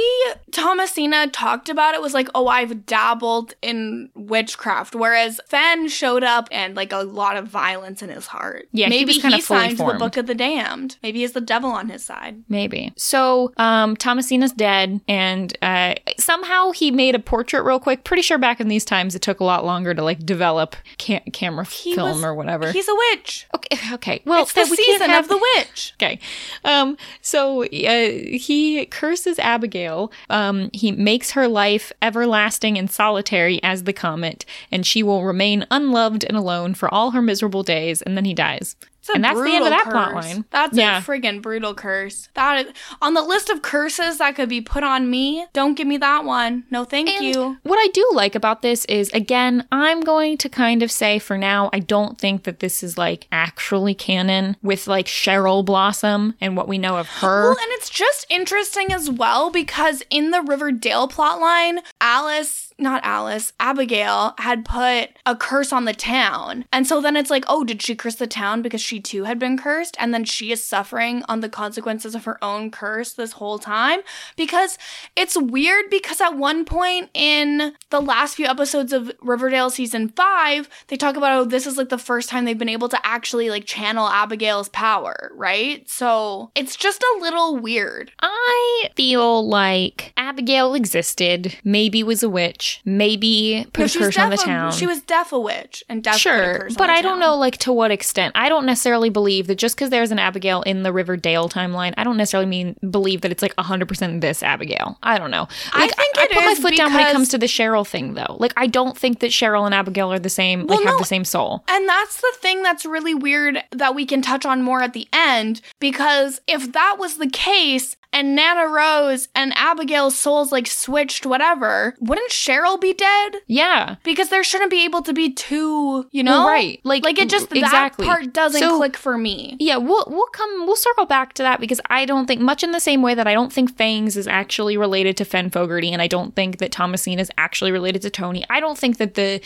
Thomasina 0.50 1.28
talked 1.28 1.68
about 1.68 1.94
it 1.94 2.02
was 2.02 2.12
like, 2.12 2.28
oh, 2.34 2.48
I've 2.48 2.86
dabbled 2.86 3.54
in 3.62 4.10
witchcraft, 4.14 4.94
whereas 4.96 5.40
Fen 5.46 5.86
showed 5.88 6.24
up 6.24 6.48
and 6.50 6.74
like 6.74 6.92
a 6.92 6.98
lot 6.98 7.36
of 7.36 7.46
violence 7.46 8.02
in 8.02 8.08
his 8.10 8.26
heart. 8.26 8.68
Yeah, 8.72 8.86
he 8.86 8.90
maybe 8.90 9.12
kinda 9.14 9.38
fully 9.38 9.76
signed 9.76 9.78
the. 9.78 10.00
Book 10.00 10.16
of 10.16 10.26
the 10.26 10.34
Damned. 10.34 10.96
Maybe 11.02 11.20
he's 11.20 11.32
the 11.32 11.40
devil 11.40 11.70
on 11.70 11.88
his 11.88 12.02
side. 12.04 12.42
Maybe. 12.48 12.92
So, 12.96 13.52
um, 13.58 13.96
Thomasina's 13.96 14.52
dead, 14.52 15.00
and 15.06 15.56
uh, 15.62 15.94
somehow 16.18 16.70
he 16.80 16.90
made 16.90 17.14
a 17.14 17.18
portrait 17.20 17.62
real 17.62 17.78
quick. 17.78 18.02
Pretty 18.02 18.22
sure 18.22 18.38
back 18.38 18.60
in 18.60 18.66
these 18.68 18.84
times 18.84 19.14
it 19.14 19.22
took 19.22 19.38
a 19.40 19.44
lot 19.44 19.64
longer 19.64 19.94
to 19.94 20.02
like 20.02 20.26
develop 20.26 20.74
ca- 20.98 21.22
camera 21.32 21.64
He 21.66 21.94
film 21.94 22.10
was- 22.16 22.24
or 22.24 22.34
whatever. 22.34 22.72
He's 22.72 22.88
a 22.88 22.94
witch. 23.12 23.46
Okay, 23.54 23.78
okay. 23.94 24.22
Well, 24.24 24.42
it's 24.42 24.52
the 24.52 24.66
we 24.68 24.76
season 24.76 25.10
have 25.10 25.24
of 25.24 25.28
the 25.28 25.38
witch. 25.56 25.94
Okay. 26.00 26.18
Um, 26.64 26.96
so 27.20 27.62
uh, 27.64 27.66
he 27.68 28.86
curses 28.86 29.38
Abigail. 29.38 30.10
Um, 30.30 30.70
he 30.72 30.92
makes 30.92 31.32
her 31.32 31.46
life 31.46 31.92
everlasting 32.00 32.78
and 32.78 32.90
solitary 32.90 33.62
as 33.62 33.84
the 33.84 33.92
comet, 33.92 34.44
and 34.72 34.86
she 34.86 35.02
will 35.02 35.24
remain 35.24 35.66
unloved 35.70 36.24
and 36.24 36.36
alone 36.36 36.72
for 36.74 36.92
all 36.92 37.10
her 37.12 37.20
miserable 37.22 37.62
days, 37.62 38.00
and 38.02 38.16
then 38.16 38.24
he 38.24 38.32
dies. 38.34 38.76
And 39.14 39.24
that's 39.24 39.40
the 39.40 39.50
end 39.50 39.64
of 39.64 39.70
that 39.70 39.84
curse. 39.84 39.92
plot 39.92 40.14
line. 40.14 40.44
That's 40.50 40.76
Yeah. 40.76 40.98
a 40.98 41.00
friggin' 41.00 41.42
brutal 41.42 41.74
curse. 41.74 42.28
That 42.34 42.66
is 42.66 42.72
on 43.00 43.14
the 43.14 43.22
list 43.22 43.48
of 43.50 43.62
curses 43.62 44.18
that 44.18 44.34
could 44.36 44.48
be 44.48 44.60
put 44.60 44.82
on 44.84 45.10
me. 45.10 45.46
Don't 45.52 45.74
give 45.74 45.86
me 45.86 45.96
that 45.96 46.24
one. 46.24 46.64
No, 46.70 46.84
thank 46.84 47.08
And 47.08 47.24
you. 47.24 47.58
what 47.62 47.78
I 47.78 47.88
do 47.92 48.08
like 48.12 48.34
about 48.34 48.62
this 48.62 48.84
is, 48.84 49.10
again, 49.12 49.66
I'm 49.72 50.00
going 50.00 50.36
to 50.38 50.48
kind 50.48 50.82
of 50.82 50.90
say 50.92 51.18
for 51.18 51.36
now, 51.38 51.70
I 51.72 51.78
don't 51.80 52.18
think 52.18 52.44
that 52.44 52.60
this 52.60 52.82
is 52.82 52.96
like 52.98 53.26
actually 53.32 53.94
canon 53.94 54.56
with 54.62 54.86
like 54.86 55.06
Cheryl 55.06 55.64
Blossom 55.64 56.34
and 56.40 56.56
what 56.56 56.68
we 56.68 56.78
know 56.78 56.96
of 56.98 57.08
her. 57.08 57.42
Well, 57.50 57.58
and 57.58 57.70
it's 57.72 57.90
just 57.90 58.26
interesting 58.30 58.92
as 58.92 59.10
well 59.10 59.50
because 59.50 60.02
in 60.10 60.30
the 60.30 60.42
Riverdale 60.42 61.08
plotline, 61.08 61.78
Alice 62.00 62.69
not 62.80 63.04
Alice, 63.04 63.52
Abigail 63.60 64.34
had 64.38 64.64
put 64.64 65.10
a 65.26 65.36
curse 65.36 65.72
on 65.72 65.84
the 65.84 65.92
town. 65.92 66.64
And 66.72 66.86
so 66.86 67.00
then 67.00 67.16
it's 67.16 67.30
like, 67.30 67.44
oh, 67.48 67.64
did 67.64 67.82
she 67.82 67.94
curse 67.94 68.16
the 68.16 68.26
town 68.26 68.62
because 68.62 68.80
she 68.80 69.00
too 69.00 69.24
had 69.24 69.38
been 69.38 69.58
cursed? 69.58 69.96
And 69.98 70.12
then 70.14 70.24
she 70.24 70.52
is 70.52 70.64
suffering 70.64 71.22
on 71.28 71.40
the 71.40 71.48
consequences 71.48 72.14
of 72.14 72.24
her 72.24 72.42
own 72.42 72.70
curse 72.70 73.12
this 73.12 73.32
whole 73.32 73.58
time? 73.58 74.00
Because 74.36 74.78
it's 75.16 75.36
weird 75.36 75.90
because 75.90 76.20
at 76.20 76.36
one 76.36 76.64
point 76.64 77.10
in 77.14 77.74
the 77.90 78.00
last 78.00 78.36
few 78.36 78.46
episodes 78.46 78.92
of 78.92 79.12
Riverdale 79.20 79.70
season 79.70 80.08
five, 80.08 80.68
they 80.88 80.96
talk 80.96 81.16
about, 81.16 81.38
oh, 81.38 81.44
this 81.44 81.66
is 81.66 81.76
like 81.76 81.88
the 81.88 81.98
first 81.98 82.28
time 82.28 82.44
they've 82.44 82.58
been 82.58 82.68
able 82.68 82.88
to 82.88 83.06
actually 83.06 83.50
like 83.50 83.64
channel 83.64 84.08
Abigail's 84.08 84.68
power, 84.68 85.32
right? 85.34 85.88
So 85.88 86.50
it's 86.54 86.76
just 86.76 87.02
a 87.02 87.18
little 87.20 87.56
weird. 87.56 88.12
I 88.20 88.90
feel 88.96 89.46
like 89.46 90.12
Abigail 90.16 90.74
existed, 90.74 91.56
maybe 91.64 92.02
was 92.02 92.22
a 92.22 92.28
witch, 92.28 92.69
maybe 92.84 93.66
put 93.72 93.80
No, 93.80 93.84
a 93.84 93.88
she 93.88 93.98
was 93.98 94.06
curse 94.08 94.18
on 94.18 94.30
the 94.30 94.34
a- 94.34 94.38
town. 94.38 94.72
She 94.72 94.86
was 94.86 95.00
def 95.02 95.32
a 95.32 95.38
witch 95.38 95.82
and 95.88 96.02
deaf 96.02 96.18
Sure, 96.18 96.58
curse 96.60 96.74
but 96.76 96.90
I 96.90 97.02
don't 97.02 97.12
town. 97.12 97.20
know 97.20 97.36
like 97.36 97.56
to 97.58 97.72
what 97.72 97.90
extent. 97.90 98.32
I 98.36 98.48
don't 98.48 98.66
necessarily 98.66 99.10
believe 99.10 99.46
that 99.48 99.56
just 99.56 99.76
because 99.76 99.90
there's 99.90 100.10
an 100.10 100.18
Abigail 100.18 100.62
in 100.62 100.82
the 100.82 100.92
Riverdale 100.92 101.48
timeline, 101.48 101.94
I 101.96 102.04
don't 102.04 102.16
necessarily 102.16 102.48
mean 102.48 102.76
believe 102.90 103.20
that 103.22 103.30
it's 103.32 103.42
like 103.42 103.54
100% 103.56 104.20
this 104.20 104.42
Abigail. 104.42 104.98
I 105.02 105.18
don't 105.18 105.30
know. 105.30 105.48
I 105.72 105.80
think 105.88 105.94
I, 105.98 106.22
it 106.24 106.30
put 106.32 106.44
my 106.44 106.54
foot 106.54 106.76
down 106.76 106.92
when 106.92 107.06
it 107.06 107.12
comes 107.12 107.28
to 107.30 107.38
the 107.38 107.46
Cheryl 107.46 107.86
thing 107.86 108.14
though. 108.14 108.36
Like 108.38 108.52
I 108.56 108.66
don't 108.66 108.96
think 108.96 109.20
that 109.20 109.30
Cheryl 109.30 109.64
and 109.66 109.74
Abigail 109.74 110.12
are 110.12 110.18
the 110.18 110.28
same, 110.28 110.66
Well, 110.66 110.78
like 110.78 110.86
have 110.86 110.94
no, 110.94 110.98
the 110.98 111.04
same 111.04 111.24
soul. 111.24 111.64
And 111.68 111.88
that's 111.88 112.20
the 112.20 112.32
thing 112.40 112.62
that's 112.62 112.84
really 112.84 113.14
weird 113.14 113.62
that 113.72 113.94
we 113.94 114.06
can 114.06 114.22
touch 114.22 114.44
on 114.46 114.62
more 114.62 114.82
at 114.82 114.92
the 114.92 115.08
end 115.12 115.60
because 115.80 116.40
if 116.46 116.72
that 116.72 116.96
was 116.98 117.16
the 117.18 117.28
case 117.28 117.96
and 118.12 118.34
Nana 118.34 118.66
Rose 118.66 119.28
and 119.34 119.52
Abigail's 119.56 120.18
souls 120.18 120.52
like 120.52 120.66
switched 120.66 121.26
whatever, 121.26 121.94
wouldn't 122.00 122.30
Cheryl 122.30 122.80
be 122.80 122.92
dead? 122.92 123.36
Yeah. 123.46 123.96
Because 124.02 124.28
there 124.28 124.44
shouldn't 124.44 124.70
be 124.70 124.84
able 124.84 125.02
to 125.02 125.12
be 125.12 125.32
two, 125.32 126.06
you 126.10 126.22
know? 126.22 126.44
Well, 126.44 126.48
right. 126.48 126.80
Like, 126.84 127.04
like 127.04 127.18
it 127.18 127.28
mm, 127.28 127.30
just 127.30 127.54
exactly. 127.54 128.06
that 128.06 128.12
part 128.12 128.32
doesn't 128.32 128.60
So- 128.60 128.76
click 128.78 128.96
for 128.96 129.16
me. 129.18 129.56
Yeah, 129.60 129.76
we'll 129.76 130.04
we'll 130.08 130.26
come 130.32 130.66
we'll 130.66 130.76
circle 130.76 131.06
back 131.06 131.34
to 131.34 131.42
that 131.42 131.60
because 131.60 131.80
I 131.88 132.04
don't 132.04 132.26
think 132.26 132.40
much 132.40 132.62
in 132.64 132.72
the 132.72 132.80
same 132.80 133.02
way 133.02 133.14
that 133.14 133.26
I 133.26 133.32
don't 133.32 133.52
think 133.52 133.76
Fangs 133.76 134.16
is 134.16 134.26
actually 134.26 134.76
related 134.76 135.16
to 135.18 135.24
Fen 135.24 135.50
Fogarty 135.50 135.92
and 135.92 136.02
I 136.02 136.06
don't 136.06 136.34
think 136.34 136.58
that 136.58 136.72
Thomasina 136.72 137.20
is 137.20 137.30
actually 137.38 137.72
related 137.72 138.02
to 138.02 138.10
Toni. 138.10 138.44
I 138.50 138.60
don't 138.60 138.78
think 138.78 138.98
that 138.98 139.14
the 139.14 139.40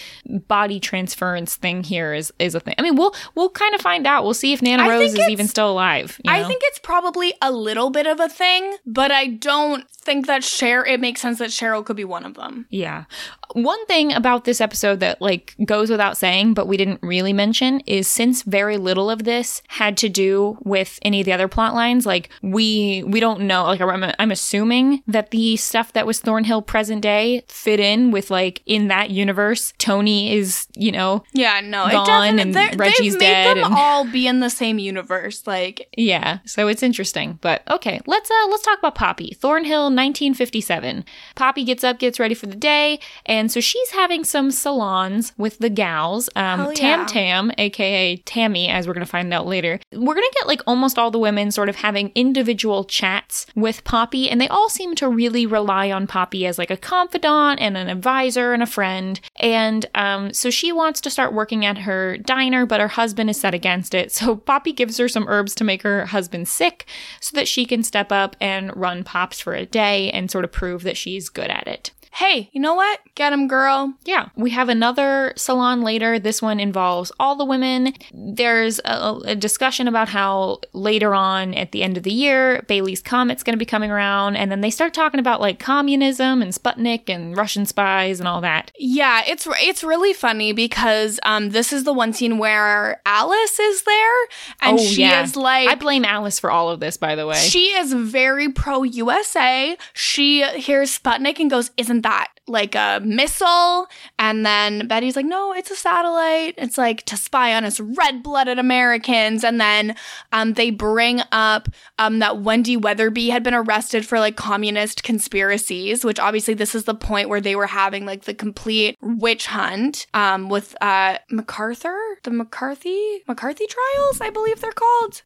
body 0.49 0.81
transference 0.81 1.57
thing 1.57 1.83
here 1.83 2.15
is 2.15 2.33
is 2.39 2.55
a 2.55 2.61
thing. 2.61 2.75
I 2.79 2.83
mean, 2.83 2.97
we'll 2.97 3.15
we'll 3.35 3.51
kind 3.51 3.75
of 3.75 3.81
find 3.81 4.07
out. 4.07 4.25
We'll 4.25 4.35
see 4.35 4.53
if 4.53 4.63
Nana 4.63 4.85
I 4.85 4.89
Rose 4.89 5.15
is 5.15 5.29
even 5.29 5.49
still 5.49 5.71
alive. 5.71 6.21
you 6.25 6.33
I 6.33 6.45
think 6.45 6.63
it's 6.65 6.79
probably 6.79 7.35
a 7.43 7.51
little 7.53 7.91
bit 7.91 8.07
of 8.07 8.21
a 8.21 8.29
thing, 8.29 8.54
but 8.87 9.11
I 9.13 9.27
don't 9.27 9.85
think 10.05 10.27
that 10.27 10.43
Cheryl 10.43 10.85
it 10.87 11.01
makes 11.01 11.21
sense 11.21 11.39
that 11.39 11.51
Cheryl 11.51 11.85
could 11.85 11.97
be 11.97 12.05
one 12.05 12.25
of 12.25 12.35
them. 12.35 12.67
Yeah. 12.71 13.05
One 13.53 13.85
thing 13.87 14.13
about 14.13 14.45
this 14.45 14.61
episode 14.61 15.01
that 15.01 15.21
like 15.21 15.55
goes 15.65 15.91
without 15.91 16.17
saying, 16.17 16.55
but 16.55 16.67
we 16.67 16.77
didn't 16.77 17.01
really 17.03 17.33
mention 17.33 17.81
is 17.81 18.09
since 18.09 18.43
very 18.43 18.77
little 18.77 19.11
of 19.11 19.25
this 19.25 19.63
had 19.69 19.97
to 19.99 20.09
do 20.09 20.59
with 20.65 20.99
any 21.03 21.21
of 21.21 21.25
the 21.27 21.33
other 21.33 21.49
plot 21.49 21.75
lines, 21.75 22.05
like 22.07 22.31
we 22.43 23.03
we 23.07 23.21
don't 23.21 23.43
know. 23.43 23.65
Like 23.65 23.81
I'm, 23.81 24.13
I'm 24.19 24.31
assuming 24.31 25.03
that 25.07 25.31
the 25.31 25.57
stuff 25.57 25.93
that 25.93 26.07
was 26.07 26.21
Thornhill 26.21 26.63
present 26.63 27.03
day 27.03 27.45
fit 27.49 27.81
in 27.81 28.11
with 28.11 28.31
like 28.31 28.63
in 28.67 28.89
that 28.89 29.11
universe, 29.11 29.73
Toni 29.79 30.35
is 30.35 30.67
you 30.75 30.91
know 30.93 31.23
Yeah, 31.33 31.61
no, 31.61 31.89
Gone 31.91 32.39
it 32.39 32.57
and 32.57 32.81
Reggie's 32.81 33.17
dead 33.17 33.57
them 33.57 33.65
and- 33.65 33.75
all 33.75 34.05
be 34.05 34.27
in 34.27 34.41
the 34.41 34.51
same 34.51 34.79
universe. 34.79 35.47
Like, 35.47 35.89
Yeah, 35.97 36.39
so 36.45 36.69
it's 36.69 36.83
interesting. 36.83 37.39
But 37.41 37.63
okay, 37.71 38.01
let's 38.07 38.31
uh 38.31 38.47
let's 38.51 38.63
talk 38.65 38.79
about 38.79 38.95
Poppy. 38.95 39.37
Thornhill 39.41 39.91
1957. 39.95 41.05
Poppy 41.35 41.65
gets 41.65 41.85
up, 41.85 41.99
gets 41.99 42.21
ready 42.21 42.35
for 42.35 42.47
the 42.47 42.57
day, 42.57 42.99
and 43.27 43.51
so 43.51 43.61
she's 43.61 43.91
having 43.91 44.25
some 44.25 44.51
salons 44.51 45.33
with 45.37 45.59
the 45.59 45.71
gals. 45.71 46.29
Um 46.37 46.61
Hell 46.61 46.73
Tam. 46.75 47.07
Tam, 47.07 47.51
aka 47.59 48.17
Tammy, 48.19 48.69
as 48.69 48.87
we're 48.87 48.95
gonna 48.95 49.07
find 49.07 49.33
out 49.33 49.47
later. 49.47 49.81
We're 49.93 50.15
gonna 50.15 50.27
get 50.35 50.47
like 50.49 50.63
almost 50.67 50.99
all 50.99 51.11
the 51.11 51.19
women 51.19 51.51
sort 51.51 51.69
of 51.69 51.77
having 51.77 52.13
individual 52.15 52.85
chats 52.85 53.47
with 53.55 53.85
Poppy, 53.85 54.29
and 54.31 54.41
they 54.41 54.49
all 54.49 54.69
seem 54.69 54.95
to 54.97 55.09
really 55.09 55.47
rely 55.47 55.91
on 55.91 56.07
Poppy 56.07 56.47
as 56.47 56.59
like 56.59 56.71
a 56.71 56.77
confidant 56.77 57.61
and 57.61 57.77
an 57.77 57.89
advisor 57.89 58.53
and 58.53 58.63
a 58.63 58.67
friend. 58.67 59.21
And 59.37 59.87
um 59.95 60.33
so 60.33 60.51
she 60.51 60.73
wants 60.73 61.01
to 61.03 61.11
start 61.11 61.33
working 61.33 61.65
at 61.65 61.79
her 61.79 62.17
diner, 62.19 62.67
but 62.67 62.81
her 62.81 62.89
husband 62.89 63.31
is 63.31 63.41
set 63.41 63.55
against 63.55 63.95
it. 63.95 64.13
So 64.25 64.37
Poppy 64.37 64.73
gives 64.73 64.97
her 64.99 65.09
some 65.09 65.27
herbs 65.29 65.55
to 65.57 65.65
make 65.65 65.83
her 65.83 66.07
husband 66.07 66.49
sick 66.49 66.87
so 67.21 67.37
that 67.37 67.47
she 67.49 67.67
can 67.67 67.83
step 67.83 68.11
up 68.11 68.37
and 68.41 68.75
run 68.77 69.05
Pops 69.05 69.41
for 69.41 69.55
a 69.55 69.67
day 69.67 69.84
and 69.93 70.31
sort 70.31 70.45
of 70.45 70.53
prove 70.53 70.83
that 70.83 70.97
she's 70.97 71.29
good 71.29 71.51
at 71.51 71.67
it. 71.67 71.91
Hey, 72.15 72.49
you 72.53 72.61
know 72.61 72.75
what? 72.75 73.01
Get 73.17 73.33
him, 73.33 73.49
girl. 73.49 73.93
Yeah, 74.05 74.29
we 74.37 74.51
have 74.51 74.69
another 74.69 75.33
salon 75.37 75.83
later. 75.83 76.19
This 76.21 76.41
one 76.41 76.61
involves 76.61 77.11
all 77.19 77.35
the 77.35 77.45
women. 77.45 77.93
There's 78.13 78.79
a, 78.85 79.19
a 79.25 79.35
discussion 79.35 79.89
about 79.89 80.09
how 80.09 80.61
later 80.73 81.13
on 81.13 81.55
at 81.55 81.73
the 81.73 81.83
end 81.83 81.97
of 81.97 82.05
the 82.05 82.13
year, 82.13 82.65
Halley's 82.69 83.03
Comet's 83.03 83.43
going 83.43 83.55
to 83.55 83.59
be 83.59 83.65
coming 83.67 83.91
around, 83.91 84.37
and 84.37 84.49
then 84.51 84.61
they 84.61 84.71
start 84.71 84.95
talking 84.95 85.19
about 85.19 85.41
like 85.41 85.59
communism 85.59 86.41
and 86.41 86.53
Sputnik 86.53 87.09
and 87.09 87.37
Russian 87.37 87.67
spies 87.67 88.21
and 88.21 88.29
all 88.29 88.41
that. 88.43 88.71
Yeah, 88.79 89.23
it's 89.27 89.49
it's 89.51 89.83
really 89.83 90.13
funny 90.13 90.53
because 90.53 91.19
um 91.25 91.51
this 91.51 91.73
is 91.73 91.83
the 91.83 91.93
one 91.93 92.13
scene 92.13 92.39
where 92.39 93.01
Alice 93.07 93.59
is 93.59 93.83
there 93.83 94.23
and 94.61 94.79
Oh, 94.79 94.83
she 94.83 95.01
yeah. 95.03 95.23
is 95.25 95.35
like 95.35 95.69
I 95.69 95.75
blame 95.75 96.05
Alice 96.05 96.39
for 96.39 96.51
all 96.53 96.71
of 96.71 96.79
this, 96.79 96.97
by 96.97 97.17
the 97.17 97.27
way. 97.27 97.37
She 97.39 97.77
is 97.77 97.93
very 97.93 98.49
pro 98.53 98.85
USA. 98.85 99.77
She 99.95 100.45
hears 100.45 100.97
Sputnik 100.97 101.41
and 101.41 101.51
goes, 101.51 101.73
Isn't 101.77 102.04
that 102.05 102.29
like 102.47 102.75
a 102.75 103.01
missile? 103.05 103.89
And 104.19 104.47
then 104.47 104.87
Betty's 104.87 105.17
like, 105.17 105.27
No, 105.27 105.53
it's 105.53 105.71
a 105.71 105.77
satellite. 105.77 106.55
It's 106.57 106.79
like 106.79 107.03
to 107.07 107.17
spy 107.17 107.55
on 107.55 107.65
us 107.65 107.81
red 107.81 108.23
blooded 108.23 108.59
Americans. 108.59 109.43
And 109.43 109.61
then 109.61 109.97
um, 110.33 110.53
they 110.53 110.71
bring 110.71 111.21
up 111.33 111.69
um, 111.99 112.21
that 112.21 112.43
Wendy 112.43 112.77
Weatherby 112.77 113.31
had 113.31 113.43
been 113.43 113.55
arrested 113.55 114.07
for 114.07 114.21
like 114.21 114.37
communist 114.37 115.03
conspiracies, 115.03 116.05
which 116.05 116.21
obviously 116.21 116.55
this 116.55 116.75
is 116.75 116.85
the 116.85 116.95
point 116.95 117.29
where 117.29 117.41
they 117.41 117.57
were 117.57 117.67
having 117.67 118.07
like 118.07 118.25
the 118.25 118.35
complete 118.35 118.97
witch 119.01 119.47
hunt 119.47 120.07
um, 120.15 120.49
with 120.49 120.77
uh, 120.81 121.19
MacArthur, 121.31 121.99
the 122.23 122.31
McCarthy, 122.31 123.25
McCarthy 123.27 123.67
trials, 123.67 124.21
I 124.21 124.31
believe 124.31 124.61
they're 124.61 124.73
called. 124.73 125.23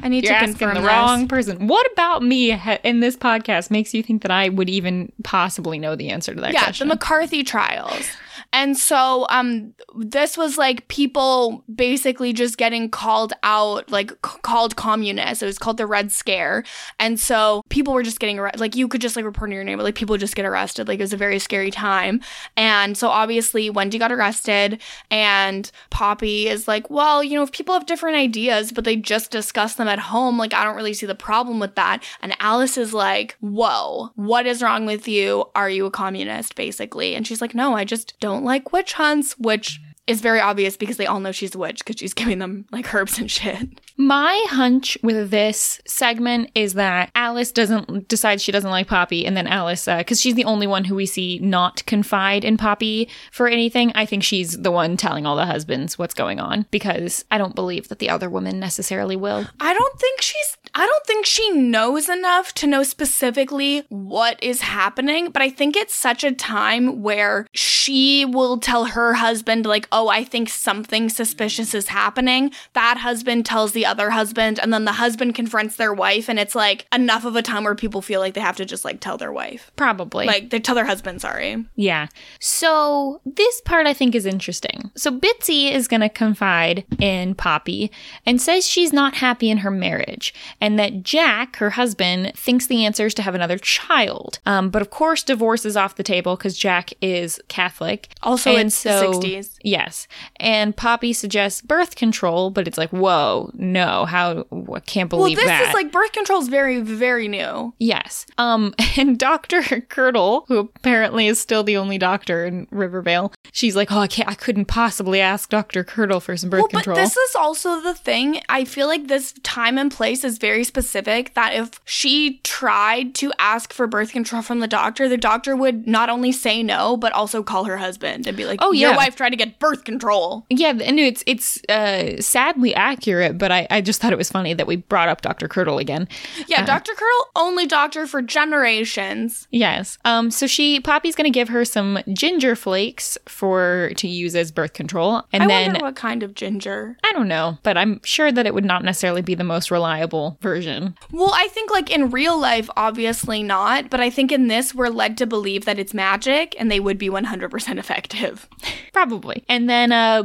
I 0.00 0.08
need 0.08 0.24
You're 0.24 0.34
to 0.38 0.44
confirm 0.44 0.74
the 0.74 0.80
this. 0.80 0.88
wrong 0.88 1.26
person. 1.26 1.66
What 1.66 1.90
about 1.92 2.22
me 2.22 2.50
ha- 2.50 2.78
in 2.84 3.00
this 3.00 3.16
podcast 3.16 3.70
makes 3.70 3.94
you 3.94 4.02
think 4.02 4.22
that 4.22 4.30
I 4.30 4.48
would 4.48 4.68
even 4.70 5.12
possibly 5.24 5.78
know 5.78 5.96
the 5.96 6.10
answer 6.10 6.34
to 6.34 6.40
that 6.40 6.52
yeah, 6.52 6.64
question? 6.64 6.88
the 6.88 6.94
McCarthy 6.94 7.42
trials. 7.42 8.08
And 8.52 8.76
so 8.76 9.26
um 9.28 9.74
this 9.96 10.36
was 10.36 10.56
like 10.56 10.88
people 10.88 11.64
basically 11.72 12.32
just 12.32 12.56
getting 12.56 12.88
called 12.90 13.32
out 13.42 13.90
like 13.90 14.10
c- 14.10 14.38
called 14.42 14.76
communists. 14.76 15.42
It 15.42 15.46
was 15.46 15.58
called 15.58 15.76
the 15.76 15.86
Red 15.86 16.10
Scare. 16.10 16.64
And 16.98 17.20
so 17.20 17.62
people 17.68 17.92
were 17.92 18.02
just 18.02 18.20
getting 18.20 18.38
arrested. 18.38 18.60
Like 18.60 18.76
you 18.76 18.88
could 18.88 19.00
just 19.00 19.16
like 19.16 19.24
report 19.24 19.50
in 19.50 19.54
your 19.54 19.64
name, 19.64 19.78
but 19.78 19.84
like 19.84 19.94
people 19.94 20.14
would 20.14 20.20
just 20.20 20.36
get 20.36 20.46
arrested. 20.46 20.88
Like 20.88 20.98
it 20.98 21.02
was 21.02 21.12
a 21.12 21.18
very 21.18 21.38
scary 21.38 21.70
time. 21.70 22.20
And 22.56 22.96
so 22.96 23.08
obviously 23.08 23.70
Wendy 23.70 23.98
got 23.98 24.12
arrested 24.12 24.80
and 25.10 25.70
Poppy 25.90 26.48
is 26.48 26.66
like, 26.66 26.88
"Well, 26.90 27.22
you 27.22 27.36
know, 27.36 27.42
if 27.42 27.52
people 27.52 27.74
have 27.74 27.86
different 27.86 28.16
ideas 28.16 28.72
but 28.72 28.84
they 28.84 28.96
just 28.96 29.30
discuss 29.30 29.74
them 29.74 29.88
at 29.88 29.98
home, 29.98 30.38
like 30.38 30.54
I 30.54 30.64
don't 30.64 30.76
really 30.76 30.94
see 30.94 31.06
the 31.06 31.14
problem 31.14 31.60
with 31.60 31.74
that." 31.74 32.02
And 32.22 32.34
Alice 32.40 32.78
is 32.78 32.94
like, 32.94 33.36
"Whoa, 33.40 34.10
what 34.14 34.46
is 34.46 34.62
wrong 34.62 34.86
with 34.86 35.06
you? 35.06 35.44
Are 35.54 35.70
you 35.70 35.86
a 35.86 35.90
communist 35.90 36.54
basically?" 36.54 37.14
And 37.14 37.26
she's 37.26 37.40
like, 37.40 37.54
"No, 37.54 37.74
I 37.74 37.84
just 37.84 38.18
don't 38.20 38.37
like 38.44 38.72
witch 38.72 38.94
hunts," 38.94 39.38
which 39.38 39.80
is 40.08 40.20
very 40.20 40.40
obvious 40.40 40.76
because 40.76 40.96
they 40.96 41.06
all 41.06 41.20
know 41.20 41.32
she's 41.32 41.54
a 41.54 41.58
witch 41.58 41.78
because 41.78 41.98
she's 41.98 42.14
giving 42.18 42.38
them 42.38 42.66
like 42.72 42.92
herbs 42.92 43.18
and 43.18 43.30
shit. 43.30 43.80
My 43.96 44.46
hunch 44.48 44.96
with 45.02 45.30
this 45.30 45.80
segment 45.86 46.50
is 46.54 46.74
that 46.74 47.10
Alice 47.14 47.52
doesn't 47.52 48.08
decide 48.08 48.40
she 48.40 48.52
doesn't 48.52 48.70
like 48.70 48.86
Poppy, 48.86 49.26
and 49.26 49.36
then 49.36 49.46
Alice, 49.46 49.86
uh, 49.88 49.98
because 49.98 50.20
she's 50.20 50.34
the 50.34 50.44
only 50.44 50.66
one 50.66 50.84
who 50.84 50.94
we 50.94 51.06
see 51.06 51.38
not 51.40 51.84
confide 51.86 52.44
in 52.44 52.56
Poppy 52.56 53.08
for 53.32 53.48
anything. 53.48 53.92
I 53.94 54.06
think 54.06 54.22
she's 54.22 54.56
the 54.56 54.70
one 54.70 54.96
telling 54.96 55.26
all 55.26 55.36
the 55.36 55.46
husbands 55.46 55.98
what's 55.98 56.14
going 56.14 56.38
on 56.38 56.66
because 56.70 57.24
I 57.30 57.38
don't 57.38 57.54
believe 57.54 57.88
that 57.88 57.98
the 57.98 58.10
other 58.10 58.30
women 58.30 58.60
necessarily 58.60 59.16
will. 59.16 59.46
I 59.60 59.74
don't 59.74 59.98
think 59.98 60.22
she's 60.22 60.56
I 60.74 60.86
don't 60.86 61.06
think 61.06 61.26
she 61.26 61.50
knows 61.50 62.08
enough 62.08 62.52
to 62.54 62.66
know 62.66 62.82
specifically 62.82 63.84
what 63.88 64.42
is 64.42 64.60
happening, 64.60 65.30
but 65.30 65.42
I 65.42 65.50
think 65.50 65.76
it's 65.76 65.94
such 65.94 66.24
a 66.24 66.32
time 66.32 67.02
where 67.02 67.46
she 67.52 68.24
will 68.24 68.58
tell 68.58 68.86
her 68.86 69.14
husband 69.14 69.66
like, 69.66 69.88
oh, 69.90 69.97
I 70.06 70.22
think 70.22 70.48
something 70.48 71.08
suspicious 71.08 71.74
is 71.74 71.88
happening. 71.88 72.52
That 72.74 72.98
husband 72.98 73.44
tells 73.44 73.72
the 73.72 73.84
other 73.86 74.10
husband, 74.10 74.60
and 74.60 74.72
then 74.72 74.84
the 74.84 74.92
husband 74.92 75.34
confronts 75.34 75.74
their 75.74 75.92
wife, 75.92 76.28
and 76.28 76.38
it's 76.38 76.54
like 76.54 76.86
enough 76.94 77.24
of 77.24 77.34
a 77.34 77.42
time 77.42 77.64
where 77.64 77.74
people 77.74 78.00
feel 78.02 78.20
like 78.20 78.34
they 78.34 78.40
have 78.40 78.56
to 78.58 78.64
just 78.64 78.84
like 78.84 79.00
tell 79.00 79.16
their 79.18 79.32
wife. 79.32 79.72
Probably. 79.74 80.26
Like 80.26 80.50
they 80.50 80.60
tell 80.60 80.76
their 80.76 80.84
husband, 80.86 81.20
sorry. 81.20 81.64
Yeah. 81.74 82.06
So 82.38 83.20
this 83.24 83.60
part 83.62 83.86
I 83.86 83.94
think 83.94 84.14
is 84.14 84.26
interesting. 84.26 84.90
So 84.94 85.10
Bitsy 85.10 85.70
is 85.72 85.88
going 85.88 86.00
to 86.02 86.08
confide 86.08 86.84
in 86.98 87.34
Poppy 87.34 87.90
and 88.26 88.40
says 88.40 88.66
she's 88.66 88.92
not 88.92 89.14
happy 89.16 89.50
in 89.50 89.58
her 89.58 89.70
marriage 89.70 90.34
and 90.60 90.78
that 90.78 91.02
Jack, 91.02 91.56
her 91.56 91.70
husband, 91.70 92.32
thinks 92.36 92.66
the 92.66 92.84
answer 92.84 93.06
is 93.06 93.14
to 93.14 93.22
have 93.22 93.34
another 93.34 93.58
child. 93.58 94.38
Um, 94.44 94.70
but 94.70 94.82
of 94.82 94.90
course, 94.90 95.22
divorce 95.22 95.64
is 95.64 95.76
off 95.76 95.96
the 95.96 96.02
table 96.02 96.36
because 96.36 96.56
Jack 96.58 96.92
is 97.00 97.40
Catholic. 97.48 98.08
Also, 98.22 98.50
And 98.50 98.66
it's 98.68 98.76
so- 98.76 99.12
the 99.12 99.16
60s. 99.18 99.56
Yes. 99.88 100.08
And 100.36 100.76
Poppy 100.76 101.12
suggests 101.12 101.60
birth 101.62 101.96
control, 101.96 102.50
but 102.50 102.68
it's 102.68 102.76
like, 102.78 102.90
whoa, 102.90 103.50
no, 103.54 104.04
how, 104.04 104.44
I 104.74 104.80
can't 104.80 105.08
believe 105.08 105.36
that? 105.38 105.46
Well, 105.46 105.58
this 105.58 105.66
that. 105.66 105.68
is 105.68 105.74
like 105.74 105.90
birth 105.92 106.12
control 106.12 106.40
is 106.42 106.48
very, 106.48 106.80
very 106.80 107.26
new. 107.28 107.72
Yes. 107.78 108.26
Um, 108.36 108.74
and 108.98 109.18
Dr. 109.18 109.62
Curdle, 109.88 110.44
who 110.48 110.58
apparently 110.58 111.26
is 111.26 111.40
still 111.40 111.64
the 111.64 111.76
only 111.76 111.96
doctor 111.98 112.44
in 112.44 112.66
Rivervale, 112.70 113.32
she's 113.52 113.74
like, 113.76 113.90
Oh, 113.90 114.00
I 114.00 114.06
can't 114.06 114.28
I 114.28 114.34
couldn't 114.34 114.66
possibly 114.66 115.20
ask 115.20 115.48
Dr. 115.48 115.84
Curdle 115.84 116.20
for 116.20 116.36
some 116.36 116.50
birth 116.50 116.60
Well, 116.60 116.68
control. 116.68 116.96
but 116.96 117.02
this 117.02 117.16
is 117.16 117.34
also 117.34 117.80
the 117.80 117.94
thing. 117.94 118.42
I 118.48 118.64
feel 118.64 118.86
like 118.88 119.08
this 119.08 119.32
time 119.42 119.78
and 119.78 119.90
place 119.90 120.22
is 120.24 120.36
very 120.38 120.64
specific 120.64 121.32
that 121.34 121.54
if 121.54 121.80
she 121.84 122.40
tried 122.44 123.14
to 123.16 123.32
ask 123.38 123.72
for 123.72 123.86
birth 123.86 124.12
control 124.12 124.42
from 124.42 124.60
the 124.60 124.68
doctor, 124.68 125.08
the 125.08 125.16
doctor 125.16 125.56
would 125.56 125.86
not 125.86 126.10
only 126.10 126.32
say 126.32 126.62
no, 126.62 126.96
but 126.96 127.12
also 127.12 127.42
call 127.42 127.64
her 127.64 127.78
husband 127.78 128.26
and 128.26 128.36
be 128.36 128.44
like, 128.44 128.58
Oh, 128.60 128.72
your 128.72 128.90
yeah. 128.90 128.96
wife 128.96 129.16
tried 129.16 129.30
to 129.30 129.36
get 129.36 129.58
birth 129.58 129.77
control. 129.84 130.46
yeah, 130.50 130.70
and 130.70 130.98
it's 130.98 131.22
it's 131.26 131.62
uh 131.68 132.20
sadly 132.20 132.74
accurate, 132.74 133.38
but 133.38 133.50
I, 133.52 133.66
I 133.70 133.80
just 133.80 134.00
thought 134.00 134.12
it 134.12 134.18
was 134.18 134.30
funny 134.30 134.54
that 134.54 134.66
we 134.66 134.76
brought 134.76 135.08
up 135.08 135.22
Dr. 135.22 135.48
Curdle 135.48 135.78
again. 135.78 136.08
Yeah, 136.46 136.64
Dr. 136.64 136.92
Curl, 136.94 137.30
only 137.36 137.66
doctor 137.66 138.06
for 138.06 138.22
generations. 138.22 139.46
Yes. 139.50 139.98
Um 140.04 140.30
so 140.30 140.46
she 140.46 140.80
Poppy's 140.80 141.14
gonna 141.14 141.30
give 141.30 141.48
her 141.48 141.64
some 141.64 141.98
ginger 142.12 142.54
flakes 142.56 143.18
for 143.26 143.92
to 143.96 144.08
use 144.08 144.34
as 144.34 144.52
birth 144.52 144.72
control. 144.72 145.22
And 145.32 145.44
I 145.44 145.46
then 145.46 145.80
what 145.80 145.96
kind 145.96 146.22
of 146.22 146.34
ginger. 146.34 146.96
I 147.04 147.12
don't 147.12 147.28
know, 147.28 147.58
but 147.62 147.76
I'm 147.76 148.00
sure 148.04 148.30
that 148.30 148.46
it 148.46 148.54
would 148.54 148.64
not 148.64 148.84
necessarily 148.84 149.22
be 149.22 149.34
the 149.34 149.44
most 149.44 149.70
reliable 149.70 150.38
version. 150.40 150.94
Well, 151.12 151.32
I 151.34 151.48
think 151.48 151.70
like 151.70 151.90
in 151.90 152.10
real 152.10 152.38
life, 152.38 152.68
obviously 152.76 153.42
not, 153.42 153.90
but 153.90 154.00
I 154.00 154.10
think 154.10 154.32
in 154.32 154.48
this, 154.48 154.74
we're 154.74 154.88
led 154.88 155.16
to 155.18 155.26
believe 155.26 155.64
that 155.64 155.78
it's 155.78 155.94
magic 155.94 156.54
and 156.58 156.70
they 156.70 156.80
would 156.80 156.98
be 156.98 157.08
100% 157.08 157.78
effective. 157.78 158.48
Probably. 158.92 159.44
And 159.48 159.57
then 159.66 159.92
uh 159.92 160.24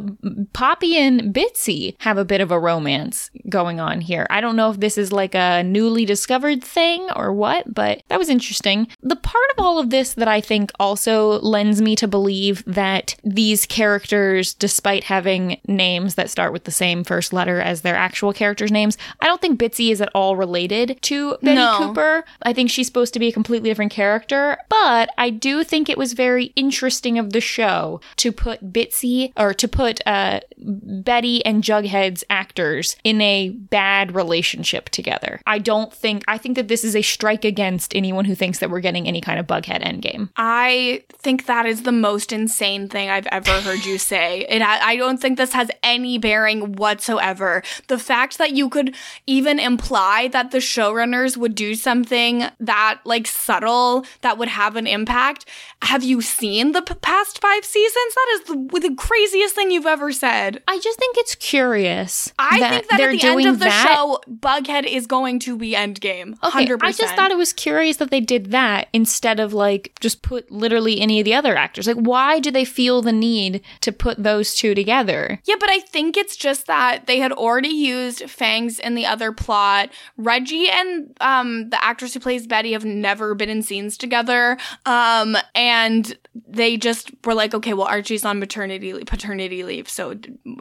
Poppy 0.51 0.97
and 0.97 1.33
Bitsy 1.33 1.95
have 1.99 2.17
a 2.17 2.25
bit 2.25 2.41
of 2.41 2.51
a 2.51 2.59
romance 2.59 3.29
going 3.47 3.79
on 3.79 4.01
here. 4.01 4.27
I 4.29 4.41
don't 4.41 4.57
know 4.57 4.69
if 4.69 4.81
this 4.81 4.97
is 4.97 5.13
like 5.13 5.33
a 5.35 5.63
newly 5.63 6.03
discovered 6.03 6.61
thing 6.63 7.07
or 7.15 7.31
what, 7.31 7.73
but 7.73 8.03
that 8.09 8.19
was 8.19 8.27
interesting. 8.27 8.87
The 9.01 9.15
part 9.15 9.45
of 9.57 9.63
all 9.63 9.79
of 9.79 9.89
this 9.89 10.13
that 10.15 10.27
I 10.27 10.41
think 10.41 10.71
also 10.79 11.39
lends 11.39 11.81
me 11.81 11.95
to 11.95 12.07
believe 12.07 12.63
that 12.65 13.15
these 13.23 13.65
characters, 13.65 14.53
despite 14.53 15.05
having 15.05 15.61
names 15.67 16.15
that 16.15 16.29
start 16.29 16.51
with 16.51 16.65
the 16.65 16.71
same 16.71 17.03
first 17.03 17.31
letter 17.31 17.61
as 17.61 17.81
their 17.81 17.95
actual 17.95 18.33
characters' 18.33 18.71
names, 18.71 18.97
I 19.21 19.25
don't 19.27 19.39
think 19.39 19.59
Bitsy 19.59 19.91
is 19.91 20.01
at 20.01 20.09
all 20.13 20.35
related 20.35 20.99
to 21.03 21.37
Betty 21.41 21.55
No. 21.55 21.77
Cooper. 21.77 22.25
I 22.41 22.53
think 22.53 22.69
she's 22.69 22.87
supposed 22.87 23.13
to 23.13 23.19
be 23.19 23.27
a 23.27 23.31
completely 23.31 23.69
different 23.69 23.91
character, 23.91 24.57
but 24.69 25.09
I 25.17 25.29
do 25.29 25.63
think 25.63 25.89
it 25.89 25.97
was 25.97 26.13
very 26.13 26.45
interesting 26.55 27.17
of 27.17 27.31
the 27.31 27.41
show 27.41 28.01
to 28.17 28.31
put 28.31 28.73
Bitsy 28.73 29.22
or 29.37 29.53
to 29.53 29.67
put 29.67 30.01
uh, 30.05 30.39
Betty 30.57 31.45
and 31.45 31.63
Jughead's 31.63 32.23
actors 32.29 32.95
in 33.03 33.21
a 33.21 33.49
bad 33.49 34.15
relationship 34.15 34.89
together. 34.89 35.39
I 35.45 35.59
don't 35.59 35.93
think, 35.93 36.23
I 36.27 36.37
think 36.37 36.55
that 36.55 36.67
this 36.67 36.83
is 36.83 36.95
a 36.95 37.01
strike 37.01 37.45
against 37.45 37.95
anyone 37.95 38.25
who 38.25 38.35
thinks 38.35 38.59
that 38.59 38.69
we're 38.69 38.79
getting 38.79 39.07
any 39.07 39.21
kind 39.21 39.39
of 39.39 39.47
Bughead 39.47 39.83
endgame. 39.83 40.29
I 40.35 41.03
think 41.11 41.45
that 41.45 41.65
is 41.65 41.83
the 41.83 41.91
most 41.91 42.31
insane 42.31 42.89
thing 42.89 43.09
I've 43.09 43.27
ever 43.27 43.61
heard 43.61 43.85
you 43.85 43.97
say. 43.97 44.45
It 44.49 44.61
I 44.61 44.95
don't 44.95 45.19
think 45.19 45.37
this 45.37 45.53
has 45.53 45.69
any 45.81 46.17
bearing 46.17 46.73
whatsoever. 46.73 47.63
The 47.87 47.99
fact 47.99 48.37
that 48.37 48.51
you 48.51 48.69
could 48.69 48.95
even 49.27 49.59
imply 49.59 50.29
that 50.29 50.51
the 50.51 50.57
showrunners 50.57 51.37
would 51.37 51.55
do 51.55 51.75
something 51.75 52.45
that 52.59 52.99
like 53.05 53.27
subtle 53.27 54.05
that 54.21 54.37
would 54.37 54.47
have 54.47 54.75
an 54.75 54.87
impact. 54.87 55.45
Have 55.83 56.03
you 56.03 56.21
seen 56.21 56.71
the 56.71 56.81
p- 56.81 56.93
past 56.95 57.41
5 57.41 57.65
seasons? 57.65 58.15
That 58.15 58.27
is 58.33 58.43
the, 58.47 58.79
the 58.79 58.95
craziest 59.13 59.55
thing 59.55 59.71
you've 59.71 59.85
ever 59.85 60.11
said. 60.11 60.61
I 60.67 60.79
just 60.79 60.97
think 60.97 61.17
it's 61.17 61.35
curious. 61.35 62.33
I 62.39 62.59
think 62.59 62.87
that 62.89 62.97
they're 62.97 63.11
at 63.11 63.21
the 63.21 63.27
end 63.27 63.45
of 63.45 63.59
the 63.59 63.65
that. 63.65 63.87
show, 63.87 64.21
Bughead 64.29 64.85
is 64.85 65.05
going 65.07 65.39
to 65.39 65.57
be 65.57 65.73
Endgame. 65.73 66.35
Okay, 66.43 66.65
100%. 66.65 66.79
I 66.81 66.91
just 66.91 67.15
thought 67.15 67.31
it 67.31 67.37
was 67.37 67.53
curious 67.53 67.97
that 67.97 68.09
they 68.09 68.19
did 68.19 68.51
that 68.51 68.87
instead 68.91 69.39
of 69.39 69.53
like 69.53 69.95
just 69.99 70.21
put 70.21 70.49
literally 70.51 70.99
any 70.99 71.19
of 71.19 71.25
the 71.25 71.33
other 71.33 71.55
actors. 71.55 71.87
Like, 71.87 71.97
why 71.97 72.39
do 72.39 72.49
they 72.49 72.65
feel 72.65 73.01
the 73.01 73.11
need 73.11 73.61
to 73.81 73.91
put 73.91 74.21
those 74.21 74.55
two 74.55 74.73
together? 74.73 75.39
Yeah, 75.45 75.55
but 75.59 75.69
I 75.69 75.79
think 75.79 76.17
it's 76.17 76.35
just 76.35 76.67
that 76.67 77.05
they 77.05 77.19
had 77.19 77.31
already 77.31 77.69
used 77.69 78.29
Fangs 78.29 78.79
in 78.79 78.95
the 78.95 79.05
other 79.05 79.31
plot. 79.31 79.89
Reggie 80.17 80.69
and 80.69 81.15
um, 81.21 81.69
the 81.69 81.83
actress 81.83 82.13
who 82.13 82.19
plays 82.19 82.47
Betty 82.47 82.73
have 82.73 82.85
never 82.85 83.35
been 83.35 83.49
in 83.49 83.61
scenes 83.61 83.97
together. 83.97 84.57
Um, 84.85 85.37
and 85.53 86.17
they 86.47 86.77
just 86.77 87.11
were 87.25 87.33
like, 87.33 87.53
okay, 87.53 87.73
well, 87.73 87.87
Archie's 87.87 88.25
on 88.25 88.39
maternity 88.39 88.93
leave, 88.93 89.02
paternity 89.05 89.63
leave, 89.63 89.89
so 89.89 90.15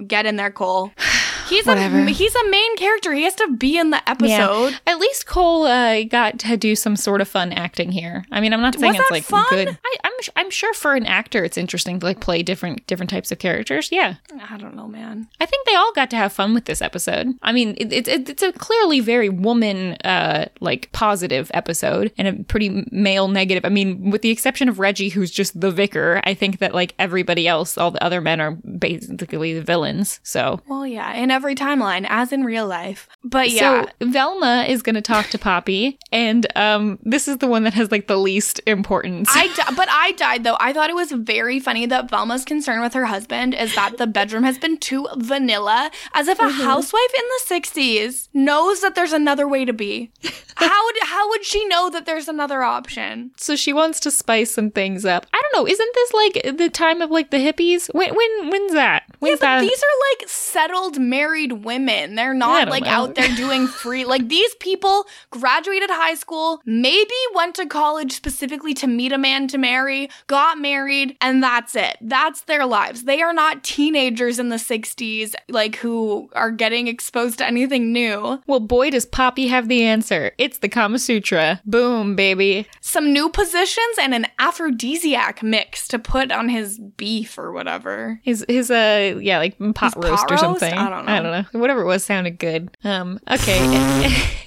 get 0.07 0.27
in 0.27 0.37
there, 0.37 0.51
Cole. 0.51 0.93
He's 1.49 1.67
a 1.67 2.07
he's 2.07 2.35
a 2.35 2.49
main 2.51 2.77
character. 2.77 3.13
He 3.13 3.25
has 3.25 3.35
to 3.35 3.49
be 3.57 3.77
in 3.77 3.91
the 3.91 4.09
episode. 4.09 4.79
At 4.87 4.99
least 4.99 5.27
Cole 5.27 5.65
uh, 5.67 6.03
got 6.05 6.39
to 6.39 6.57
do 6.57 6.75
some 6.75 6.97
sort 6.97 7.21
of 7.21 7.29
fun 7.29 7.53
acting 7.53 7.93
here. 7.93 8.25
I 8.33 8.41
mean, 8.41 8.55
I'm 8.55 8.63
not 8.63 8.79
saying 8.79 8.95
Was 8.95 9.01
it's 9.03 9.11
like 9.11 9.25
fun? 9.25 9.45
good. 9.51 9.69
I, 9.69 9.97
I'm 10.05 10.13
I'm 10.37 10.51
sure 10.51 10.73
for 10.73 10.95
an 10.95 11.05
actor, 11.05 11.45
it's 11.45 11.59
interesting 11.59 11.99
to 12.01 12.07
like 12.07 12.21
play 12.21 12.43
different 12.43 12.87
different 12.87 13.11
types 13.11 13.31
of 13.33 13.39
characters. 13.39 13.91
Yeah, 13.93 14.15
I 14.49 14.57
don't 14.57 14.75
know, 14.75 14.87
man. 14.89 15.29
I 15.41 15.47
think 15.47 15.67
they 15.67 15.75
all 15.75 15.93
got 15.93 16.09
to 16.11 16.17
have 16.17 16.33
fun 16.33 16.55
with 16.55 16.65
this 16.65 16.81
episode. 16.81 17.35
I 17.43 17.53
mean, 17.53 17.75
it, 17.77 17.93
it, 17.93 18.09
it, 18.09 18.29
it's 18.31 18.43
a 18.43 18.53
clearly 18.53 19.01
very 19.01 19.29
woman 19.29 19.95
uh 20.05 20.47
like 20.61 20.91
positive 20.93 21.51
episode 21.53 22.13
and 22.17 22.29
a 22.29 22.45
pretty 22.45 22.87
male 22.91 23.29
negative. 23.29 23.67
I 23.67 23.69
mean, 23.69 24.11
with 24.11 24.23
the 24.23 24.31
exception 24.31 24.71
of 24.71 24.79
Reggie, 24.79 25.11
who's 25.11 25.31
just 25.31 25.61
the 25.61 25.71
vicar, 25.71 26.23
I 26.25 26.33
think 26.33 26.61
that 26.61 26.73
like 26.73 26.95
everybody 26.99 27.47
else, 27.47 27.77
all 27.77 27.91
the 27.91 28.03
other 28.03 28.23
men 28.23 28.32
are 28.41 28.53
basically 28.53 29.55
the 29.55 29.63
villains. 29.63 30.21
So 30.23 30.61
Well, 30.69 30.87
yeah, 30.87 31.13
in 31.15 31.31
every 31.31 31.55
timeline, 31.55 32.07
as 32.09 32.33
in 32.33 32.45
real 32.45 32.67
life. 32.67 33.09
But 33.25 33.51
yeah, 33.51 33.87
So 34.01 34.07
Velma 34.09 34.67
is 34.69 34.83
going 34.83 34.95
to 34.95 35.01
talk 35.03 35.27
to 35.29 35.39
Poppy, 35.39 35.99
and 36.11 36.47
um, 36.57 36.99
this 37.03 37.29
is 37.29 37.39
the 37.39 37.47
one 37.47 37.65
that 37.65 37.75
has 37.75 37.91
like 37.91 38.07
the 38.07 38.17
least 38.19 38.61
importance. 38.67 39.29
I 39.33 39.47
di- 39.49 39.75
but 39.77 39.89
I 39.91 40.13
died 40.13 40.45
though. 40.45 40.57
I 40.61 40.73
thought 40.73 40.91
it 40.91 40.97
was 40.97 41.13
very 41.13 41.59
funny 41.61 41.87
that 41.87 42.11
Velma's 42.11 42.45
concern 42.45 42.81
with 42.81 42.95
her 42.95 43.07
husband 43.07 43.55
is 43.55 43.75
that 43.75 43.99
the 43.99 44.07
bedroom 44.07 44.43
has 44.45 44.59
been 44.59 44.77
too 44.79 45.07
vanilla, 45.17 45.91
as 46.15 46.29
if 46.29 46.39
a 46.39 46.43
Mm-hmm. 46.43 46.63
housewife 46.65 47.15
in 47.17 47.23
the 47.49 47.55
'60s 47.55 48.29
knows 48.35 48.81
that 48.81 48.95
there's 48.95 49.13
another 49.13 49.47
way 49.49 49.65
to 49.65 49.73
be. 49.73 50.11
How 50.57 50.85
would 50.85 50.97
how 51.03 51.29
would 51.31 51.45
she 51.45 51.65
know 51.67 51.89
that 51.91 52.05
there's 52.05 52.29
another 52.29 52.63
option? 52.63 53.31
so 53.37 53.57
she 53.57 53.73
wants 53.73 53.99
to 54.01 54.11
spice 54.11 54.51
some 54.53 54.71
things 54.71 55.05
up. 55.05 55.27
I 55.33 55.41
don't 55.43 55.55
know. 55.65 55.67
Isn't 55.71 55.95
this 55.95 56.13
like 56.13 56.57
the 56.59 56.69
time 56.69 57.01
of 57.01 57.11
like 57.11 57.31
the 57.31 57.39
hippies? 57.39 57.89
When 57.95 58.15
when 58.15 58.22
when's 58.51 58.73
that? 58.73 59.05
Yeah, 59.21 59.35
but 59.35 59.41
that? 59.41 59.61
these 59.61 59.83
are 59.83 59.97
like 60.11 60.29
settled 60.29 60.99
married 60.99 61.65
women. 61.65 62.15
They're 62.15 62.35
not 62.35 62.69
like 62.69 62.85
know. 62.85 62.91
out 62.91 63.15
there 63.15 63.29
doing 63.37 63.67
free. 63.67 64.05
like 64.13 64.29
these 64.29 64.55
people 64.57 65.07
graduated 65.31 65.91
high 65.91 66.15
school, 66.15 66.61
maybe 66.65 67.15
went 67.35 67.55
to 67.57 67.67
college 67.67 68.13
specifically 68.13 68.75
to 68.75 68.87
meet 68.87 69.13
a 69.13 69.19
man 69.19 69.49
to 69.49 69.59
marry, 69.59 70.11
got 70.27 70.59
married, 70.59 71.17
and 71.21 71.43
that's 71.43 71.77
it. 71.77 71.97
That's 72.01 72.43
their 72.43 72.67
lives. 72.67 73.05
They 73.05 73.23
are 73.23 73.33
not 73.33 73.63
teenagers 73.63 74.39
in 74.39 74.49
the 74.49 74.57
60s 74.57 75.35
like 75.49 75.77
who 75.77 76.29
are 76.35 76.51
getting 76.51 76.89
exposed 76.89 77.39
to 77.39 77.47
anything 77.47 77.93
new. 77.93 78.41
well, 78.47 78.61
boy, 78.61 78.91
does 78.91 79.07
Poppy 79.07 79.49
have 79.49 79.69
the 79.69 79.85
answer. 79.85 80.33
It's 80.39 80.59
the 80.59 80.69
Kama 80.69 80.99
Sutra. 80.99 81.61
Boom, 81.65 82.17
baby. 82.17 82.67
Some 82.81 83.13
new 83.13 83.29
positions 83.29 83.99
and 84.01 84.15
an 84.15 84.27
aphrodisiac 84.39 85.43
mix 85.43 85.87
to 85.89 85.99
put 85.99 86.33
on 86.33 86.49
his 86.49 86.79
beef 86.79 87.39
or 87.39 87.53
whatever. 87.53 88.12
His 88.23 88.45
his 88.49 88.71
uh 88.71 89.19
yeah 89.21 89.39
like 89.39 89.57
pot 89.75 89.95
His 89.95 90.05
roast 90.05 90.27
pot 90.27 90.31
or 90.31 90.35
roast? 90.35 90.41
something. 90.61 90.73
I 90.79 90.91
don't 90.91 91.07
know. 91.07 91.13
I 91.13 91.21
don't 91.21 91.53
know. 91.55 91.61
Whatever 91.61 91.83
it 91.83 91.87
was 91.87 92.05
sounded 92.05 92.39
good. 92.39 92.77
Um. 92.85 93.19
Okay. 93.31 94.17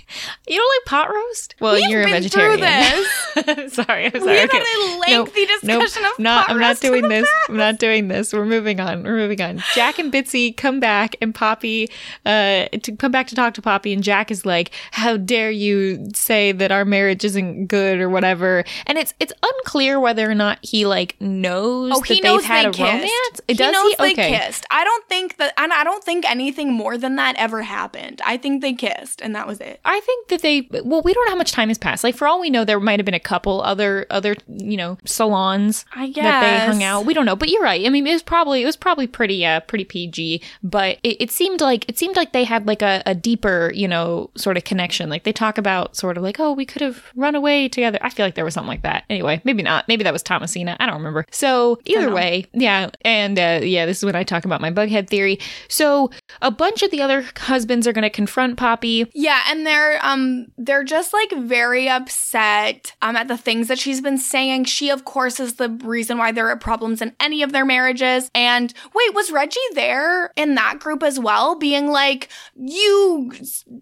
you 0.47 0.57
don't 0.57 0.72
like 0.82 0.86
pot 0.86 1.13
roast? 1.13 1.55
Well, 1.59 1.76
We've 1.76 1.89
you're 1.89 2.01
a 2.03 2.09
vegetarian. 2.09 2.59
sorry, 3.70 4.05
I'm 4.07 4.11
We 4.13 4.20
sorry. 4.20 4.38
had 4.39 4.49
Okay. 4.49 4.57
a 4.59 4.97
lengthy 4.99 5.45
nope, 5.45 5.61
discussion 5.61 6.05
of 6.05 6.20
not, 6.20 6.49
I'm 6.49 6.59
not 6.59 6.80
doing 6.80 7.07
this. 7.07 7.28
past. 7.30 7.49
I'm 7.49 7.57
not 7.57 7.80
doing 7.80 8.07
this. 8.07 8.34
We're 8.34 8.45
moving 8.45 8.80
on. 8.80 9.03
We're 9.03 9.16
moving 9.18 9.41
on. 9.41 9.61
Jack 9.74 9.99
and 9.99 10.11
Bitsy 10.11 10.55
come 10.55 10.80
back, 10.80 11.16
and 11.22 11.34
Poppy, 11.34 11.89
uh, 12.26 12.68
to 12.82 12.95
come 12.97 13.11
back 13.11 13.28
to 13.28 13.36
talk 13.36 13.53
to 13.55 13.61
Poppy, 13.61 13.93
and 13.93 14.03
Jack 14.03 14.32
is 14.32 14.45
like, 14.45 14.72
"How 14.91 15.18
dare 15.18 15.51
you 15.51 16.09
say 16.13 16.51
that 16.51 16.72
our 16.72 16.86
marriage 16.86 17.24
isn't 17.26 17.68
good 17.68 17.99
or 17.99 18.09
whatever?" 18.09 18.63
And 18.88 18.97
it's 18.97 19.13
it's 19.20 19.34
unclear 19.43 19.99
whether 19.99 20.30
or 20.30 20.36
not 20.36 20.59
he 20.61 20.86
like 20.86 21.16
knows 21.20 21.91
Oh, 21.93 21.99
that 21.99 22.07
he 22.07 22.16
they've 22.16 22.24
knows 22.24 22.45
had 22.45 22.66
they 22.66 22.70
a 22.70 22.72
kissed. 22.72 22.80
romance. 22.93 23.41
He 23.47 23.53
Does 23.53 23.74
knows 23.74 23.89
he? 23.91 23.95
they 23.99 24.11
Okay. 24.13 24.38
kissed. 24.39 24.66
I 24.70 24.84
don't 24.84 25.07
think 25.07 25.38
that, 25.38 25.53
and 25.57 25.74
I 25.74 25.84
don't 25.84 26.03
think 26.03 26.30
anything 26.30 26.74
more 26.74 26.97
than 26.97 27.16
that 27.18 27.36
ever 27.38 27.61
happened. 27.63 28.22
I 28.26 28.38
think 28.38 28.61
they 28.61 28.74
kissed, 28.74 29.22
and 29.22 29.36
that 29.36 29.47
was 29.47 29.59
it. 29.59 29.80
I 29.86 29.99
think 30.06 30.28
that 30.28 30.41
they 30.41 30.68
well, 30.84 31.01
we 31.03 31.14
don't 31.14 31.26
know 31.26 31.32
how 31.32 31.38
much 31.38 31.51
time 31.51 31.70
has 31.70 31.78
passed. 31.78 32.03
Like 32.03 32.16
for 32.16 32.28
all 32.28 32.39
we 32.39 32.49
know, 32.49 32.64
there 32.64 32.80
might 32.80 32.99
have 32.99 33.06
been 33.06 33.14
a 33.14 33.20
couple 33.20 33.62
other 33.62 34.06
other 34.10 34.36
you 34.47 34.78
know 34.78 34.97
salons 35.06 35.86
I 35.93 36.12
that 36.16 36.41
they 36.41 36.66
hung 36.66 36.84
out. 36.84 37.06
We 37.06 37.14
don't 37.14 37.26
know, 37.26 37.36
but 37.36 37.49
you're 37.49 37.62
right. 37.62 37.86
I 37.86 37.89
mean, 37.89 38.06
it 38.06 38.14
was 38.14 38.24
probably 38.24 38.62
it 38.62 38.66
was 38.66 38.78
probably 38.78 39.08
pretty 39.08 39.45
uh 39.45 39.62
pretty 39.62 39.86
PG, 39.86 40.41
but 40.64 40.99
it, 41.03 41.18
it 41.20 41.32
seemed 41.32 41.62
like 41.62 41.88
it 41.89 41.97
seemed 41.97 42.16
like 42.16 42.34
they 42.34 42.43
had 42.43 42.68
like 42.68 42.82
a, 42.82 43.01
a 43.06 43.16
deeper 43.16 43.72
you 43.74 43.88
know 43.88 44.30
sort 44.36 44.58
of 44.58 44.64
connection. 44.64 45.10
Like 45.10 45.24
they 45.24 45.34
talk 45.34 45.58
about 45.58 45.95
sort 45.95 46.18
of 46.18 46.24
like 46.24 46.39
oh 46.39 46.51
we 46.53 46.66
could 46.66 46.82
have 46.82 47.12
run 47.16 47.36
away 47.36 47.68
together. 47.68 47.99
I 48.01 48.10
feel 48.10 48.26
like 48.26 48.36
there 48.36 48.45
was 48.45 48.53
something 48.53 48.70
like 48.70 48.84
that. 48.84 49.06
Anyway, 49.10 49.41
maybe 49.43 49.64
not. 49.64 49.88
Maybe 49.88 50.03
that 50.03 50.14
was 50.14 50.24
Thomasina. 50.24 50.78
I 50.80 50.86
don't 50.86 50.97
remember. 50.97 51.26
So 51.32 51.80
either 51.86 52.12
way, 52.14 52.45
yeah, 52.53 52.89
and 53.01 53.38
uh, 53.38 53.60
yeah, 53.64 53.86
this 53.86 53.97
is 53.99 54.06
when 54.06 54.16
I 54.16 54.24
talk 54.24 54.45
about 54.45 54.62
my 54.62 54.72
bughead 54.72 55.08
theory. 55.08 55.39
So 55.68 56.12
a 56.41 56.51
bunch 56.51 56.84
of 56.84 56.91
the 56.91 57.01
other 57.01 57.26
husbands 57.38 57.88
are 57.88 57.93
going 57.93 58.03
to 58.03 58.10
confront 58.10 58.58
Poppy. 58.58 59.10
Yeah, 59.14 59.41
and 59.49 59.66
they're 59.66 59.84
um 60.01 60.47
they're 60.57 60.83
just 60.83 61.13
like 61.13 61.31
very 61.31 61.88
upset 61.89 62.95
um 63.01 63.15
at 63.15 63.27
the 63.27 63.38
things 63.38 63.67
that 63.67 63.79
she's 63.79 64.01
been 64.01 64.17
saying. 64.17 64.65
She 64.65 64.89
of 64.89 65.05
course 65.05 65.39
is 65.39 65.55
the 65.55 65.69
reason 65.83 66.17
why 66.17 66.31
there 66.31 66.49
are 66.49 66.57
problems 66.57 67.01
in 67.01 67.15
any 67.19 67.41
of 67.41 67.51
their 67.51 67.65
marriages. 67.65 68.29
And 68.33 68.73
wait, 68.93 69.13
was 69.13 69.31
Reggie 69.31 69.59
there 69.73 70.31
in 70.36 70.55
that 70.55 70.79
group 70.79 71.03
as 71.03 71.19
well 71.19 71.55
being 71.55 71.88
like 71.88 72.29
you 72.55 73.31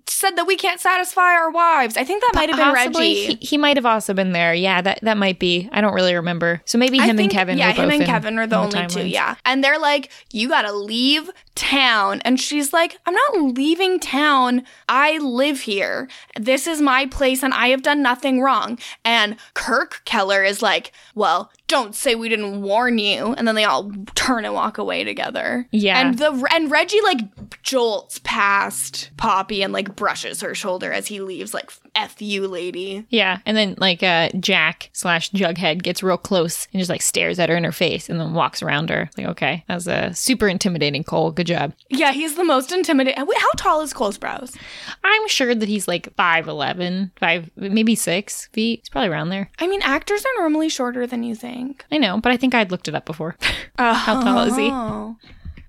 said 0.07 0.35
that 0.35 0.47
we 0.47 0.55
can't 0.55 0.79
satisfy 0.79 1.33
our 1.33 1.51
wives. 1.51 1.97
I 1.97 2.03
think 2.03 2.23
that 2.23 2.31
might 2.35 2.49
have 2.49 2.57
been. 2.57 2.73
Reggie. 2.73 3.35
He, 3.35 3.35
he 3.35 3.57
might 3.57 3.77
have 3.77 3.85
also 3.85 4.13
been 4.13 4.31
there. 4.31 4.53
Yeah, 4.53 4.81
that 4.81 4.99
that 5.01 5.17
might 5.17 5.39
be. 5.39 5.69
I 5.71 5.81
don't 5.81 5.93
really 5.93 6.15
remember. 6.15 6.61
So 6.65 6.77
maybe 6.77 6.97
him 6.99 7.19
and 7.19 7.29
Kevin. 7.29 7.57
Yeah, 7.57 7.71
him 7.71 7.89
and 7.89 8.05
Kevin 8.05 8.37
are 8.39 8.47
the 8.47 8.57
only 8.57 8.87
two. 8.87 9.07
Yeah, 9.07 9.35
and 9.45 9.63
they're 9.63 9.79
like, 9.79 10.11
"You 10.31 10.49
gotta 10.49 10.73
leave 10.73 11.29
town," 11.55 12.21
and 12.25 12.39
she's 12.39 12.73
like, 12.73 12.97
"I'm 13.05 13.13
not 13.13 13.55
leaving 13.57 13.99
town. 13.99 14.63
I 14.87 15.17
live 15.17 15.61
here. 15.61 15.92
This 16.39 16.67
is 16.67 16.81
my 16.81 17.05
place, 17.05 17.43
and 17.43 17.53
I 17.53 17.67
have 17.69 17.81
done 17.83 18.01
nothing 18.01 18.41
wrong." 18.41 18.79
And 19.05 19.37
Kirk 19.53 20.01
Keller 20.05 20.43
is 20.43 20.61
like, 20.61 20.91
"Well, 21.15 21.51
don't 21.67 21.95
say 21.95 22.15
we 22.15 22.29
didn't 22.29 22.61
warn 22.61 22.97
you," 22.97 23.33
and 23.37 23.47
then 23.47 23.55
they 23.55 23.65
all 23.65 23.91
turn 24.15 24.45
and 24.45 24.53
walk 24.53 24.77
away 24.77 25.03
together. 25.03 25.67
Yeah. 25.71 25.99
and 25.99 26.17
the 26.17 26.47
and 26.51 26.69
Reggie 26.71 27.01
like 27.01 27.19
jolts 27.63 28.19
past 28.23 29.11
Poppy 29.17 29.61
and 29.63 29.73
like 29.73 29.95
brushes 29.95 30.41
her 30.41 30.55
shoulder 30.55 30.91
as 30.91 31.07
he 31.07 31.19
leaves, 31.21 31.53
like, 31.53 31.71
"F 31.95 32.21
you, 32.21 32.47
lady." 32.47 33.05
Yeah, 33.09 33.39
and 33.45 33.55
then 33.55 33.75
like 33.77 34.03
uh, 34.03 34.29
Jack 34.39 34.89
slash 34.93 35.31
Jughead 35.31 35.83
gets 35.83 36.03
real 36.03 36.17
close 36.17 36.67
and 36.73 36.79
just 36.79 36.89
like 36.89 37.01
stares 37.01 37.39
at 37.39 37.49
her 37.49 37.55
in 37.55 37.63
her 37.63 37.71
face 37.71 38.09
and 38.09 38.19
then 38.19 38.33
walks 38.33 38.61
around 38.61 38.89
her. 38.89 39.09
Like, 39.17 39.27
okay, 39.27 39.63
that 39.67 39.75
was 39.75 39.87
uh, 39.87 40.13
super 40.13 40.47
intimidating, 40.47 41.03
Cole. 41.03 41.31
Good 41.31 41.47
job. 41.47 41.73
Yeah, 41.89 42.11
he's 42.11 42.35
the 42.35 42.43
most 42.43 42.71
intimidating. 42.71 43.17
How 43.17 43.51
tall 43.57 43.81
is 43.81 43.93
Cole 43.93 44.11
Sprouse? 44.11 44.55
I'm 45.03 45.27
sure 45.27 45.53
that 45.53 45.69
he's 45.69 45.87
like 45.87 46.15
5'11, 46.15 47.11
5, 47.17 47.51
maybe 47.55 47.95
6 47.95 48.47
feet. 48.53 48.79
He's 48.79 48.89
probably 48.89 49.09
around 49.09 49.29
there. 49.29 49.49
I 49.59 49.67
mean, 49.67 49.81
actors 49.81 50.23
are 50.25 50.41
normally 50.41 50.69
shorter 50.69 51.05
than 51.07 51.23
you 51.23 51.35
think. 51.35 51.85
I 51.91 51.97
know, 51.97 52.19
but 52.19 52.31
I 52.31 52.37
think 52.37 52.55
I'd 52.55 52.71
looked 52.71 52.87
it 52.87 52.95
up 52.95 53.05
before. 53.05 53.35
How 53.77 54.21
tall 54.21 54.43
is 54.43 54.55
he? 54.55 54.69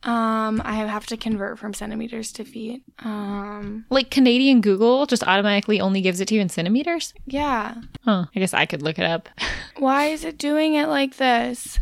Um, 0.05 0.61
I 0.65 0.75
have 0.75 1.07
to 1.07 1.17
convert 1.17 1.59
from 1.59 1.73
centimeters 1.75 2.31
to 2.33 2.45
feet. 2.45 2.83
Um, 3.01 3.87
Like 3.91 4.11
Canadian 4.11 4.61
Google 4.61 5.07
just 5.07 5.27
automatically 5.27 5.81
only 5.81 6.01
gives 6.01 6.21
it 6.21 6.29
to 6.29 6.35
you 6.35 6.41
in 6.41 6.49
centimeters? 6.49 7.15
yeah. 7.27 7.77
Huh. 8.05 8.27
I 8.35 8.39
guess 8.41 8.53
I 8.55 8.67
could 8.67 8.83
look 8.83 8.99
it 8.99 9.05
up. 9.07 9.29
Why 9.79 10.07
is 10.07 10.25
it 10.25 10.37
doing 10.39 10.75
it 10.75 10.89
like 10.89 11.17
this? 11.17 11.79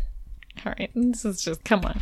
All 0.64 0.72
right, 0.78 0.90
this 0.94 1.24
is 1.24 1.42
just, 1.42 1.64
come 1.64 1.80
on. 1.84 2.00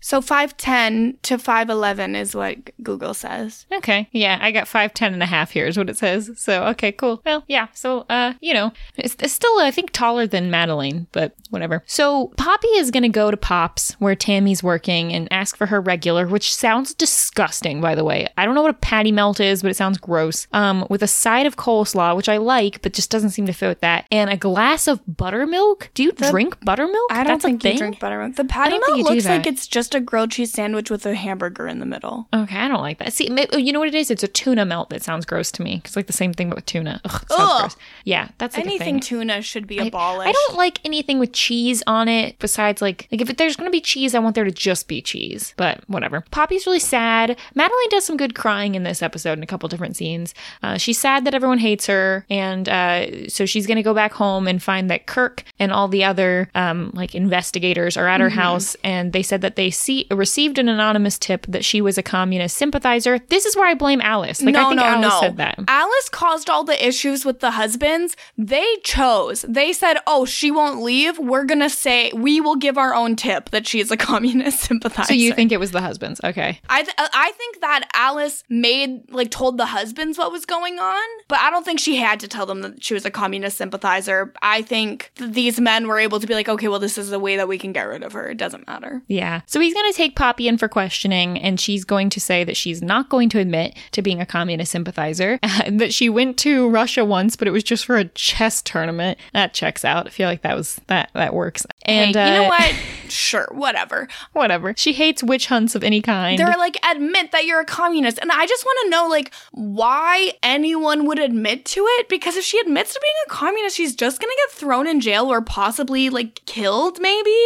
So 0.00 0.20
5'10 0.20 1.16
to 1.22 1.36
5'11 1.36 2.16
is 2.16 2.34
what 2.34 2.58
Google 2.82 3.14
says. 3.14 3.66
Okay. 3.72 4.08
Yeah, 4.12 4.38
I 4.40 4.52
got 4.52 4.66
5'10 4.66 5.12
and 5.12 5.22
a 5.22 5.26
half 5.26 5.50
here 5.50 5.66
is 5.66 5.76
what 5.76 5.90
it 5.90 5.96
says. 5.96 6.30
So, 6.36 6.64
okay, 6.66 6.92
cool. 6.92 7.22
Well, 7.24 7.44
yeah. 7.48 7.68
So, 7.72 8.06
uh, 8.08 8.34
you 8.40 8.54
know, 8.54 8.72
it's, 8.96 9.16
it's 9.20 9.32
still, 9.32 9.58
I 9.58 9.70
think, 9.70 9.90
taller 9.90 10.26
than 10.26 10.50
Madelaine, 10.50 11.06
but 11.12 11.34
whatever. 11.50 11.82
So, 11.86 12.28
Poppy 12.36 12.68
is 12.68 12.90
going 12.90 13.02
to 13.02 13.08
go 13.08 13.30
to 13.30 13.36
Pop's 13.36 13.92
where 13.94 14.14
Tammy's 14.14 14.62
working 14.62 15.12
and 15.12 15.28
ask 15.32 15.56
for 15.56 15.66
her 15.66 15.80
regular, 15.80 16.26
which 16.26 16.54
sounds 16.54 16.94
disgusting, 16.94 17.80
by 17.80 17.94
the 17.94 18.04
way. 18.04 18.28
I 18.36 18.44
don't 18.44 18.54
know 18.54 18.62
what 18.62 18.70
a 18.70 18.74
patty 18.74 19.12
melt 19.12 19.40
is, 19.40 19.62
but 19.62 19.70
it 19.70 19.76
sounds 19.76 19.98
gross. 19.98 20.46
Um, 20.52 20.86
with 20.90 21.02
a 21.02 21.08
side 21.08 21.46
of 21.46 21.56
coleslaw, 21.56 22.16
which 22.16 22.28
I 22.28 22.36
like, 22.36 22.82
but 22.82 22.92
just 22.92 23.10
doesn't 23.10 23.30
seem 23.30 23.46
to 23.46 23.52
fit 23.52 23.68
with 23.68 23.80
that, 23.80 24.06
and 24.10 24.30
a 24.30 24.36
glass 24.36 24.88
of 24.88 25.00
buttermilk. 25.06 25.90
Do 25.94 26.02
you 26.02 26.12
drink 26.12 26.58
buttermilk? 26.64 27.10
I 27.10 27.24
don't 27.24 27.34
That's 27.34 27.44
think 27.44 27.64
you 27.64 27.78
drink 27.78 28.00
buttermilk. 28.00 28.36
The 28.36 28.44
patty 28.44 28.78
melt 28.78 29.00
looks 29.00 29.24
like 29.24 29.35
that. 29.44 29.52
it's 29.52 29.66
just 29.66 29.94
a 29.94 30.00
grilled 30.00 30.30
cheese 30.32 30.52
sandwich 30.52 30.90
with 30.90 31.04
a 31.06 31.14
hamburger 31.14 31.66
in 31.66 31.78
the 31.80 31.86
middle. 31.86 32.28
Okay, 32.34 32.56
I 32.58 32.68
don't 32.68 32.80
like 32.80 32.98
that. 32.98 33.12
See, 33.12 33.28
you 33.56 33.72
know 33.72 33.78
what 33.78 33.88
it 33.88 33.94
is? 33.94 34.10
It's 34.10 34.22
a 34.22 34.28
tuna 34.28 34.64
melt 34.64 34.90
that 34.90 35.02
sounds 35.02 35.24
gross 35.26 35.50
to 35.52 35.62
me. 35.62 35.82
It's 35.84 35.96
like 35.96 36.06
the 36.06 36.12
same 36.12 36.32
thing 36.32 36.48
but 36.48 36.56
with 36.56 36.66
tuna. 36.66 37.00
Ugh, 37.04 37.24
Ugh. 37.30 37.60
gross. 37.60 37.76
Yeah, 38.04 38.28
that's 38.38 38.56
like 38.56 38.64
a 38.66 38.68
Anything 38.68 38.94
thing. 38.96 39.00
tuna 39.00 39.42
should 39.42 39.66
be 39.66 39.80
I- 39.80 39.84
abolished. 39.86 40.28
I 40.28 40.32
don't 40.32 40.56
like 40.56 40.80
anything 40.84 41.18
with 41.18 41.32
cheese 41.32 41.82
on 41.86 42.08
it 42.08 42.38
besides 42.38 42.80
like 42.82 43.08
like 43.12 43.20
if 43.20 43.36
there's 43.36 43.56
gonna 43.56 43.70
be 43.70 43.80
cheese, 43.80 44.14
I 44.14 44.18
want 44.18 44.34
there 44.34 44.44
to 44.44 44.50
just 44.50 44.88
be 44.88 45.00
cheese. 45.02 45.54
But 45.56 45.80
whatever. 45.88 46.24
Poppy's 46.30 46.66
really 46.66 46.78
sad. 46.80 47.36
Madelaine 47.56 47.90
does 47.90 48.04
some 48.04 48.16
good 48.16 48.34
crying 48.34 48.74
in 48.74 48.82
this 48.82 49.02
episode 49.02 49.32
in 49.38 49.42
a 49.42 49.46
couple 49.46 49.68
different 49.68 49.96
scenes. 49.96 50.34
Uh, 50.62 50.76
she's 50.78 50.98
sad 50.98 51.24
that 51.24 51.34
everyone 51.34 51.58
hates 51.58 51.86
her, 51.86 52.24
and 52.30 52.68
uh, 52.68 53.28
so 53.28 53.46
she's 53.46 53.66
gonna 53.66 53.82
go 53.82 53.94
back 53.94 54.12
home 54.12 54.46
and 54.46 54.62
find 54.62 54.90
that 54.90 55.06
Kirk 55.06 55.42
and 55.58 55.72
all 55.72 55.88
the 55.88 56.04
other 56.04 56.50
um, 56.54 56.90
like 56.94 57.14
investigators 57.14 57.96
are 57.96 58.06
at 58.08 58.20
her 58.20 58.26
Mm-hmm. 58.26 58.38
house, 58.38 58.76
and 58.82 59.12
they 59.12 59.22
said 59.26 59.40
that 59.42 59.56
they 59.56 59.70
see 59.70 60.06
received 60.10 60.58
an 60.58 60.68
anonymous 60.68 61.18
tip 61.18 61.46
that 61.46 61.64
she 61.64 61.80
was 61.80 61.98
a 61.98 62.02
communist 62.02 62.56
sympathizer. 62.56 63.18
This 63.18 63.44
is 63.46 63.56
where 63.56 63.66
I 63.66 63.74
blame 63.74 64.00
Alice. 64.00 64.42
Like 64.42 64.54
I 64.54 64.68
think 64.68 64.80
Alice 64.80 65.20
said 65.20 65.36
that. 65.38 65.58
Alice 65.68 66.08
caused 66.10 66.48
all 66.50 66.64
the 66.64 66.86
issues 66.86 67.24
with 67.24 67.40
the 67.40 67.52
husbands. 67.52 68.16
They 68.38 68.66
chose. 68.84 69.44
They 69.48 69.72
said, 69.72 69.98
"Oh, 70.06 70.24
she 70.24 70.50
won't 70.50 70.82
leave. 70.82 71.18
We're 71.18 71.44
gonna 71.44 71.70
say 71.70 72.12
we 72.14 72.40
will 72.40 72.56
give 72.56 72.78
our 72.78 72.94
own 72.94 73.16
tip 73.16 73.50
that 73.50 73.66
she's 73.66 73.90
a 73.90 73.96
communist 74.10 74.60
sympathizer." 74.60 75.08
So 75.08 75.14
you 75.14 75.32
think 75.32 75.52
it 75.52 75.60
was 75.60 75.70
the 75.72 75.80
husbands? 75.80 76.20
Okay. 76.24 76.60
I 76.68 76.82
th- 76.82 76.94
uh, 76.98 77.08
I 77.12 77.32
think 77.32 77.60
that 77.60 77.88
Alice 77.94 78.44
made 78.48 79.10
like 79.10 79.30
told 79.30 79.58
the 79.58 79.66
husbands 79.66 80.18
what 80.18 80.32
was 80.32 80.44
going 80.46 80.78
on, 80.78 81.02
but 81.28 81.38
I 81.38 81.50
don't 81.50 81.64
think 81.64 81.80
she 81.80 81.96
had 81.96 82.20
to 82.20 82.28
tell 82.28 82.46
them 82.46 82.62
that 82.62 82.82
she 82.84 82.94
was 82.94 83.04
a 83.04 83.10
communist 83.10 83.58
sympathizer. 83.58 84.32
I 84.42 84.62
think 84.62 85.12
th- 85.16 85.32
these 85.32 85.60
men 85.60 85.86
were 85.88 85.98
able 85.98 86.20
to 86.20 86.26
be 86.26 86.34
like, 86.34 86.48
"Okay, 86.48 86.68
well, 86.68 86.78
this 86.78 86.98
is 86.98 87.10
the 87.10 87.18
way 87.18 87.36
that 87.36 87.48
we 87.48 87.58
can 87.58 87.72
get 87.72 87.84
rid 87.84 88.02
of 88.02 88.12
her. 88.12 88.28
It 88.28 88.38
doesn't 88.38 88.66
matter." 88.66 89.02
Yeah. 89.08 89.15
So 89.46 89.60
he's 89.60 89.74
going 89.74 89.90
to 89.90 89.96
take 89.96 90.16
Poppy 90.16 90.48
in 90.48 90.58
for 90.58 90.68
questioning, 90.68 91.38
and 91.38 91.60
she's 91.60 91.84
going 91.84 92.10
to 92.10 92.20
say 92.20 92.44
that 92.44 92.56
she's 92.56 92.82
not 92.82 93.08
going 93.08 93.28
to 93.30 93.38
admit 93.38 93.76
to 93.92 94.02
being 94.02 94.20
a 94.20 94.26
communist 94.26 94.72
sympathizer, 94.72 95.38
and 95.42 95.80
that 95.80 95.92
she 95.92 96.08
went 96.08 96.38
to 96.38 96.68
Russia 96.68 97.04
once, 97.04 97.36
but 97.36 97.48
it 97.48 97.52
was 97.52 97.64
just 97.64 97.84
for 97.84 97.96
a 97.96 98.04
chess 98.06 98.62
tournament. 98.62 99.18
That 99.32 99.54
checks 99.54 99.84
out. 99.84 100.06
I 100.06 100.10
feel 100.10 100.28
like 100.28 100.42
that 100.42 100.56
was 100.56 100.80
that 100.86 101.10
that 101.14 101.34
works. 101.34 101.66
And 101.84 102.14
hey, 102.14 102.26
you 102.26 102.40
uh, 102.40 102.42
know 102.42 102.48
what? 102.48 102.74
sure, 103.08 103.48
whatever. 103.52 104.08
Whatever. 104.32 104.74
She 104.76 104.92
hates 104.92 105.22
witch 105.22 105.46
hunts 105.46 105.74
of 105.74 105.84
any 105.84 106.02
kind. 106.02 106.38
They're 106.38 106.56
like, 106.58 106.76
admit 106.84 107.32
that 107.32 107.46
you're 107.46 107.60
a 107.60 107.64
communist. 107.64 108.18
And 108.20 108.30
I 108.32 108.46
just 108.46 108.64
want 108.64 108.78
to 108.84 108.90
know, 108.90 109.08
like, 109.08 109.32
why 109.52 110.32
anyone 110.42 111.06
would 111.06 111.18
admit 111.18 111.64
to 111.66 111.84
it. 111.86 112.08
Because 112.08 112.36
if 112.36 112.44
she 112.44 112.58
admits 112.58 112.92
to 112.94 113.00
being 113.00 113.14
a 113.26 113.30
communist, 113.30 113.76
she's 113.76 113.94
just 113.94 114.20
going 114.20 114.30
to 114.30 114.42
get 114.46 114.58
thrown 114.58 114.86
in 114.86 115.00
jail 115.00 115.26
or 115.26 115.40
possibly, 115.40 116.10
like, 116.10 116.44
killed, 116.46 116.98
maybe. 117.00 117.36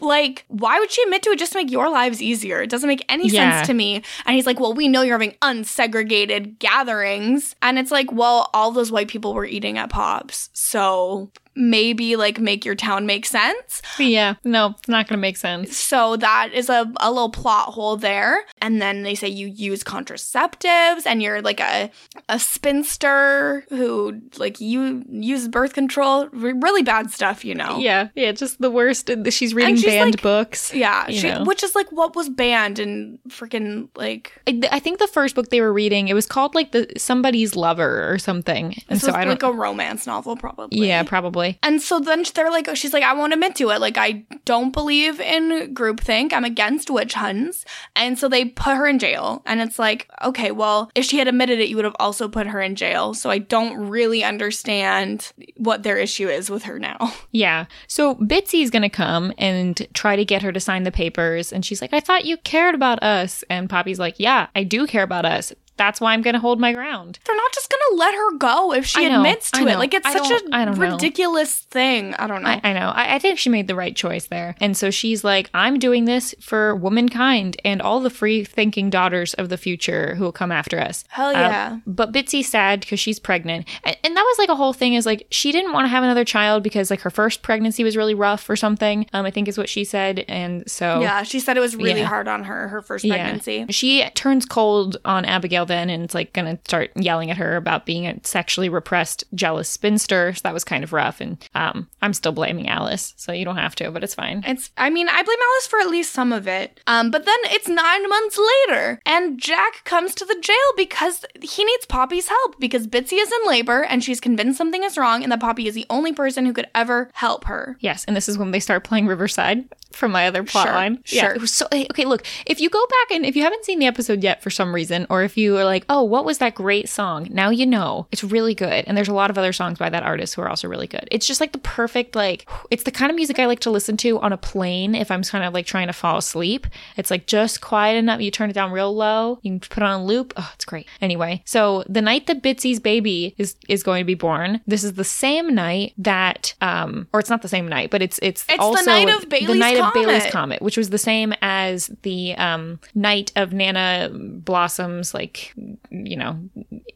Like, 0.00 0.44
why 0.48 0.78
would 0.78 0.90
she 0.90 1.05
admit 1.06 1.22
to 1.24 1.30
it 1.30 1.38
just 1.38 1.52
to 1.52 1.58
make 1.58 1.70
your 1.70 1.88
lives 1.88 2.20
easier? 2.22 2.60
It 2.62 2.70
doesn't 2.70 2.88
make 2.88 3.04
any 3.08 3.28
Yeah. 3.28 3.58
sense 3.58 3.66
to 3.68 3.74
me. 3.74 4.02
And 4.24 4.34
he's 4.36 4.46
like, 4.46 4.60
well, 4.60 4.74
we 4.74 4.88
know 4.88 5.02
you're 5.02 5.14
having 5.18 5.34
unsegregated 5.42 6.58
gatherings. 6.58 7.54
And 7.62 7.78
it's 7.78 7.90
like, 7.90 8.12
well, 8.12 8.50
all 8.54 8.70
those 8.72 8.92
white 8.92 9.08
people 9.08 9.34
were 9.34 9.44
eating 9.46 9.78
at 9.78 9.90
Pops. 9.90 10.50
So 10.52 11.30
maybe 11.56 12.16
like 12.16 12.38
make 12.38 12.64
your 12.64 12.74
town 12.74 13.06
make 13.06 13.26
sense. 13.26 13.82
Yeah, 13.98 14.34
no, 14.44 14.74
it's 14.78 14.88
not 14.88 15.08
going 15.08 15.18
to 15.18 15.20
make 15.20 15.36
sense. 15.36 15.76
So 15.76 16.16
that 16.16 16.50
is 16.52 16.68
a, 16.68 16.92
a 17.00 17.10
little 17.10 17.30
plot 17.30 17.70
hole 17.70 17.96
there. 17.96 18.44
And 18.60 18.80
then 18.80 19.02
they 19.02 19.14
say 19.14 19.28
you 19.28 19.46
use 19.48 19.82
contraceptives 19.82 21.06
and 21.06 21.22
you're 21.22 21.42
like 21.42 21.60
a 21.60 21.90
a 22.28 22.38
spinster 22.38 23.64
who 23.68 24.20
like 24.38 24.60
you 24.60 25.04
use 25.08 25.48
birth 25.48 25.72
control. 25.72 26.28
Really 26.28 26.82
bad 26.82 27.10
stuff, 27.10 27.44
you 27.44 27.54
know. 27.54 27.78
Yeah, 27.78 28.08
yeah, 28.14 28.32
just 28.32 28.60
the 28.60 28.70
worst. 28.70 29.10
She's 29.30 29.54
reading 29.54 29.76
she's, 29.76 29.86
banned 29.86 30.14
like- 30.16 30.22
books. 30.22 30.74
Yeah, 30.74 31.08
she, 31.08 31.30
which 31.30 31.62
is 31.62 31.74
like 31.74 31.90
what 31.90 32.14
was 32.14 32.28
banned 32.28 32.78
and 32.78 33.18
freaking 33.28 33.88
like 33.96 34.32
I, 34.46 34.60
I 34.72 34.78
think 34.78 34.98
the 34.98 35.06
first 35.06 35.34
book 35.34 35.48
they 35.50 35.60
were 35.60 35.72
reading, 35.72 36.08
it 36.08 36.14
was 36.14 36.26
called 36.26 36.54
like 36.54 36.72
the 36.72 36.86
somebody's 36.96 37.56
lover 37.56 38.10
or 38.12 38.18
something. 38.18 38.74
And 38.88 39.00
so 39.00 39.12
I 39.12 39.24
don't. 39.24 39.28
like 39.28 39.42
a 39.42 39.52
romance 39.52 40.06
novel 40.06 40.36
probably. 40.36 40.86
yeah, 40.86 41.02
probably. 41.02 41.45
And 41.62 41.80
so 41.80 42.00
then 42.00 42.24
they're 42.34 42.50
like, 42.50 42.68
oh, 42.68 42.74
she's 42.74 42.92
like, 42.92 43.02
I 43.02 43.12
won't 43.14 43.32
admit 43.32 43.54
to 43.56 43.70
it. 43.70 43.80
Like, 43.80 43.98
I 43.98 44.24
don't 44.44 44.72
believe 44.72 45.20
in 45.20 45.74
groupthink. 45.74 46.32
I'm 46.32 46.44
against 46.44 46.90
witch 46.90 47.14
hunts. 47.14 47.64
And 47.94 48.18
so 48.18 48.28
they 48.28 48.46
put 48.46 48.76
her 48.76 48.86
in 48.86 48.98
jail. 48.98 49.42
And 49.46 49.60
it's 49.60 49.78
like, 49.78 50.08
okay, 50.24 50.50
well, 50.50 50.90
if 50.94 51.04
she 51.04 51.18
had 51.18 51.28
admitted 51.28 51.58
it, 51.58 51.68
you 51.68 51.76
would 51.76 51.84
have 51.84 51.96
also 51.98 52.28
put 52.28 52.46
her 52.46 52.60
in 52.60 52.74
jail. 52.74 53.14
So 53.14 53.30
I 53.30 53.38
don't 53.38 53.88
really 53.88 54.24
understand 54.24 55.32
what 55.56 55.82
their 55.82 55.96
issue 55.96 56.28
is 56.28 56.50
with 56.50 56.64
her 56.64 56.78
now. 56.78 56.96
Yeah. 57.32 57.66
So 57.86 58.14
Bitsy's 58.14 58.70
going 58.70 58.82
to 58.82 58.88
come 58.88 59.30
and 59.36 59.86
try 59.92 60.16
to 60.16 60.24
get 60.24 60.40
her 60.40 60.52
to 60.52 60.60
sign 60.60 60.84
the 60.84 60.92
papers. 60.92 61.52
And 61.52 61.66
she's 61.66 61.82
like, 61.82 61.92
I 61.92 62.00
thought 62.00 62.24
you 62.24 62.38
cared 62.38 62.74
about 62.74 63.02
us. 63.02 63.44
And 63.50 63.68
Poppy's 63.68 63.98
like, 63.98 64.14
Yeah, 64.18 64.46
I 64.54 64.62
do 64.62 64.86
care 64.86 65.02
about 65.02 65.26
us. 65.26 65.52
That's 65.76 66.00
why 66.00 66.12
I'm 66.12 66.22
going 66.22 66.34
to 66.34 66.40
hold 66.40 66.58
my 66.60 66.72
ground. 66.72 67.18
They're 67.24 67.36
not 67.36 67.52
just 67.52 67.70
gonna 67.70 67.98
let 67.98 68.14
her 68.14 68.36
go 68.38 68.72
if 68.72 68.86
she 68.86 69.08
know, 69.08 69.16
admits 69.16 69.50
to 69.52 69.66
it. 69.66 69.78
Like, 69.78 69.92
it's 69.94 70.06
I 70.06 70.12
such 70.12 70.26
a 70.30 70.48
don't 70.48 70.78
know. 70.78 70.90
ridiculous 70.90 71.60
thing. 71.60 72.14
I 72.14 72.26
don't 72.26 72.42
know. 72.42 72.48
I, 72.50 72.60
I 72.64 72.72
know. 72.72 72.88
I, 72.88 73.16
I 73.16 73.18
think 73.18 73.38
she 73.38 73.50
made 73.50 73.68
the 73.68 73.74
right 73.74 73.94
choice 73.94 74.26
there. 74.26 74.54
And 74.60 74.76
so 74.76 74.90
she's 74.90 75.22
like, 75.24 75.50
I'm 75.54 75.78
doing 75.78 76.04
this 76.06 76.34
for 76.40 76.74
womankind 76.74 77.56
and 77.64 77.82
all 77.82 78.00
the 78.00 78.10
free 78.10 78.44
thinking 78.44 78.90
daughters 78.90 79.34
of 79.34 79.48
the 79.48 79.56
future 79.58 80.14
who 80.14 80.24
will 80.24 80.32
come 80.32 80.50
after 80.52 80.80
us. 80.80 81.04
Hell 81.08 81.28
Um, 81.28 81.34
yeah. 81.34 81.78
but 81.86 82.12
Bitsy's 82.12 82.48
sad 82.48 82.80
because 82.80 82.98
she's 83.00 83.18
pregnant. 83.18 83.66
And, 83.84 83.96
and 84.04 84.15
that 84.16 84.22
was 84.22 84.38
like 84.38 84.48
a 84.48 84.56
whole 84.56 84.72
thing 84.72 84.94
is 84.94 85.06
like, 85.06 85.26
she 85.30 85.52
didn't 85.52 85.72
want 85.72 85.84
to 85.84 85.88
have 85.88 86.02
another 86.02 86.24
child 86.24 86.62
because 86.62 86.90
like 86.90 87.00
her 87.02 87.10
first 87.10 87.42
pregnancy 87.42 87.84
was 87.84 87.96
really 87.96 88.14
rough 88.14 88.48
or 88.50 88.56
something, 88.56 89.06
um, 89.12 89.24
I 89.26 89.30
think 89.30 89.46
is 89.48 89.56
what 89.58 89.68
she 89.68 89.84
said. 89.84 90.24
And 90.28 90.68
so. 90.70 91.00
yeah, 91.00 91.22
she 91.22 91.38
said 91.40 91.56
it 91.56 91.60
was 91.60 91.76
really 91.76 92.00
Yeah. 92.00 92.06
hard 92.06 92.26
on 92.28 92.44
her, 92.44 92.68
her 92.68 92.82
first 92.82 93.04
Yeah. 93.04 93.14
pregnancy. 93.16 93.66
She 93.70 94.04
turns 94.10 94.44
cold 94.44 94.96
on 95.04 95.24
Abigail 95.24 95.66
then 95.66 95.90
and 95.90 96.02
it's 96.04 96.14
like 96.14 96.32
gonna 96.32 96.58
start 96.66 96.90
yelling 96.96 97.30
at 97.30 97.36
her 97.36 97.56
about 97.56 97.86
being 97.86 98.06
a 98.06 98.18
sexually 98.24 98.68
repressed, 98.68 99.24
jealous 99.34 99.68
spinster. 99.68 100.32
So 100.34 100.40
that 100.44 100.54
was 100.54 100.64
kind 100.64 100.82
of 100.82 100.92
rough. 100.92 101.20
And 101.20 101.36
um, 101.54 101.88
I'm 102.02 102.12
still 102.12 102.32
blaming 102.32 102.68
Alice, 102.68 103.14
so 103.16 103.32
you 103.32 103.44
don't 103.44 103.56
have 103.58 103.74
to, 103.76 103.90
but 103.90 104.02
it's 104.02 104.14
fine. 104.14 104.42
It's 104.46 104.70
I 104.78 104.90
mean, 104.90 105.08
I 105.08 105.22
blame 105.22 105.38
Alice 105.52 105.66
for 105.66 105.78
at 105.80 105.88
least 105.90 106.12
some 106.12 106.32
of 106.32 106.48
it. 106.48 106.80
Um, 106.86 107.10
but 107.10 107.24
then 107.26 107.36
it's 107.44 107.68
nine 107.68 108.08
months 108.08 108.38
later, 108.68 109.00
and 109.04 109.38
Jack 109.38 109.84
comes 109.84 110.14
to 110.16 110.24
the 110.24 110.38
jail 110.40 110.56
because 110.76 111.24
he 111.42 111.64
needs 111.64 111.86
Poppy's 111.86 112.28
help 112.28 112.58
because 112.58 112.86
Bitsy 112.86 113.20
is 113.20 113.30
in 113.30 113.48
labor 113.48 113.82
and 113.82 114.02
she's 114.06 114.20
convinced 114.20 114.56
something 114.58 114.82
is 114.82 114.96
wrong 114.96 115.22
and 115.22 115.30
that 115.32 115.40
Poppy 115.40 115.66
is 115.68 115.74
the 115.74 115.86
only 115.90 116.12
person 116.12 116.46
who 116.46 116.52
could 116.52 116.68
ever 116.74 117.10
help 117.14 117.44
her. 117.44 117.76
Yes, 117.80 118.04
and 118.06 118.16
this 118.16 118.28
is 118.28 118.38
when 118.38 118.50
they 118.52 118.60
start 118.60 118.84
playing 118.84 119.06
Riverside 119.06 119.64
from 119.92 120.12
my 120.12 120.26
other 120.26 120.42
plot 120.42 120.66
Sure, 120.66 120.74
line. 120.74 121.02
Yeah, 121.06 121.22
sure. 121.22 121.34
it 121.34 121.40
was 121.40 121.52
so 121.52 121.66
eh, 121.72 121.86
okay. 121.90 122.04
Look, 122.04 122.24
if 122.44 122.60
you 122.60 122.68
go 122.68 122.84
back 122.86 123.16
and 123.16 123.24
if 123.26 123.34
you 123.34 123.42
haven't 123.42 123.64
seen 123.64 123.78
the 123.78 123.86
episode 123.86 124.22
yet 124.22 124.42
for 124.42 124.50
some 124.50 124.74
reason, 124.74 125.06
or 125.08 125.22
if 125.22 125.36
you 125.36 125.56
are 125.56 125.64
like, 125.64 125.84
oh, 125.88 126.02
what 126.02 126.24
was 126.24 126.38
that 126.38 126.54
great 126.54 126.88
song? 126.88 127.28
Now 127.30 127.50
you 127.50 127.66
know 127.66 128.06
it's 128.12 128.22
really 128.22 128.54
good, 128.54 128.84
and 128.86 128.96
there's 128.96 129.08
a 129.08 129.14
lot 129.14 129.30
of 129.30 129.38
other 129.38 129.52
songs 129.52 129.78
by 129.78 129.88
that 129.90 130.02
artist 130.02 130.34
who 130.34 130.42
are 130.42 130.48
also 130.48 130.68
really 130.68 130.86
good. 130.86 131.08
It's 131.10 131.26
just 131.26 131.40
like 131.40 131.52
the 131.52 131.58
perfect 131.58 132.14
like 132.14 132.48
it's 132.70 132.82
the 132.82 132.90
kind 132.90 133.10
of 133.10 133.16
music 133.16 133.38
I 133.38 133.46
like 133.46 133.60
to 133.60 133.70
listen 133.70 133.96
to 133.98 134.18
on 134.20 134.32
a 134.32 134.36
plane 134.36 134.94
if 134.94 135.10
I'm 135.10 135.22
kind 135.22 135.44
of 135.44 135.54
like 135.54 135.66
trying 135.66 135.86
to 135.86 135.92
fall 135.92 136.18
asleep. 136.18 136.66
It's 136.96 137.10
like 137.10 137.26
just 137.26 137.60
quiet 137.60 137.96
enough. 137.96 138.20
You 138.20 138.30
turn 138.30 138.50
it 138.50 138.54
down 138.54 138.72
real 138.72 138.94
low. 138.94 139.38
You 139.42 139.52
can 139.52 139.60
put 139.60 139.82
it 139.82 139.86
on 139.86 140.00
a 140.00 140.04
loop. 140.04 140.34
Oh, 140.36 140.50
it's 140.54 140.64
great. 140.64 140.86
Anyway, 141.00 141.42
so 141.46 141.84
the 141.88 142.02
night 142.02 142.26
that 142.26 142.42
Bitsy's 142.42 142.80
baby 142.80 143.34
is 143.38 143.56
is 143.68 143.82
going 143.82 143.95
to 144.02 144.06
be 144.06 144.14
born, 144.14 144.60
this 144.66 144.84
is 144.84 144.94
the 144.94 145.04
same 145.04 145.54
night 145.54 145.94
that 145.98 146.54
um, 146.60 147.08
or 147.12 147.20
it's 147.20 147.30
not 147.30 147.42
the 147.42 147.48
same 147.48 147.68
night, 147.68 147.90
but 147.90 148.02
it's 148.02 148.18
it's, 148.22 148.42
It's 148.48 148.56
the 148.56 148.62
also 148.62 148.84
night 148.90 149.08
of 149.08 149.28
the 149.28 149.38
Halley's 149.40 149.58
night 149.58 149.76
of 149.78 149.92
Halley's 149.92 150.22
Comet. 150.22 150.32
comet, 150.32 150.62
which 150.62 150.76
was 150.76 150.90
the 150.90 150.98
same 150.98 151.34
as 151.42 151.90
the 152.02 152.34
um, 152.36 152.80
night 152.94 153.32
of 153.36 153.52
Nana 153.52 154.10
Blossom's 154.12 155.14
like 155.14 155.54
you 155.90 156.16
know 156.16 156.38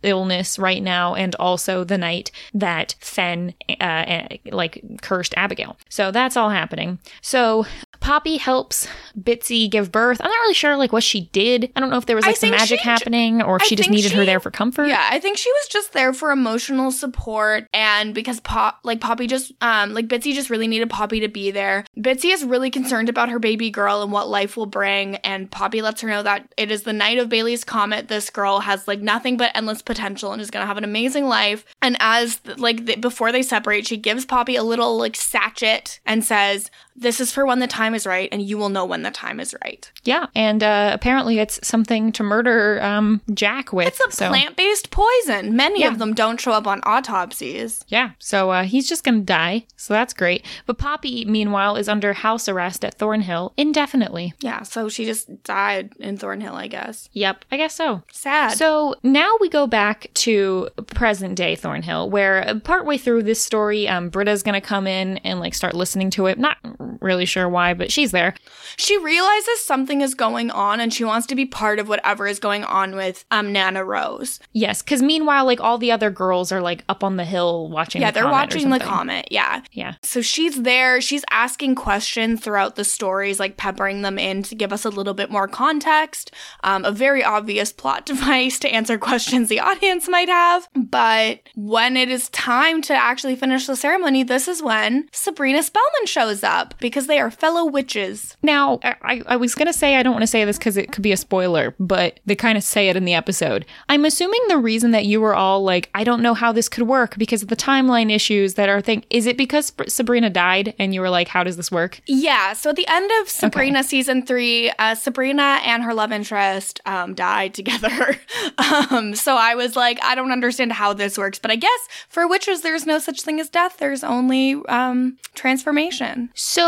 illness 0.02 0.58
right 0.58 0.82
now, 0.82 1.14
and 1.14 1.34
also 1.36 1.84
the 1.84 1.98
night 1.98 2.30
that 2.54 2.94
Fen 3.00 3.54
uh, 3.80 4.26
like 4.46 4.82
cursed 5.02 5.34
Abigail. 5.36 5.76
So 5.88 6.10
that's 6.10 6.36
all 6.36 6.50
happening. 6.50 6.98
So 7.20 7.66
Poppy 8.00 8.38
helps 8.38 8.88
Bitsy 9.18 9.70
give 9.70 9.92
birth. 9.92 10.20
I'm 10.20 10.30
not 10.30 10.38
really 10.40 10.54
sure 10.54 10.76
like 10.76 10.92
what 10.92 11.02
she 11.02 11.22
did. 11.32 11.70
I 11.76 11.80
don't 11.80 11.90
know 11.90 11.98
if 11.98 12.06
there 12.06 12.16
was 12.16 12.24
I 12.24 12.28
like 12.28 12.36
some 12.36 12.50
magic 12.50 12.80
she 12.80 12.84
happening 12.84 13.42
or 13.42 13.56
if 13.56 13.62
I 13.62 13.66
she 13.66 13.76
just 13.76 13.90
needed 13.90 14.12
her 14.12 14.24
there 14.24 14.40
for 14.40 14.50
comfort. 14.50 14.86
Yeah, 14.86 15.06
I 15.10 15.20
think 15.20 15.36
she 15.36 15.50
was 15.50 15.68
just 15.68 15.92
there 15.92 16.12
for 16.12 16.30
emotional 16.30 16.89
support 16.92 17.66
and 17.72 18.14
because 18.14 18.40
Pop 18.40 18.78
like 18.84 19.00
Poppy 19.00 19.26
just 19.26 19.52
um 19.60 19.92
like 19.92 20.06
Bitsy 20.06 20.34
just 20.34 20.50
really 20.50 20.68
needed 20.68 20.88
Poppy 20.88 21.20
to 21.20 21.28
be 21.28 21.50
there. 21.50 21.84
Bitsy 21.98 22.32
is 22.32 22.44
really 22.44 22.70
concerned 22.70 23.08
about 23.08 23.28
her 23.28 23.38
baby 23.38 23.70
girl 23.70 24.02
and 24.02 24.12
what 24.12 24.28
life 24.28 24.56
will 24.56 24.66
bring 24.66 25.16
and 25.16 25.50
Poppy 25.50 25.82
lets 25.82 26.00
her 26.00 26.08
know 26.08 26.22
that 26.22 26.52
it 26.56 26.70
is 26.70 26.82
the 26.82 26.92
night 26.92 27.18
of 27.18 27.30
Halley's 27.40 27.64
comet. 27.64 28.08
This 28.08 28.30
girl 28.30 28.60
has 28.60 28.86
like 28.86 29.00
nothing 29.00 29.36
but 29.36 29.52
endless 29.54 29.82
potential 29.82 30.32
and 30.32 30.42
is 30.42 30.50
going 30.50 30.62
to 30.62 30.66
have 30.66 30.76
an 30.76 30.84
amazing 30.84 31.26
life. 31.26 31.64
And 31.80 31.96
as 32.00 32.40
like 32.56 32.86
the, 32.86 32.96
before 32.96 33.32
they 33.32 33.42
separate, 33.42 33.86
she 33.86 33.96
gives 33.96 34.26
Poppy 34.26 34.56
a 34.56 34.62
little 34.62 34.98
like 34.98 35.16
sachet 35.16 36.00
and 36.04 36.24
says, 36.24 36.70
"This 37.00 37.20
is 37.20 37.32
for 37.32 37.44
when 37.46 37.58
the 37.58 37.66
time 37.66 37.94
is 37.94 38.06
right 38.06 38.28
and 38.30 38.40
you 38.42 38.56
will 38.58 38.68
know 38.68 38.84
when 38.84 39.02
the 39.02 39.10
time 39.10 39.40
is 39.40 39.54
right." 39.64 39.90
Yeah, 40.04 40.26
and 40.34 40.62
uh, 40.62 40.90
apparently 40.94 41.38
it's 41.38 41.58
something 41.66 42.12
to 42.12 42.22
murder 42.22 42.80
um, 42.82 43.20
Jack 43.34 43.72
with. 43.72 43.88
It's 43.88 44.00
a 44.00 44.10
so. 44.12 44.28
plant-based 44.28 44.90
poison. 44.90 45.56
Many 45.56 45.80
Yeah. 45.80 45.88
of 45.88 45.98
them 45.98 46.14
don't 46.14 46.40
show 46.40 46.52
up 46.52 46.66
on 46.66 46.80
autopsies. 46.84 47.84
Yeah, 47.88 48.10
so 48.18 48.50
uh, 48.50 48.62
he's 48.64 48.88
just 48.88 49.04
gonna 49.04 49.20
die, 49.20 49.66
so 49.76 49.94
that's 49.94 50.12
great. 50.14 50.44
But 50.66 50.78
Poppy, 50.78 51.24
meanwhile, 51.24 51.76
is 51.76 51.88
under 51.88 52.12
house 52.12 52.48
arrest 52.48 52.84
at 52.84 52.94
Thornhill 52.94 53.52
indefinitely. 53.56 54.34
Yeah, 54.40 54.62
so 54.62 54.88
she 54.88 55.04
just 55.04 55.42
died 55.44 55.92
in 55.98 56.16
Thornhill, 56.16 56.54
I 56.54 56.66
guess. 56.66 57.08
Yep, 57.12 57.44
I 57.50 57.56
guess 57.56 57.74
so. 57.74 58.02
Sad. 58.12 58.52
So 58.52 58.94
now 59.02 59.34
we 59.40 59.48
go 59.48 59.66
back 59.66 60.08
to 60.14 60.68
present 60.86 61.34
day 61.36 61.56
Thornhill, 61.56 62.10
where 62.10 62.46
uh, 62.48 62.60
partway 62.60 62.96
through 62.98 63.22
this 63.24 63.42
story, 63.42 63.88
um, 63.88 64.08
Britta's 64.10 64.42
gonna 64.42 64.60
come 64.60 64.86
in 64.86 65.18
and 65.18 65.40
like 65.40 65.54
start 65.54 65.74
listening 65.74 66.10
to 66.10 66.26
it. 66.26 66.38
Not 66.38 66.56
really 67.00 67.24
sure 67.26 67.48
why, 67.48 67.74
but 67.74 67.90
she's 67.92 68.10
there. 68.12 68.34
she 68.76 68.96
realizes 68.98 69.60
something 69.60 70.00
is 70.00 70.14
going 70.14 70.50
on 70.50 70.80
and 70.80 70.92
she 70.92 71.04
wants 71.04 71.26
to 71.28 71.34
be 71.34 71.46
part 71.46 71.78
of 71.78 71.88
whatever 71.88 72.26
is 72.26 72.38
going 72.38 72.64
on 72.64 72.94
with 72.94 73.24
um 73.30 73.52
Nana 73.52 73.84
Rose. 73.84 74.40
Yes, 74.52 74.82
because 74.82 75.02
meanwhile, 75.02 75.44
like 75.44 75.60
all 75.60 75.78
the 75.78 75.92
other 75.92 76.10
girls 76.10 76.52
are 76.52 76.60
like 76.60 76.84
up 76.88 77.02
on 77.04 77.16
the 77.16 77.24
hill 77.24 77.68
watching. 77.68 78.00
yeah, 78.02 78.10
the 78.10 78.20
they're 78.20 78.30
watching 78.30 78.70
the 78.70 78.78
comet. 78.80 79.28
Yeah. 79.30 79.62
Yeah. 79.72 79.94
So 80.02 80.22
she's 80.22 80.62
there, 80.62 81.00
she's 81.00 81.24
asking 81.30 81.74
questions 81.74 82.40
throughout 82.40 82.76
the 82.76 82.84
stories, 82.84 83.38
like 83.40 83.56
peppering 83.56 84.02
them 84.02 84.18
in 84.18 84.42
to 84.44 84.54
give 84.54 84.72
us 84.72 84.84
a 84.84 84.90
little 84.90 85.14
bit 85.14 85.30
more 85.30 85.48
context. 85.48 86.32
Um, 86.64 86.84
a 86.84 86.92
very 86.92 87.22
obvious 87.24 87.72
plot 87.72 88.06
device 88.10 88.58
to 88.60 88.68
answer 88.68 88.98
questions 88.98 89.48
the 89.48 89.60
audience 89.60 90.08
might 90.08 90.28
have. 90.28 90.68
But 90.74 91.40
when 91.54 91.96
it 91.96 92.08
is 92.10 92.28
time 92.30 92.82
to 92.82 92.94
actually 92.94 93.36
finish 93.36 93.66
the 93.66 93.76
ceremony, 93.76 94.22
this 94.22 94.48
is 94.48 94.62
when 94.62 95.08
Sabrina 95.12 95.62
Spellman 95.62 96.06
shows 96.06 96.42
up 96.42 96.69
because 96.78 97.06
they 97.06 97.18
are 97.18 97.30
fellow 97.30 97.64
witches. 97.64 98.36
Now, 98.42 98.80
I, 98.82 99.22
I 99.26 99.36
was 99.36 99.54
going 99.54 99.66
to 99.66 99.72
say 99.72 99.96
I 99.96 100.02
don't 100.02 100.12
want 100.12 100.22
to 100.22 100.26
say 100.26 100.44
this 100.44 100.58
because 100.58 100.76
it 100.76 100.92
could 100.92 101.02
be 101.02 101.12
a 101.12 101.16
spoiler, 101.16 101.74
but 101.78 102.20
they 102.26 102.36
kind 102.36 102.56
of 102.56 102.64
say 102.64 102.88
it 102.88 102.96
in 102.96 103.04
the 103.04 103.14
episode. 103.14 103.66
I'm 103.88 104.04
assuming 104.04 104.40
the 104.48 104.58
reason 104.58 104.90
that 104.92 105.06
you 105.06 105.20
were 105.20 105.34
all 105.34 105.62
like, 105.62 105.90
I 105.94 106.04
don't 106.04 106.22
know 106.22 106.34
how 106.34 106.52
this 106.52 106.68
could 106.68 106.86
work 106.86 107.16
because 107.18 107.42
of 107.42 107.48
the 107.48 107.56
timeline 107.56 108.12
issues 108.12 108.54
that 108.54 108.68
are 108.68 108.80
thing. 108.80 109.04
Is 109.10 109.26
it 109.26 109.36
because 109.36 109.72
Sabrina 109.88 110.30
died 110.30 110.74
and 110.78 110.94
you 110.94 111.00
were 111.00 111.10
like, 111.10 111.28
how 111.28 111.44
does 111.44 111.56
this 111.56 111.70
work? 111.70 112.00
Yeah, 112.06 112.52
so 112.52 112.70
at 112.70 112.76
the 112.76 112.86
end 112.88 113.10
of 113.20 113.28
Sabrina 113.28 113.82
season 113.82 114.24
three, 114.24 114.70
uh, 114.78 114.94
Sabrina 114.94 115.60
and 115.64 115.82
her 115.82 115.94
love 115.94 116.12
interest 116.12 116.80
um, 116.86 117.14
died 117.14 117.54
together. 117.54 118.18
um, 118.90 119.14
so 119.14 119.36
I 119.36 119.54
was 119.54 119.76
like, 119.76 120.02
I 120.02 120.14
don't 120.14 120.32
understand 120.32 120.72
how 120.72 120.92
this 120.92 121.18
works, 121.18 121.38
but 121.38 121.50
I 121.50 121.56
guess 121.56 121.88
for 122.08 122.26
witches, 122.28 122.62
there's 122.62 122.86
no 122.86 122.98
such 122.98 123.22
thing 123.22 123.40
as 123.40 123.48
death. 123.48 123.78
There's 123.78 124.04
only 124.04 124.54
um, 124.68 125.18
transformation. 125.34 126.30
So, 126.34 126.59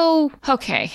okay. 0.49 0.90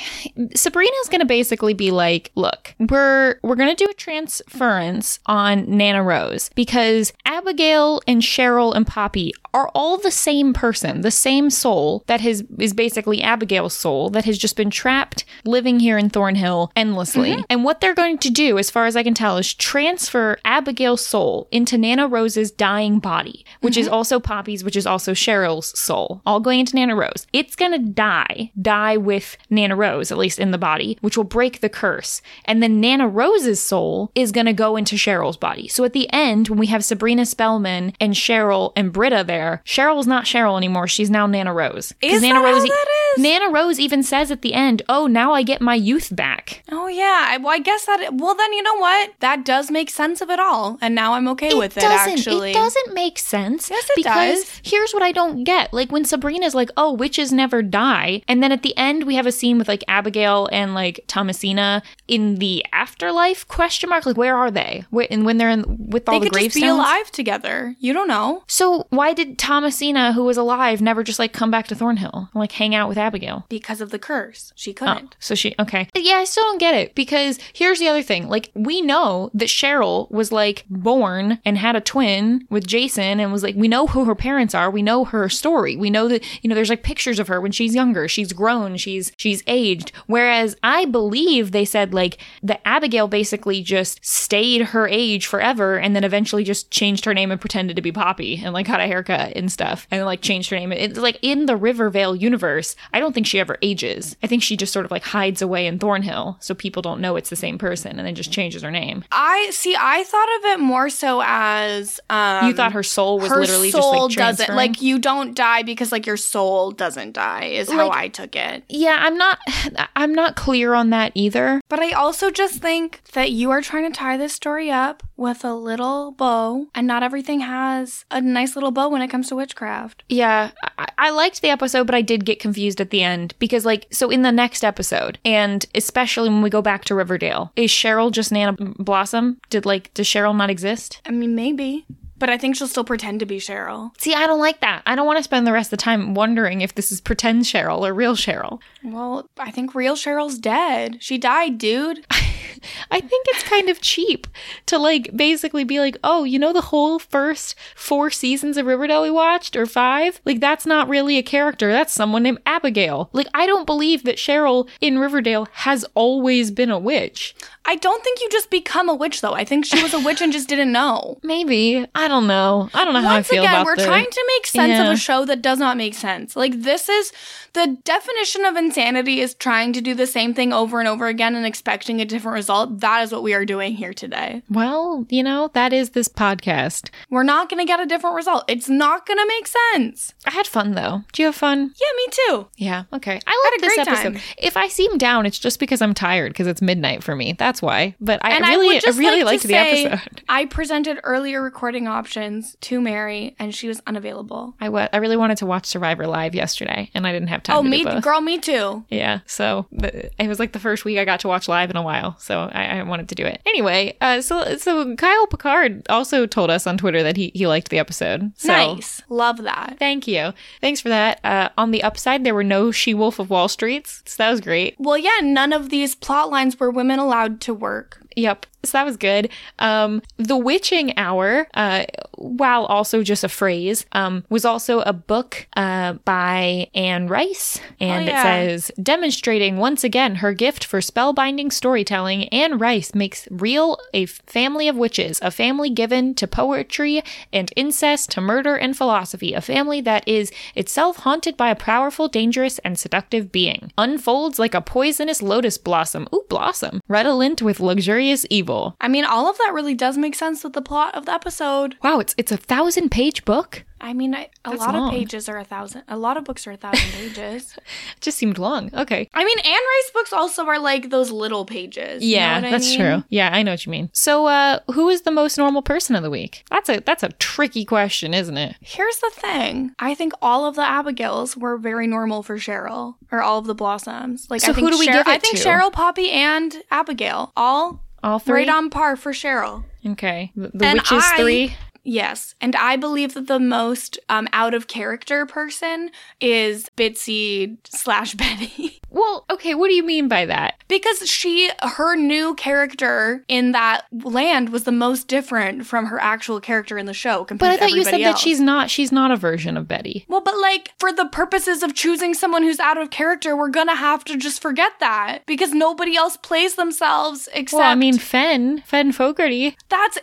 Sabrina's 0.55 1.09
going 1.09 1.19
to 1.19 1.25
basically 1.25 1.73
be 1.73 1.91
like, 1.91 2.31
look, 2.35 2.75
we're 2.79 3.39
we're 3.43 3.55
going 3.55 3.75
to 3.75 3.85
do 3.85 3.89
a 3.89 3.93
transference 3.93 5.19
on 5.25 5.65
Nana 5.69 6.03
Rose 6.03 6.49
because 6.55 7.13
Abigail 7.25 8.01
and 8.07 8.21
Cheryl 8.21 8.75
and 8.75 8.85
Poppy 8.85 9.33
are 9.53 9.69
all 9.73 9.97
the 9.97 10.11
same 10.11 10.53
person, 10.53 11.01
the 11.01 11.11
same 11.11 11.49
soul 11.49 12.03
that 12.07 12.21
has 12.21 12.43
is 12.59 12.73
basically 12.73 13.21
Abigail's 13.21 13.73
soul 13.73 14.09
that 14.11 14.25
has 14.25 14.37
just 14.37 14.55
been 14.55 14.69
trapped 14.69 15.25
living 15.45 15.79
here 15.79 15.97
in 15.97 16.09
Thornhill 16.09 16.71
endlessly. 16.75 17.31
Mm-hmm. 17.31 17.41
And 17.49 17.63
what 17.63 17.81
they're 17.81 17.95
going 17.95 18.19
to 18.19 18.29
do, 18.29 18.57
as 18.57 18.69
far 18.69 18.85
as 18.85 18.95
I 18.95 19.03
can 19.03 19.13
tell, 19.13 19.37
is 19.37 19.53
transfer 19.53 20.37
Abigail's 20.45 21.05
soul 21.05 21.47
into 21.51 21.77
Nana 21.77 22.07
Rose's 22.07 22.51
dying 22.51 22.99
body, 22.99 23.45
which 23.61 23.77
is 23.77 23.87
mm-hmm. 23.87 23.95
also 23.95 24.19
Poppy's, 24.19 24.63
which 24.63 24.75
is 24.75 24.85
also 24.85 25.13
Cheryl's 25.13 25.77
soul, 25.79 26.21
all 26.25 26.39
going 26.39 26.59
into 26.59 26.75
Nana 26.75 26.95
Rose. 26.95 27.25
It's 27.33 27.55
gonna 27.55 27.79
die, 27.79 28.51
die 28.61 28.86
with 28.95 29.37
Nana 29.49 29.75
Rose, 29.75 30.11
at 30.11 30.17
least 30.17 30.39
in 30.39 30.51
the 30.51 30.57
body, 30.57 30.97
which 31.01 31.17
will 31.17 31.23
break 31.25 31.59
the 31.59 31.67
curse. 31.69 32.21
And 32.45 32.63
then 32.63 32.79
Nana 32.79 33.07
Rose's 33.07 33.61
soul 33.61 34.11
is 34.15 34.31
gonna 34.31 34.53
go 34.53 34.77
into 34.77 34.95
Cheryl's 34.95 35.35
body. 35.37 35.67
So 35.67 35.83
at 35.83 35.93
the 35.93 36.07
end, 36.13 36.47
when 36.47 36.59
we 36.59 36.67
have 36.67 36.85
Sabrina 36.85 37.25
Spellman 37.25 37.93
and 37.99 38.13
Cheryl 38.13 38.71
and 38.75 38.93
Britta 38.93 39.23
there, 39.25 39.61
Cheryl's 39.65 40.07
not 40.07 40.25
Cheryl 40.25 40.55
anymore. 40.57 40.87
She's 40.87 41.09
now 41.09 41.25
Nana 41.27 41.53
Rose. 41.53 41.93
Is 42.01 42.21
Nana 42.21 42.41
Rose, 42.41 42.63
that 42.63 42.87
is? 43.17 43.23
Nana 43.23 43.49
Rose 43.49 43.79
even 43.79 44.03
says 44.03 44.29
at 44.31 44.43
the 44.43 44.53
end, 44.53 44.83
"Oh, 44.87 45.07
now 45.07 45.33
I 45.33 45.41
get 45.41 45.59
my 45.61 45.75
youth 45.75 46.15
back." 46.15 46.63
Oh 46.71 46.87
yeah. 46.87 47.25
I, 47.29 47.37
well, 47.37 47.53
I 47.53 47.59
guess 47.59 47.85
that. 47.85 48.13
Well, 48.13 48.35
then 48.35 48.53
you 48.53 48.61
know 48.61 48.75
what? 48.75 49.13
That 49.19 49.43
does 49.43 49.71
make 49.71 49.89
sense 49.89 50.21
of 50.21 50.29
it 50.29 50.39
all, 50.39 50.77
and 50.81 50.93
now 50.93 51.13
I'm 51.13 51.27
okay 51.29 51.53
with 51.55 51.75
it. 51.77 51.83
Actually, 51.83 52.51
It 52.51 52.53
doesn't 52.53 52.93
make 52.93 53.17
sense. 53.17 53.69
Yes, 53.71 53.85
it 53.89 53.95
because 53.95 54.43
does. 54.43 54.61
here's 54.63 54.91
what 54.93 55.01
I 55.01 55.11
don't 55.11 55.43
get. 55.43 55.73
Like 55.73 55.91
when 55.91 56.05
Sabrina's 56.05 56.53
like, 56.53 56.69
"Oh, 56.77 56.93
witches 56.93 57.31
never 57.31 57.63
die," 57.63 58.21
and 58.27 58.43
then 58.43 58.51
at 58.51 58.61
the 58.61 58.76
end 58.77 59.03
we 59.05 59.15
have 59.15 59.25
a 59.25 59.31
scene 59.31 59.57
with 59.57 59.67
like 59.67 59.83
Abigail 59.87 60.47
and 60.51 60.73
like 60.73 61.01
Thomasina 61.07 61.81
in 62.07 62.35
the 62.35 62.65
afterlife? 62.71 63.47
Question 63.47 63.89
mark. 63.89 64.05
Like 64.05 64.17
where 64.17 64.35
are 64.35 64.51
they? 64.51 64.83
Where, 64.89 65.07
and 65.09 65.25
when 65.25 65.37
they're 65.37 65.49
in 65.49 65.89
with 65.89 66.07
all 66.07 66.19
They 66.19 66.25
the 66.27 66.31
could 66.31 66.43
just 66.43 66.55
be 66.55 66.65
alive 66.65 67.11
together. 67.11 67.75
You 67.79 67.93
don't 67.93 68.07
know. 68.07 68.43
So 68.47 68.87
why 68.89 69.13
did 69.13 69.37
Thomasina, 69.37 70.13
who 70.13 70.23
was 70.23 70.37
alive, 70.37 70.81
never 70.81 71.03
just 71.03 71.19
like 71.19 71.33
come 71.33 71.51
back 71.51 71.67
to 71.67 71.75
Thornhill 71.75 72.29
and 72.33 72.39
like 72.39 72.51
hang 72.53 72.73
out 72.75 72.89
with 72.89 72.97
Abigail? 72.97 73.45
Because 73.49 73.81
of 73.81 73.89
the 73.91 73.99
curse. 73.99 74.53
She 74.55 74.71
Oh, 74.71 74.73
couldn't. 74.73 75.15
so 75.19 75.33
she 75.35 75.55
okay. 75.59 75.87
Yeah, 75.95 76.15
I 76.15 76.23
still 76.25 76.43
don't 76.43 76.59
get 76.59 76.75
it 76.75 76.93
because 76.95 77.39
here's 77.53 77.79
the 77.79 77.87
other 77.87 78.03
thing. 78.03 78.27
Like 78.29 78.51
we 78.53 78.81
know 78.81 79.29
that 79.33 79.47
Cheryl 79.49 80.09
was 80.11 80.31
like 80.31 80.65
born 80.69 81.39
and 81.45 81.57
had 81.57 81.75
a 81.75 81.81
twin 81.81 82.45
with 82.49 82.67
Jason 82.67 83.19
and 83.19 83.31
was 83.31 83.43
like 83.43 83.55
we 83.55 83.67
know 83.67 83.87
who 83.87 84.05
her 84.05 84.15
parents 84.15 84.53
are. 84.55 84.69
We 84.69 84.81
know 84.81 85.05
her 85.05 85.29
story. 85.29 85.75
We 85.75 85.89
know 85.89 86.07
that 86.07 86.23
you 86.43 86.49
know 86.49 86.55
there's 86.55 86.69
like 86.69 86.83
pictures 86.83 87.19
of 87.19 87.27
her 87.27 87.41
when 87.41 87.51
she's 87.51 87.73
younger. 87.75 88.07
She's 88.07 88.33
grown, 88.33 88.66
she's 88.75 89.11
she's 89.17 89.43
aged. 89.47 89.91
Whereas 90.07 90.57
I 90.63 90.85
believe 90.85 91.51
they 91.51 91.65
said 91.65 91.93
like 91.93 92.17
that 92.43 92.61
Abigail 92.65 93.07
basically 93.07 93.61
just 93.61 94.03
stayed 94.05 94.61
her 94.61 94.87
age 94.87 95.27
forever 95.27 95.77
and 95.77 95.95
then 95.95 96.03
eventually 96.03 96.43
just 96.43 96.71
changed 96.71 97.05
her 97.05 97.13
name 97.13 97.31
and 97.31 97.39
pretended 97.39 97.75
to 97.75 97.81
be 97.81 97.91
Poppy 97.91 98.41
and 98.43 98.53
like 98.53 98.67
got 98.67 98.79
a 98.79 98.87
haircut 98.87 99.33
and 99.35 99.51
stuff 99.51 99.87
and 99.91 100.03
like 100.05 100.21
changed 100.21 100.49
her 100.49 100.57
name. 100.57 100.71
It's 100.71 100.99
like 100.99 101.19
in 101.21 101.45
the 101.45 101.55
Rivervale 101.55 102.15
universe, 102.15 102.75
I 102.93 102.99
don't 102.99 103.13
think 103.13 103.27
she 103.27 103.39
ever 103.39 103.57
ages. 103.61 104.15
I 104.23 104.27
think 104.27 104.43
she 104.43 104.57
just 104.57 104.73
sort 104.73 104.85
of 104.85 104.91
like 104.91 105.03
hides 105.03 105.41
away 105.41 105.67
in 105.67 105.79
Thornhill 105.79 106.37
so 106.39 106.53
people 106.53 106.81
don't 106.81 106.99
know 106.99 107.15
it's 107.15 107.29
the 107.29 107.35
same 107.35 107.57
person 107.57 107.97
and 107.97 108.07
then 108.07 108.15
just 108.15 108.31
changes 108.31 108.63
her 108.63 108.71
name. 108.71 109.03
I 109.11 109.49
see. 109.51 109.75
I 109.77 110.03
thought 110.03 110.29
of 110.37 110.45
it 110.45 110.59
more 110.59 110.89
so 110.89 111.21
as 111.23 111.99
um, 112.09 112.47
you 112.47 112.53
thought 112.53 112.73
her 112.73 112.83
soul 112.83 113.19
was 113.19 113.29
her 113.29 113.39
literally 113.39 113.71
soul 113.71 114.09
just 114.09 114.19
like 114.19 114.37
doesn't 114.37 114.55
like 114.55 114.81
you 114.81 114.99
don't 114.99 115.35
die 115.35 115.63
because 115.63 115.91
like 115.91 116.05
your 116.05 116.17
soul 116.17 116.71
doesn't 116.71 117.13
die 117.13 117.45
is 117.45 117.71
how 117.71 117.91
I 117.91 118.07
took 118.07 118.35
it. 118.35 118.56
Yeah, 118.69 118.97
I'm 118.99 119.17
not 119.17 119.39
I'm 119.95 120.13
not 120.13 120.35
clear 120.35 120.73
on 120.73 120.89
that 120.91 121.11
either. 121.15 121.61
But 121.69 121.79
I 121.79 121.91
also 121.91 122.31
just 122.31 122.61
think 122.61 123.01
that 123.13 123.31
you 123.31 123.51
are 123.51 123.61
trying 123.61 123.91
to 123.91 123.97
tie 123.97 124.17
this 124.17 124.33
story 124.33 124.71
up 124.71 125.03
with 125.15 125.43
a 125.43 125.53
little 125.53 126.11
bow, 126.11 126.67
and 126.75 126.87
not 126.87 127.03
everything 127.03 127.41
has 127.41 128.05
a 128.11 128.21
nice 128.21 128.55
little 128.55 128.71
bow 128.71 128.89
when 128.89 129.01
it 129.01 129.09
comes 129.09 129.29
to 129.29 129.35
witchcraft. 129.35 130.03
Yeah, 130.09 130.51
I, 130.77 130.87
I 130.97 131.09
liked 131.09 131.41
the 131.41 131.49
episode, 131.49 131.85
but 131.85 131.95
I 131.95 132.01
did 132.01 132.25
get 132.25 132.39
confused 132.39 132.79
at 132.79 132.91
the 132.91 133.03
end 133.03 133.33
because, 133.39 133.65
like, 133.65 133.87
so 133.91 134.09
in 134.09 134.21
the 134.21 134.31
next 134.31 134.63
episode, 134.63 135.17
and 135.25 135.65
especially 135.75 136.29
when 136.29 136.41
we 136.41 136.49
go 136.49 136.61
back 136.61 136.85
to 136.85 136.95
Riverdale, 136.95 137.51
is 137.55 137.71
Cheryl 137.71 138.11
just 138.11 138.31
Nana 138.31 138.53
Blossom? 138.53 139.39
Did 139.49 139.65
like 139.65 139.93
does 139.93 140.07
Cheryl 140.07 140.35
not 140.35 140.49
exist? 140.49 141.01
I 141.05 141.11
mean, 141.11 141.35
maybe. 141.35 141.85
But 142.19 142.29
I 142.29 142.37
think 142.37 142.55
she'll 142.55 142.67
still 142.67 142.83
pretend 142.83 143.19
to 143.19 143.25
be 143.25 143.37
Cheryl. 143.37 143.91
See, 143.99 144.13
I 144.13 144.25
don't 144.27 144.39
like 144.39 144.59
that. 144.61 144.81
I 144.85 144.95
don't 144.95 145.05
want 145.05 145.17
to 145.17 145.23
spend 145.23 145.45
the 145.45 145.51
rest 145.51 145.67
of 145.67 145.77
the 145.77 145.83
time 145.83 146.13
wondering 146.13 146.61
if 146.61 146.75
this 146.75 146.91
is 146.91 146.99
pretend 146.99 147.43
Cheryl 147.43 147.87
or 147.87 147.93
real 147.93 148.15
Cheryl. 148.15 148.59
Well, 148.83 149.29
I 149.37 149.51
think 149.51 149.75
real 149.75 149.95
Cheryl's 149.95 150.37
dead. 150.37 150.97
She 150.99 151.17
died, 151.17 151.57
dude. 151.57 152.05
I 152.91 152.99
think 152.99 153.25
it's 153.29 153.43
kind 153.43 153.69
of 153.69 153.81
cheap 153.81 154.27
to 154.67 154.77
like 154.77 155.15
basically 155.15 155.63
be 155.63 155.79
like, 155.79 155.97
oh, 156.03 156.23
you 156.23 156.39
know, 156.39 156.53
the 156.53 156.61
whole 156.61 156.99
first 156.99 157.55
four 157.75 158.09
seasons 158.09 158.57
of 158.57 158.65
Riverdale 158.65 159.01
we 159.01 159.11
watched 159.11 159.55
or 159.55 159.65
five? 159.65 160.19
Like, 160.25 160.39
that's 160.39 160.65
not 160.65 160.87
really 160.89 161.17
a 161.17 161.23
character. 161.23 161.71
That's 161.71 161.93
someone 161.93 162.23
named 162.23 162.39
Abigail. 162.45 163.09
Like, 163.13 163.27
I 163.33 163.45
don't 163.45 163.65
believe 163.65 164.03
that 164.03 164.17
Cheryl 164.17 164.67
in 164.81 164.99
Riverdale 164.99 165.47
has 165.53 165.85
always 165.95 166.51
been 166.51 166.71
a 166.71 166.79
witch. 166.79 167.35
I 167.65 167.75
don't 167.75 168.01
think 168.03 168.21
you 168.21 168.29
just 168.29 168.49
become 168.49 168.87
a 168.87 168.95
witch, 168.95 169.19
though. 169.21 169.33
I 169.33 169.43
think 169.43 169.65
she 169.65 169.81
was 169.83 169.93
a 169.93 169.99
witch 169.99 170.21
and 170.21 170.31
just 170.31 170.47
didn't 170.47 170.71
know. 170.71 171.17
Maybe. 171.23 171.85
I 171.95 172.07
don't 172.07 172.25
know. 172.27 172.69
I 172.73 172.85
don't 172.85 172.93
know 172.93 173.01
how 173.01 173.09
I 173.09 173.13
Once 173.15 173.27
feel 173.27 173.43
again, 173.43 173.53
about 173.55 173.65
we're 173.65 173.75
the- 173.75 173.85
trying 173.85 174.05
to 174.09 174.23
make 174.37 174.47
sense 174.47 174.69
Yeah. 174.69 174.85
of 174.87 174.93
a 174.93 174.97
show 174.97 175.25
that 175.25 175.41
does 175.41 175.59
not 175.59 175.75
make 175.75 175.93
sense. 175.93 176.35
Like, 176.35 176.61
this 176.61 176.87
is 176.87 177.11
the 177.53 177.77
definition 177.83 178.45
of 178.45 178.55
insanity 178.55 179.19
is 179.19 179.33
trying 179.33 179.73
to 179.73 179.81
do 179.81 179.93
the 179.93 180.07
same 180.07 180.33
thing 180.33 180.53
over 180.53 180.79
and 180.79 180.87
over 180.87 181.07
again 181.07 181.35
and 181.35 181.45
expecting 181.45 181.99
a 181.99 182.05
different 182.05 182.35
result. 182.37 182.79
That 182.79 183.03
is 183.03 183.11
what 183.11 183.23
we 183.23 183.33
are 183.33 183.45
doing 183.45 183.75
here 183.75 183.93
today. 183.93 184.41
Well, 184.49 185.05
you 185.09 185.23
know, 185.23 185.49
that 185.53 185.73
is 185.73 185.89
this 185.91 186.07
podcast. 186.07 186.89
We're 187.09 187.23
not 187.23 187.49
going 187.49 187.59
to 187.59 187.65
get 187.65 187.79
a 187.79 187.85
different 187.85 188.15
result. 188.15 188.45
It's 188.47 188.69
not 188.69 189.05
going 189.05 189.17
to 189.17 189.27
make 189.27 189.47
sense. 189.47 190.13
I 190.25 190.31
had 190.31 190.47
fun 190.47 190.71
though. 190.73 191.03
Do 191.13 191.21
you 191.21 191.27
have 191.27 191.35
fun? 191.35 191.59
Yeah, 191.59 191.91
me 191.97 192.05
too. 192.11 192.47
Yeah. 192.57 192.83
Okay. 192.93 193.19
I 193.27 193.51
like 193.51 193.61
this 193.61 193.77
episode. 193.79 194.13
time. 194.13 194.21
If 194.37 194.55
I 194.55 194.67
seem 194.67 194.97
down, 194.97 195.25
it's 195.25 195.39
just 195.39 195.59
because 195.59 195.81
I'm 195.81 195.93
tired 195.93 196.31
because 196.33 196.47
it's 196.47 196.61
midnight 196.61 197.03
for 197.03 197.15
me. 197.15 197.33
That's 197.37 197.61
why. 197.61 197.95
But 197.99 198.23
I 198.23 198.31
And 198.35 198.45
I 198.45 198.51
really, 198.51 198.75
would 198.75 198.81
just 198.83 198.99
really 198.99 199.23
like 199.23 199.33
liked 199.33 199.43
the 199.43 199.49
say, 199.49 199.85
episode. 199.85 200.21
I 200.29 200.45
presented 200.45 200.99
earlier 201.03 201.41
recording 201.41 201.87
options 201.87 202.55
to 202.61 202.79
Mary, 202.79 203.35
and 203.39 203.53
she 203.53 203.67
was 203.67 203.81
unavailable. 203.87 204.55
I 204.61 204.69
wa- 204.69 204.89
I 204.93 204.97
really 204.97 205.17
wanted 205.17 205.37
to 205.39 205.45
watch 205.45 205.65
Survivor 205.65 206.05
live 206.07 206.35
yesterday, 206.35 206.91
and 206.93 207.07
I 207.07 207.11
didn't 207.11 207.29
have 207.29 207.43
time. 207.43 207.57
Oh, 207.57 207.63
to 207.63 207.69
me, 207.69 207.83
girl, 208.01 208.21
me 208.21 208.37
too. 208.37 208.85
Yeah, 208.89 209.19
so 209.25 209.65
it 209.71 210.27
was 210.27 210.39
like 210.39 210.51
the 210.51 210.59
first 210.59 210.85
week 210.85 210.97
I 210.99 211.05
got 211.05 211.19
to 211.21 211.27
watch 211.27 211.47
live 211.47 211.69
in 211.69 211.75
a 211.75 211.81
while, 211.81 212.15
so 212.27 212.49
I, 212.51 212.79
I 212.79 212.83
wanted 212.83 213.09
to 213.09 213.15
do 213.15 213.25
it 213.25 213.41
anyway. 213.45 213.95
Uh, 214.01 214.21
so 214.21 214.57
so 214.57 214.95
Kyle 214.95 215.27
Picard 215.27 215.87
also 215.89 216.25
told 216.25 216.49
us 216.49 216.67
on 216.67 216.77
Twitter 216.77 217.01
that 217.01 217.17
he 217.17 217.31
he 217.33 217.47
liked 217.47 217.69
the 217.69 217.79
episode. 217.79 218.31
So 218.37 218.49
Nice, 218.49 219.01
love 219.09 219.37
that. 219.43 219.77
Thank 219.79 220.07
you. 220.07 220.33
Thanks 220.61 220.81
for 220.81 220.89
that. 220.89 221.19
Uh, 221.23 221.49
on 221.57 221.71
the 221.71 221.83
upside, 221.83 222.23
there 222.23 222.35
were 222.35 222.43
no 222.43 222.71
She 222.71 222.93
Wolf 222.93 223.17
of 223.19 223.29
Wall 223.29 223.47
Streets, 223.47 224.03
so 224.05 224.15
that 224.23 224.29
was 224.29 224.41
great. 224.41 224.75
Well, 224.77 224.97
yeah, 224.97 225.19
none 225.23 225.53
of 225.53 225.69
these 225.69 225.95
plot 225.95 226.29
lines 226.29 226.59
were 226.59 226.69
women 226.69 226.99
allowed 226.99 227.39
to 227.41 227.53
work. 227.53 228.01
Yep. 228.15 228.45
So 228.69 228.77
that 228.77 228.85
was 228.85 228.97
good. 228.97 229.29
Um, 229.59 230.01
the 230.17 230.37
Witching 230.37 230.97
Hour, 230.97 231.47
uh, 231.53 231.85
while 232.17 232.65
also 232.65 233.03
just 233.03 233.23
a 233.23 233.29
phrase, 233.29 233.85
um, 233.91 234.23
was 234.29 234.45
also 234.45 234.81
a 234.81 234.93
book 234.93 235.47
uh, 235.55 235.93
by 236.05 236.67
Anne 236.73 237.07
Rice. 237.07 237.59
And 237.79 238.07
Oh, 238.07 238.11
yeah. 238.11 238.19
it 238.35 238.61
says, 238.61 238.71
demonstrating 238.81 239.57
once 239.57 239.83
again 239.83 240.15
her 240.15 240.33
gift 240.33 240.63
for 240.65 240.79
spellbinding 240.79 241.51
storytelling, 241.53 242.27
Anne 242.29 242.57
Rice 242.57 242.93
makes 242.93 243.27
real 243.31 243.77
a 243.93 244.05
family 244.05 244.67
of 244.67 244.75
witches, 244.75 245.19
a 245.21 245.31
family 245.31 245.69
given 245.69 246.13
to 246.15 246.27
poetry 246.27 247.01
and 247.31 247.51
incest, 247.55 248.11
to 248.11 248.21
murder 248.21 248.55
and 248.55 248.75
philosophy, 248.75 249.33
a 249.33 249.41
family 249.41 249.81
that 249.81 250.07
is 250.07 250.31
itself 250.55 250.97
haunted 250.97 251.35
by 251.37 251.49
a 251.49 251.55
powerful, 251.55 252.07
dangerous, 252.07 252.59
and 252.59 252.77
seductive 252.79 253.31
being. 253.31 253.71
Unfolds 253.77 254.39
like 254.39 254.53
a 254.55 254.61
poisonous 254.61 255.21
lotus 255.21 255.57
blossom. 255.57 256.07
Ooh, 256.13 256.25
blossom. 256.29 256.81
Redolent 256.87 257.41
with 257.41 257.59
luxurious 257.59 258.25
evil. 258.29 258.56
I 258.81 258.87
mean, 258.87 259.05
all 259.05 259.29
of 259.29 259.37
that 259.37 259.51
really 259.53 259.75
does 259.75 259.97
make 259.97 260.15
sense 260.15 260.43
with 260.43 260.53
the 260.53 260.61
plot 260.61 260.95
of 260.95 261.05
the 261.05 261.13
episode. 261.13 261.75
Wow, 261.83 261.99
it's 261.99 262.13
it's 262.17 262.31
a 262.31 262.37
thousand 262.37 262.89
page 262.91 263.25
book. 263.25 263.63
I 263.79 263.93
mean, 263.93 264.15
I, 264.15 264.23
a 264.43 264.49
That's 264.49 264.59
lot 264.61 264.73
long. 264.73 264.87
of 264.87 264.93
pages 264.99 265.29
are 265.29 265.37
a 265.37 265.43
thousand. 265.43 265.83
A 265.87 265.97
lot 265.97 266.17
of 266.17 266.23
books 266.23 266.47
are 266.47 266.51
a 266.51 266.57
thousand 266.57 266.89
pages. 266.93 267.53
It 267.55 267.63
just 268.01 268.17
seemed 268.17 268.39
long. 268.39 268.71
Okay. 268.73 269.07
I 269.13 269.23
mean, 269.23 269.37
Anne 269.37 269.53
Rice 269.53 269.91
books 269.93 270.11
also 270.11 270.47
are 270.47 270.57
like 270.57 270.89
those 270.89 271.11
little 271.11 271.45
pages. 271.45 272.03
you 272.03 272.15
know 272.15 272.21
Yeah, 272.23 272.35
what 272.37 272.45
I 272.47 272.51
that's 272.51 272.69
mean? 272.69 272.79
true. 272.79 273.03
Yeah, 273.09 273.29
I 273.31 273.43
know 273.43 273.51
what 273.51 273.65
you 273.67 273.71
mean. 273.71 273.91
So, 273.93 274.25
uh, 274.25 274.59
who 274.73 274.89
is 274.89 275.01
the 275.03 275.11
most 275.11 275.37
normal 275.37 275.61
person 275.61 275.95
of 275.95 276.01
the 276.01 276.09
week? 276.09 276.43
That's 276.49 276.69
a 276.69 276.79
that's 276.79 277.03
a 277.03 277.09
tricky 277.09 277.65
question, 277.65 278.15
isn't 278.15 278.37
it? 278.37 278.55
Here's 278.61 278.97
the 278.97 279.11
thing. 279.13 279.75
I 279.77 279.93
think 279.93 280.13
all 280.23 280.47
of 280.47 280.55
the 280.55 280.63
Abigails 280.67 281.37
were 281.37 281.57
very 281.57 281.85
normal 281.85 282.23
for 282.23 282.37
Cheryl, 282.39 282.95
or 283.11 283.21
all 283.21 283.37
of 283.37 283.45
the 283.45 283.53
Blossoms. 283.55 284.25
Like, 284.31 284.41
So 284.41 284.51
I 284.51 284.55
think 284.55 284.65
who 284.65 284.71
do 284.71 284.79
we 284.79 284.87
Cheryl- 284.87 284.93
give 285.05 285.07
it 285.07 285.11
I 285.11 285.17
think 285.19 285.37
to? 285.37 285.43
Cheryl, 285.47 285.71
Poppy, 285.71 286.09
and 286.09 286.63
Abigail 286.71 287.31
all 287.37 287.83
All 288.03 288.19
three. 288.19 288.35
right 288.41 288.49
on 288.49 288.69
par 288.69 288.95
for 288.95 289.11
Cheryl. 289.11 289.63
Okay. 289.85 290.31
The, 290.35 290.51
the 290.53 290.65
And 290.65 290.79
witches 290.79 291.03
I- 291.05 291.17
three. 291.17 291.55
Yes, 291.89 292.35
and 292.41 292.53
I 292.57 292.75
believe 292.75 293.13
that 293.13 293.27
the 293.27 293.39
most 293.39 293.97
um, 294.09 294.27
out 294.33 294.53
of 294.53 294.67
character 294.67 295.25
person 295.25 295.89
is 296.19 296.69
Bitsy 296.75 297.57
slash 297.63 298.13
Betty. 298.13 298.81
Well, 298.97 299.25
okay, 299.29 299.53
what 299.53 299.67
do 299.67 299.75
you 299.75 299.85
mean 299.85 300.07
by 300.07 300.25
that? 300.25 300.55
Because 300.67 301.07
she, 301.07 301.51
her 301.61 301.95
new 301.95 302.33
character 302.33 303.23
in 303.27 303.51
that 303.51 303.85
land 303.91 304.49
was 304.49 304.63
the 304.63 304.71
most 304.71 305.07
different 305.07 305.67
from 305.67 305.85
her 305.85 305.99
actual 305.99 306.41
character 306.41 306.79
in 306.79 306.87
the 306.87 306.95
show 306.95 307.25
But 307.29 307.43
I 307.43 307.57
thought 307.57 307.69
you 307.69 307.83
said 307.83 307.93
everybody 307.93 308.03
that 308.05 308.17
she's 308.17 308.39
not 308.39 308.71
she's 308.71 308.91
not 308.91 309.11
a 309.11 309.15
version 309.15 309.55
of 309.55 309.67
Betty. 309.67 310.05
Well, 310.07 310.21
but 310.21 310.35
like 310.39 310.73
for 310.79 310.91
the 310.91 311.05
purposes 311.05 311.61
of 311.61 311.75
choosing 311.75 312.15
someone 312.15 312.41
who's 312.41 312.59
out 312.59 312.79
of 312.79 312.89
character, 312.89 313.35
we're 313.37 313.49
gonna 313.49 313.75
have 313.75 314.03
to 314.05 314.17
just 314.17 314.41
forget 314.41 314.71
that 314.79 315.19
because 315.27 315.53
nobody 315.53 315.95
else 315.95 316.17
plays 316.17 316.55
themselves 316.55 317.29
except. 317.33 317.59
Well, 317.59 317.69
I 317.69 317.75
mean 317.75 317.99
Fen, 317.99 318.63
Fen 318.65 318.91
Fogarty. 318.91 319.55
that's 319.69 319.99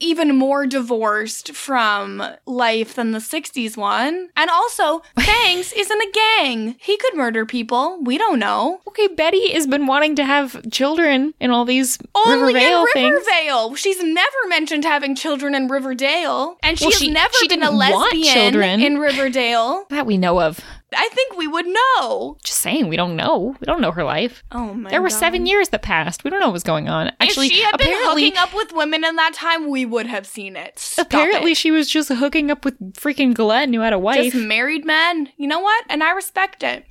even 0.00 0.36
more 0.36 0.66
divorced 0.66 1.52
from 1.54 2.22
life 2.44 2.94
than 2.94 3.12
the 3.12 3.20
'60s 3.20 3.76
one. 3.78 4.28
And 4.36 4.50
also, 4.50 5.02
Fangs 5.18 5.72
isn't 5.72 6.00
a 6.00 6.12
gang. 6.12 6.76
He 6.78 6.98
could 6.98 7.14
murder 7.14 7.46
people. 7.46 7.98
We 8.02 8.18
don't 8.18 8.33
know. 8.36 8.80
Okay, 8.88 9.08
Betty 9.08 9.52
has 9.52 9.66
been 9.66 9.86
wanting 9.86 10.16
to 10.16 10.24
have 10.24 10.70
children 10.70 11.34
in 11.40 11.50
all 11.50 11.64
these 11.64 11.98
Only 12.14 12.38
Riverdale 12.38 12.82
in 12.82 12.92
things. 12.92 13.14
Riverdale. 13.14 13.74
She's 13.76 14.02
never 14.02 14.36
mentioned 14.48 14.84
having 14.84 15.14
children 15.14 15.54
in 15.54 15.68
Riverdale, 15.68 16.56
and 16.62 16.78
Well, 16.80 16.90
she's 16.90 16.98
she- 17.00 17.10
never 17.10 17.32
she 17.40 17.48
been 17.48 17.62
a 17.62 17.70
lesbian 17.70 18.60
in 18.80 18.98
Riverdale. 18.98 19.84
That 19.90 20.06
we 20.06 20.16
know 20.18 20.40
of. 20.40 20.60
I 20.96 21.08
think 21.12 21.36
we 21.36 21.46
would 21.48 21.66
know. 21.66 22.36
Just 22.44 22.60
saying, 22.60 22.88
we 22.88 22.96
don't 22.96 23.16
know. 23.16 23.56
We 23.60 23.64
don't 23.66 23.80
know 23.80 23.92
her 23.92 24.04
life. 24.04 24.42
Oh 24.52 24.74
my! 24.74 24.90
there 24.90 25.02
were 25.02 25.08
God. 25.08 25.18
seven 25.18 25.46
years 25.46 25.68
that 25.70 25.82
passed. 25.82 26.24
We 26.24 26.30
don't 26.30 26.40
know 26.40 26.46
what 26.46 26.52
was 26.54 26.62
going 26.62 26.88
on. 26.88 27.12
Actually, 27.20 27.46
if 27.48 27.52
she 27.52 27.62
had 27.62 27.76
been 27.78 27.88
hooking 27.90 28.36
up 28.36 28.54
with 28.54 28.72
women 28.72 29.04
in 29.04 29.16
that 29.16 29.34
time, 29.34 29.68
we 29.68 29.84
would 29.86 30.06
have 30.06 30.26
seen 30.26 30.56
it. 30.56 30.78
Stop 30.78 31.06
apparently 31.06 31.52
it. 31.52 31.56
she 31.56 31.70
was 31.70 31.88
just 31.88 32.08
hooking 32.10 32.50
up 32.50 32.64
with 32.64 32.78
freaking 32.94 33.34
Glenn, 33.34 33.72
who 33.72 33.80
had 33.80 33.92
a 33.92 33.98
wife. 33.98 34.32
just 34.32 34.36
married 34.36 34.84
men. 34.84 35.28
You 35.36 35.46
know 35.48 35.60
what? 35.60 35.84
And 35.88 36.02
I 36.02 36.10
respect 36.12 36.62
it. 36.62 36.84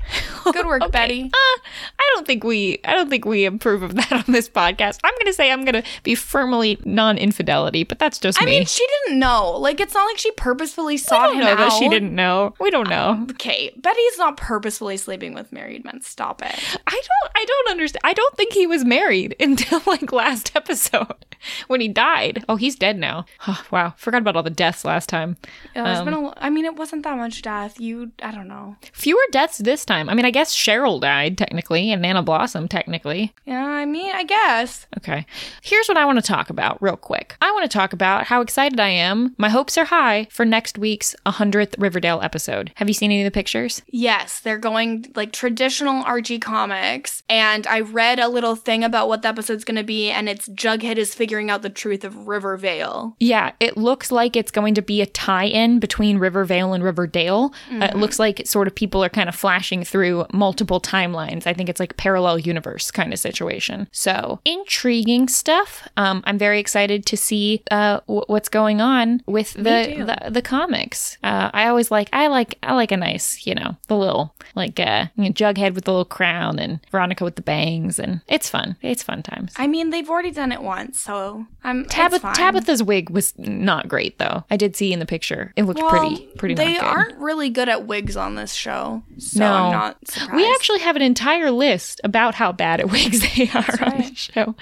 Good 0.51 0.65
work, 0.65 0.81
Okay. 0.83 0.91
Betty. 0.91 1.23
Uh, 1.33 1.59
I 1.99 2.11
don't 2.15 2.25
think 2.27 2.43
we 2.43 2.79
I 2.83 2.93
don't 2.93 3.09
think 3.09 3.25
we 3.25 3.45
approve 3.45 3.83
of 3.83 3.95
that 3.95 4.11
on 4.11 4.23
this 4.27 4.49
podcast. 4.49 4.99
I'm 5.03 5.13
gonna 5.19 5.33
say 5.33 5.51
I'm 5.51 5.63
gonna 5.65 5.83
be 6.03 6.15
firmly 6.15 6.77
non-infidelity, 6.85 7.83
but 7.83 7.99
that's 7.99 8.19
just 8.19 8.41
I 8.41 8.45
me. 8.45 8.51
mean, 8.59 8.65
she 8.65 8.85
didn't 9.05 9.19
know. 9.19 9.51
Like, 9.57 9.79
it's 9.79 9.93
not 9.93 10.05
like 10.05 10.17
she 10.17 10.31
purposefully 10.31 10.95
I 10.95 10.97
sought 10.97 11.27
don't 11.27 11.35
him 11.37 11.41
know 11.45 11.51
out. 11.51 11.57
that 11.57 11.71
she 11.73 11.87
didn't 11.89 12.13
know. 12.15 12.53
We 12.59 12.69
don't 12.71 12.89
know. 12.89 13.25
Okay, 13.31 13.71
Betty's 13.93 14.17
not 14.17 14.37
purposefully 14.37 14.97
sleeping 14.97 15.35
with 15.35 15.51
married 15.51 15.85
men. 15.85 16.01
Stop 16.01 16.41
it. 16.41 16.55
I 16.87 16.91
don't 16.91 17.31
I 17.35 17.45
don't 17.45 17.71
understand. 17.71 18.01
I 18.03 18.13
don't 18.13 18.35
think 18.35 18.53
he 18.53 18.65
was 18.65 18.83
married 18.83 19.35
until 19.39 19.83
like 19.85 20.11
last 20.11 20.55
episode 20.55 21.25
when 21.67 21.81
he 21.81 21.87
died. 21.87 22.43
Oh, 22.49 22.55
he's 22.55 22.75
dead 22.75 22.97
now. 22.97 23.25
Oh, 23.47 23.63
wow, 23.71 23.93
forgot 23.97 24.21
about 24.21 24.35
all 24.35 24.43
the 24.43 24.49
deaths 24.49 24.85
last 24.85 25.09
time. 25.09 25.37
Yeah, 25.75 25.83
there's 25.83 25.99
Um, 25.99 26.05
been 26.05 26.13
a. 26.13 26.33
I 26.37 26.49
mean, 26.49 26.65
it 26.65 26.75
wasn't 26.75 27.03
that 27.03 27.17
much 27.17 27.41
death. 27.41 27.79
You, 27.79 28.11
I 28.21 28.31
don't 28.31 28.47
know. 28.47 28.75
Fewer 28.91 29.21
deaths 29.31 29.57
this 29.59 29.85
time. 29.85 30.09
I 30.09 30.13
mean, 30.13 30.25
I 30.25 30.31
guess 30.31 30.55
Cheryl 30.55 30.99
died 31.01 31.37
technically 31.37 31.91
and 31.91 32.01
Nana 32.01 32.21
Blossom 32.23 32.67
technically. 32.67 33.33
Yeah, 33.45 33.65
I 33.65 33.85
mean, 33.85 34.11
I 34.13 34.23
guess. 34.23 34.87
Okay. 34.97 35.25
Here's 35.61 35.87
what 35.87 35.97
I 35.97 36.05
want 36.05 36.17
to 36.19 36.21
talk 36.25 36.49
about 36.49 36.81
real 36.81 36.97
quick. 36.97 37.35
I 37.41 37.51
want 37.51 37.69
to 37.69 37.77
talk 37.77 37.93
about 37.93 38.25
how 38.25 38.41
excited 38.41 38.79
I 38.79 38.89
am. 38.89 39.35
My 39.37 39.49
hopes 39.49 39.77
are 39.77 39.85
high 39.85 40.27
for 40.31 40.45
next 40.45 40.77
week's 40.77 41.15
100th 41.25 41.75
Riverdale 41.77 42.19
episode. 42.21 42.71
Have 42.75 42.87
you 42.87 42.93
seen 42.93 43.11
any 43.11 43.21
of 43.21 43.25
the 43.25 43.31
pictures? 43.31 43.81
Yes, 43.87 44.39
they're 44.39 44.57
going 44.57 45.11
like 45.15 45.31
traditional 45.31 46.03
Archie 46.03 46.39
comics. 46.39 47.23
And 47.29 47.65
I 47.67 47.81
read 47.81 48.19
a 48.19 48.27
little 48.27 48.55
thing 48.55 48.83
about 48.83 49.07
what 49.07 49.21
the 49.21 49.27
episode's 49.29 49.63
going 49.63 49.77
to 49.77 49.83
be, 49.83 50.09
and 50.09 50.29
it's 50.29 50.47
Jughead 50.49 50.97
is 50.97 51.13
figuring 51.13 51.32
out 51.49 51.61
the 51.61 51.69
truth 51.69 52.03
of 52.03 52.27
Rivervale. 52.27 53.15
Yeah, 53.19 53.51
it 53.59 53.77
looks 53.77 54.11
like 54.11 54.35
it's 54.35 54.51
going 54.51 54.73
to 54.75 54.81
be 54.81 55.01
a 55.01 55.05
tie 55.05 55.45
in 55.45 55.79
between 55.79 56.17
Rivervale 56.17 56.73
and 56.73 56.83
Riverdale. 56.83 57.53
Uh, 57.71 57.85
it 57.85 57.95
looks 57.95 58.19
like 58.19 58.45
sort 58.45 58.67
of 58.67 58.75
people 58.75 59.03
are 59.03 59.09
kind 59.09 59.29
of 59.29 59.35
flashing 59.35 59.83
through 59.83 60.25
multiple 60.33 60.79
timelines. 60.79 61.47
I 61.47 61.53
think 61.53 61.69
it's 61.69 61.79
like 61.79 61.97
parallel 61.97 62.39
universe 62.39 62.91
kind 62.91 63.13
of 63.13 63.19
situation. 63.19 63.87
So 63.91 64.39
intriguing 64.45 65.27
stuff. 65.27 65.87
Um, 65.97 66.23
I'm 66.25 66.37
very 66.37 66.59
excited 66.59 67.05
to 67.07 67.17
see 67.17 67.63
uh, 67.71 67.99
w- 68.07 68.25
what's 68.27 68.49
going 68.49 68.81
on 68.81 69.21
with 69.27 69.53
the, 69.53 70.05
the 70.23 70.31
the 70.31 70.41
comics. 70.41 71.17
Uh, 71.23 71.49
I 71.53 71.67
always 71.67 71.91
like 71.91 72.09
I 72.13 72.27
like 72.27 72.57
I 72.63 72.73
like 72.73 72.91
a 72.91 72.97
nice 72.97 73.45
you 73.45 73.55
know 73.55 73.77
the 73.87 73.97
little 73.97 74.35
like 74.55 74.79
uh, 74.79 75.07
you 75.15 75.25
know, 75.25 75.29
Jughead 75.31 75.73
with 75.73 75.85
the 75.85 75.91
little 75.91 76.05
crown 76.05 76.59
and 76.59 76.79
Veronica 76.91 77.23
with 77.23 77.35
the 77.35 77.41
bangs 77.41 77.99
and 77.99 78.21
it's 78.27 78.49
fun. 78.49 78.77
It's 78.81 79.03
fun 79.03 79.23
times. 79.23 79.53
I 79.57 79.67
mean, 79.67 79.89
they've 79.89 80.09
already 80.09 80.31
done 80.31 80.51
it 80.51 80.61
once, 80.61 80.99
so 80.99 81.22
I'm 81.63 81.85
Tabitha, 81.85 82.19
fine. 82.21 82.33
Tabitha's 82.35 82.83
wig 82.83 83.09
was 83.09 83.33
not 83.37 83.87
great 83.87 84.17
though. 84.19 84.43
I 84.51 84.57
did 84.57 84.75
see 84.75 84.91
in 84.93 84.99
the 84.99 85.05
picture. 85.05 85.53
It 85.55 85.63
looked 85.63 85.79
Well, 85.79 85.89
pretty, 85.89 86.25
pretty. 86.37 86.55
They 86.55 86.77
aren't 86.77 87.17
really 87.19 87.49
good 87.49 87.69
at 87.69 87.85
wigs 87.87 88.17
on 88.17 88.35
this 88.35 88.53
show, 88.53 89.03
so 89.17 89.39
No. 89.39 89.53
I'm 89.53 89.71
not 89.71 90.07
surprised. 90.07 90.35
We 90.35 90.51
actually 90.53 90.79
have 90.79 90.95
an 90.95 91.01
entire 91.01 91.51
list 91.51 92.01
about 92.03 92.35
how 92.35 92.51
bad 92.51 92.79
at 92.81 92.89
wigs 92.91 93.21
they 93.35 93.49
are 93.49 93.57
on 93.85 93.91
right. 93.93 94.09
the 94.09 94.15
show. 94.15 94.55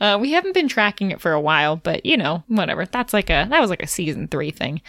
Uh, 0.00 0.18
we 0.20 0.32
haven't 0.32 0.54
been 0.54 0.68
tracking 0.68 1.10
it 1.10 1.20
for 1.20 1.32
a 1.32 1.40
while, 1.40 1.76
but 1.76 2.04
you 2.04 2.16
know, 2.16 2.42
whatever. 2.48 2.84
That's 2.86 3.12
like 3.12 3.30
a 3.30 3.46
that 3.48 3.60
was 3.60 3.70
like 3.70 3.82
a 3.82 3.86
season 3.86 4.28
three 4.28 4.50
thing. 4.50 4.80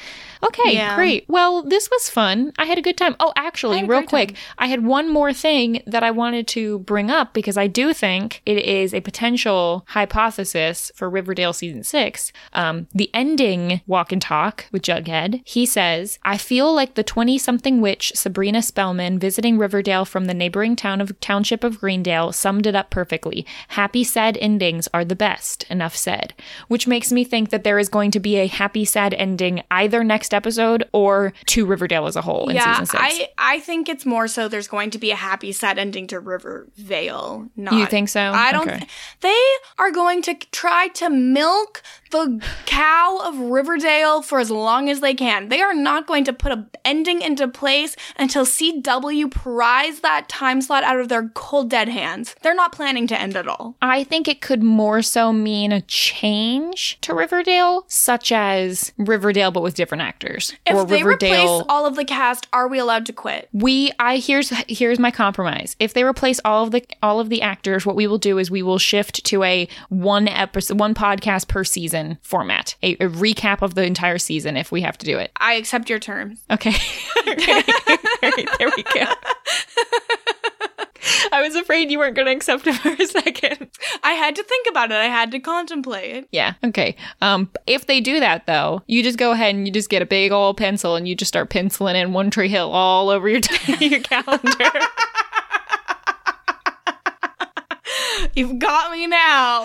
Okay, 0.41 0.73
Yeah. 0.73 0.95
great. 0.95 1.25
Well, 1.27 1.63
this 1.63 1.89
was 1.91 2.09
fun. 2.09 2.53
I 2.57 2.65
had 2.65 2.77
a 2.77 2.81
good 2.81 2.97
time. 2.97 3.15
Oh, 3.19 3.33
actually, 3.35 3.77
I 3.77 3.79
had 3.81 3.89
a 3.89 3.91
real 3.91 4.03
quick, 4.03 4.29
time. 4.29 4.37
I 4.57 4.67
had 4.67 4.85
one 4.85 5.11
more 5.11 5.33
thing 5.33 5.83
that 5.85 6.01
I 6.03 6.11
wanted 6.11 6.47
to 6.49 6.79
bring 6.79 7.11
up 7.11 7.33
because 7.33 7.57
I 7.57 7.67
do 7.67 7.93
think 7.93 8.41
it 8.45 8.57
is 8.57 8.93
a 8.93 9.01
potential 9.01 9.83
hypothesis 9.89 10.91
for 10.95 11.08
Riverdale 11.09 11.53
season 11.53 11.83
six. 11.83 12.31
Um, 12.53 12.87
the 12.93 13.09
ending 13.13 13.81
walk 13.87 14.11
and 14.11 14.21
talk 14.21 14.65
with 14.71 14.83
Jughead, 14.83 15.41
he 15.45 15.65
says, 15.65 16.19
I 16.23 16.37
feel 16.37 16.73
like 16.73 16.95
the 16.95 17.03
20 17.03 17.37
something 17.37 17.81
witch 17.81 18.11
Sabrina 18.15 18.61
Spellman 18.61 19.19
visiting 19.19 19.57
Riverdale 19.57 20.05
from 20.05 20.25
the 20.25 20.33
neighboring 20.33 20.75
town 20.75 21.01
of 21.01 21.19
township 21.19 21.63
of 21.63 21.79
Greendale 21.79 22.31
summed 22.31 22.65
it 22.65 22.75
up 22.75 22.89
perfectly. 22.89 23.45
Happy, 23.69 24.03
sad 24.03 24.37
endings 24.37 24.87
are 24.93 25.05
the 25.05 25.15
best. 25.15 25.63
Enough 25.69 25.95
said. 25.95 26.33
Which 26.67 26.87
makes 26.87 27.11
me 27.11 27.23
think 27.23 27.49
that 27.49 27.63
there 27.63 27.79
is 27.79 27.89
going 27.89 28.11
to 28.11 28.19
be 28.19 28.37
a 28.37 28.47
happy, 28.47 28.85
sad 28.85 29.13
ending 29.13 29.63
either 29.71 30.03
next 30.03 30.33
episode 30.33 30.83
or 30.93 31.33
to 31.47 31.65
Riverdale 31.65 32.07
as 32.07 32.15
a 32.15 32.21
whole 32.21 32.49
in 32.49 32.55
yeah, 32.55 32.73
season 32.73 32.85
six. 32.85 33.03
I 33.03 33.29
I 33.37 33.59
think 33.59 33.89
it's 33.89 34.05
more 34.05 34.27
so 34.27 34.47
there's 34.47 34.67
going 34.67 34.91
to 34.91 34.99
be 34.99 35.11
a 35.11 35.15
happy 35.15 35.51
sad 35.51 35.77
ending 35.77 36.07
to 36.07 36.19
Rivervale. 36.19 37.49
Not 37.55 37.73
You 37.73 37.85
think 37.85 38.09
so? 38.09 38.19
I 38.19 38.51
don't. 38.51 38.69
Okay. 38.69 38.85
they 39.21 39.41
are 39.77 39.91
going 39.91 40.21
to 40.23 40.35
try 40.51 40.89
to 40.99 41.09
milk 41.09 41.81
the 42.11 42.41
cow 42.65 43.19
of 43.23 43.37
Riverdale 43.37 44.21
for 44.21 44.39
as 44.39 44.49
long 44.49 44.89
as 44.89 44.99
they 44.99 45.13
can. 45.13 45.49
They 45.49 45.61
are 45.61 45.73
not 45.73 46.07
going 46.07 46.23
to 46.25 46.33
put 46.33 46.51
a 46.51 46.65
ending 46.83 47.21
into 47.21 47.47
place 47.47 47.95
until 48.17 48.45
CW 48.45 49.29
pries 49.29 49.99
that 49.99 50.27
time 50.27 50.61
slot 50.61 50.83
out 50.83 50.99
of 50.99 51.07
their 51.07 51.29
cold 51.29 51.69
dead 51.69 51.87
hands. 51.87 52.35
They're 52.41 52.55
not 52.55 52.71
planning 52.71 53.05
to 53.07 53.19
end 53.19 53.35
at 53.35 53.47
all. 53.47 53.75
I 53.81 54.03
think 54.03 54.27
it 54.27 54.41
could 54.41 54.63
more 54.63 55.01
so 55.01 55.31
mean 55.31 55.71
a 55.71 55.81
change 55.81 56.97
to 57.01 57.13
Riverdale, 57.13 57.85
such 57.87 58.31
as 58.31 58.91
Riverdale 58.97 59.51
but 59.51 59.61
with 59.61 59.75
different 59.75 60.01
actors. 60.01 60.53
If 60.65 60.75
or 60.75 60.85
they 60.85 61.03
Riverdale 61.03 61.59
replace 61.59 61.65
all 61.69 61.85
of 61.85 61.95
the 61.95 62.05
cast, 62.05 62.47
are 62.51 62.67
we 62.67 62.79
allowed 62.79 63.05
to 63.05 63.13
quit? 63.13 63.49
we 63.53 63.91
I 63.99 64.17
here's 64.17 64.49
here's 64.67 64.99
my 64.99 65.11
compromise. 65.11 65.75
If 65.79 65.93
they 65.93 66.03
replace 66.03 66.39
all 66.43 66.63
of 66.63 66.71
the 66.71 66.83
all 67.03 67.19
of 67.19 67.29
the 67.29 67.41
actors, 67.41 67.85
what 67.85 67.95
we 67.95 68.07
will 68.07 68.17
do 68.17 68.37
is 68.37 68.49
we 68.49 68.63
will 68.63 68.79
shift 68.79 69.23
to 69.25 69.43
a 69.43 69.67
one 69.89 70.27
episode 70.27 70.79
one 70.79 70.88
podcast 70.93 71.47
per 71.47 71.63
season 71.63 72.17
format. 72.21 72.75
A, 72.83 72.93
a 72.93 73.07
recap 73.09 73.61
of 73.61 73.75
the 73.75 73.83
entire 73.83 74.17
season 74.17 74.57
if 74.57 74.71
we 74.71 74.81
have 74.81 74.97
to 74.99 75.05
do 75.05 75.17
it. 75.17 75.31
I 75.37 75.53
accept 75.53 75.89
your 75.89 75.99
terms. 75.99 76.43
Okay. 76.51 76.73
okay. 77.27 77.63
Right, 78.21 78.49
there 78.59 78.71
we 78.75 78.83
go. 78.83 79.05
I 81.31 81.41
was 81.41 81.55
afraid 81.55 81.89
you 81.91 81.99
weren't 81.99 82.15
going 82.15 82.25
to 82.25 82.31
accept 82.31 82.67
it 82.67 82.75
for 82.75 82.89
a 82.89 83.05
second. 83.05 83.69
I 84.03 84.13
had 84.13 84.35
to 84.35 84.43
think 84.43 84.67
about 84.69 84.91
it. 84.91 84.95
I 84.95 85.05
had 85.05 85.31
to 85.31 85.39
contemplate. 85.39 86.15
it. 86.15 86.27
Yeah. 86.31 86.53
Okay. 86.63 86.95
Um, 87.21 87.49
if 87.67 87.87
they 87.87 88.01
do 88.01 88.19
that 88.19 88.45
though, 88.47 88.83
you 88.87 89.03
just 89.03 89.17
go 89.17 89.31
ahead 89.31 89.55
and 89.55 89.65
you 89.65 89.73
just 89.73 89.89
get 89.89 90.01
a 90.01 90.05
big 90.05 90.31
old 90.31 90.57
pencil 90.57 90.95
and 90.95 91.07
you 91.07 91.15
just 91.15 91.29
start 91.29 91.49
penciling 91.49 91.95
in 91.95 92.13
One 92.13 92.29
Tree 92.29 92.49
Hill 92.49 92.71
all 92.71 93.09
over 93.09 93.29
your, 93.29 93.41
your 93.79 94.01
calendar. 94.01 94.71
You've 98.35 98.59
got 98.59 98.91
me 98.91 99.07
now. 99.07 99.63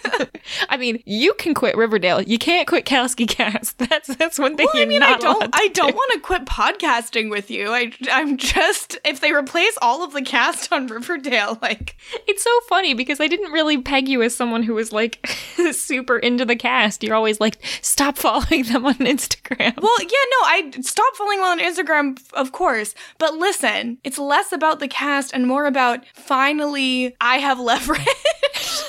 I 0.68 0.76
mean, 0.76 1.02
you 1.04 1.34
can 1.34 1.54
quit 1.54 1.76
Riverdale. 1.76 2.22
You 2.22 2.38
can't 2.38 2.68
quit 2.68 2.84
Kowski 2.84 3.28
Cast. 3.28 3.78
That's 3.86 4.14
that's 4.16 4.38
one 4.38 4.56
thing 4.56 4.68
Well, 4.72 4.82
I 4.82 4.86
mean, 4.86 5.02
I 5.02 5.16
don't. 5.16 5.48
I 5.52 5.68
don't 5.68 5.94
want 5.94 6.12
to 6.12 6.20
quit 6.20 6.44
podcasting 6.44 7.30
with 7.30 7.50
you. 7.50 7.68
I, 7.72 7.92
I'm 8.10 8.36
just 8.36 8.98
if 9.04 9.20
they 9.20 9.32
replace 9.32 9.76
all 9.80 10.02
of 10.04 10.12
the 10.12 10.22
cast 10.22 10.72
on 10.72 10.86
Riverdale, 10.86 11.58
like 11.62 11.96
It's 12.26 12.42
so 12.42 12.50
funny 12.68 12.94
because 12.94 13.20
I 13.20 13.26
didn't 13.26 13.52
really 13.52 13.78
peg 13.78 14.08
you 14.08 14.22
as 14.22 14.34
someone 14.34 14.62
who 14.62 14.74
was 14.74 14.92
like 14.92 15.26
super 15.72 16.18
into 16.18 16.44
the 16.44 16.56
cast. 16.56 17.02
You're 17.02 17.14
always 17.14 17.40
like, 17.40 17.58
stop 17.82 18.18
following 18.18 18.64
them 18.64 18.86
on 18.86 18.94
Instagram. 18.94 19.80
Well, 19.80 20.00
yeah, 20.00 20.08
no, 20.08 20.46
I 20.46 20.70
stop 20.80 21.14
following 21.16 21.38
them 21.38 21.48
on 21.48 21.60
Instagram, 21.60 22.18
of 22.32 22.52
course. 22.52 22.94
But 23.18 23.34
listen, 23.34 23.98
it's 24.04 24.18
less 24.18 24.52
about 24.52 24.80
the 24.80 24.88
cast 24.88 25.32
and 25.32 25.46
more 25.46 25.66
about 25.66 26.04
finally 26.14 27.14
I 27.20 27.38
have 27.38 27.58
leverage. 27.88 28.82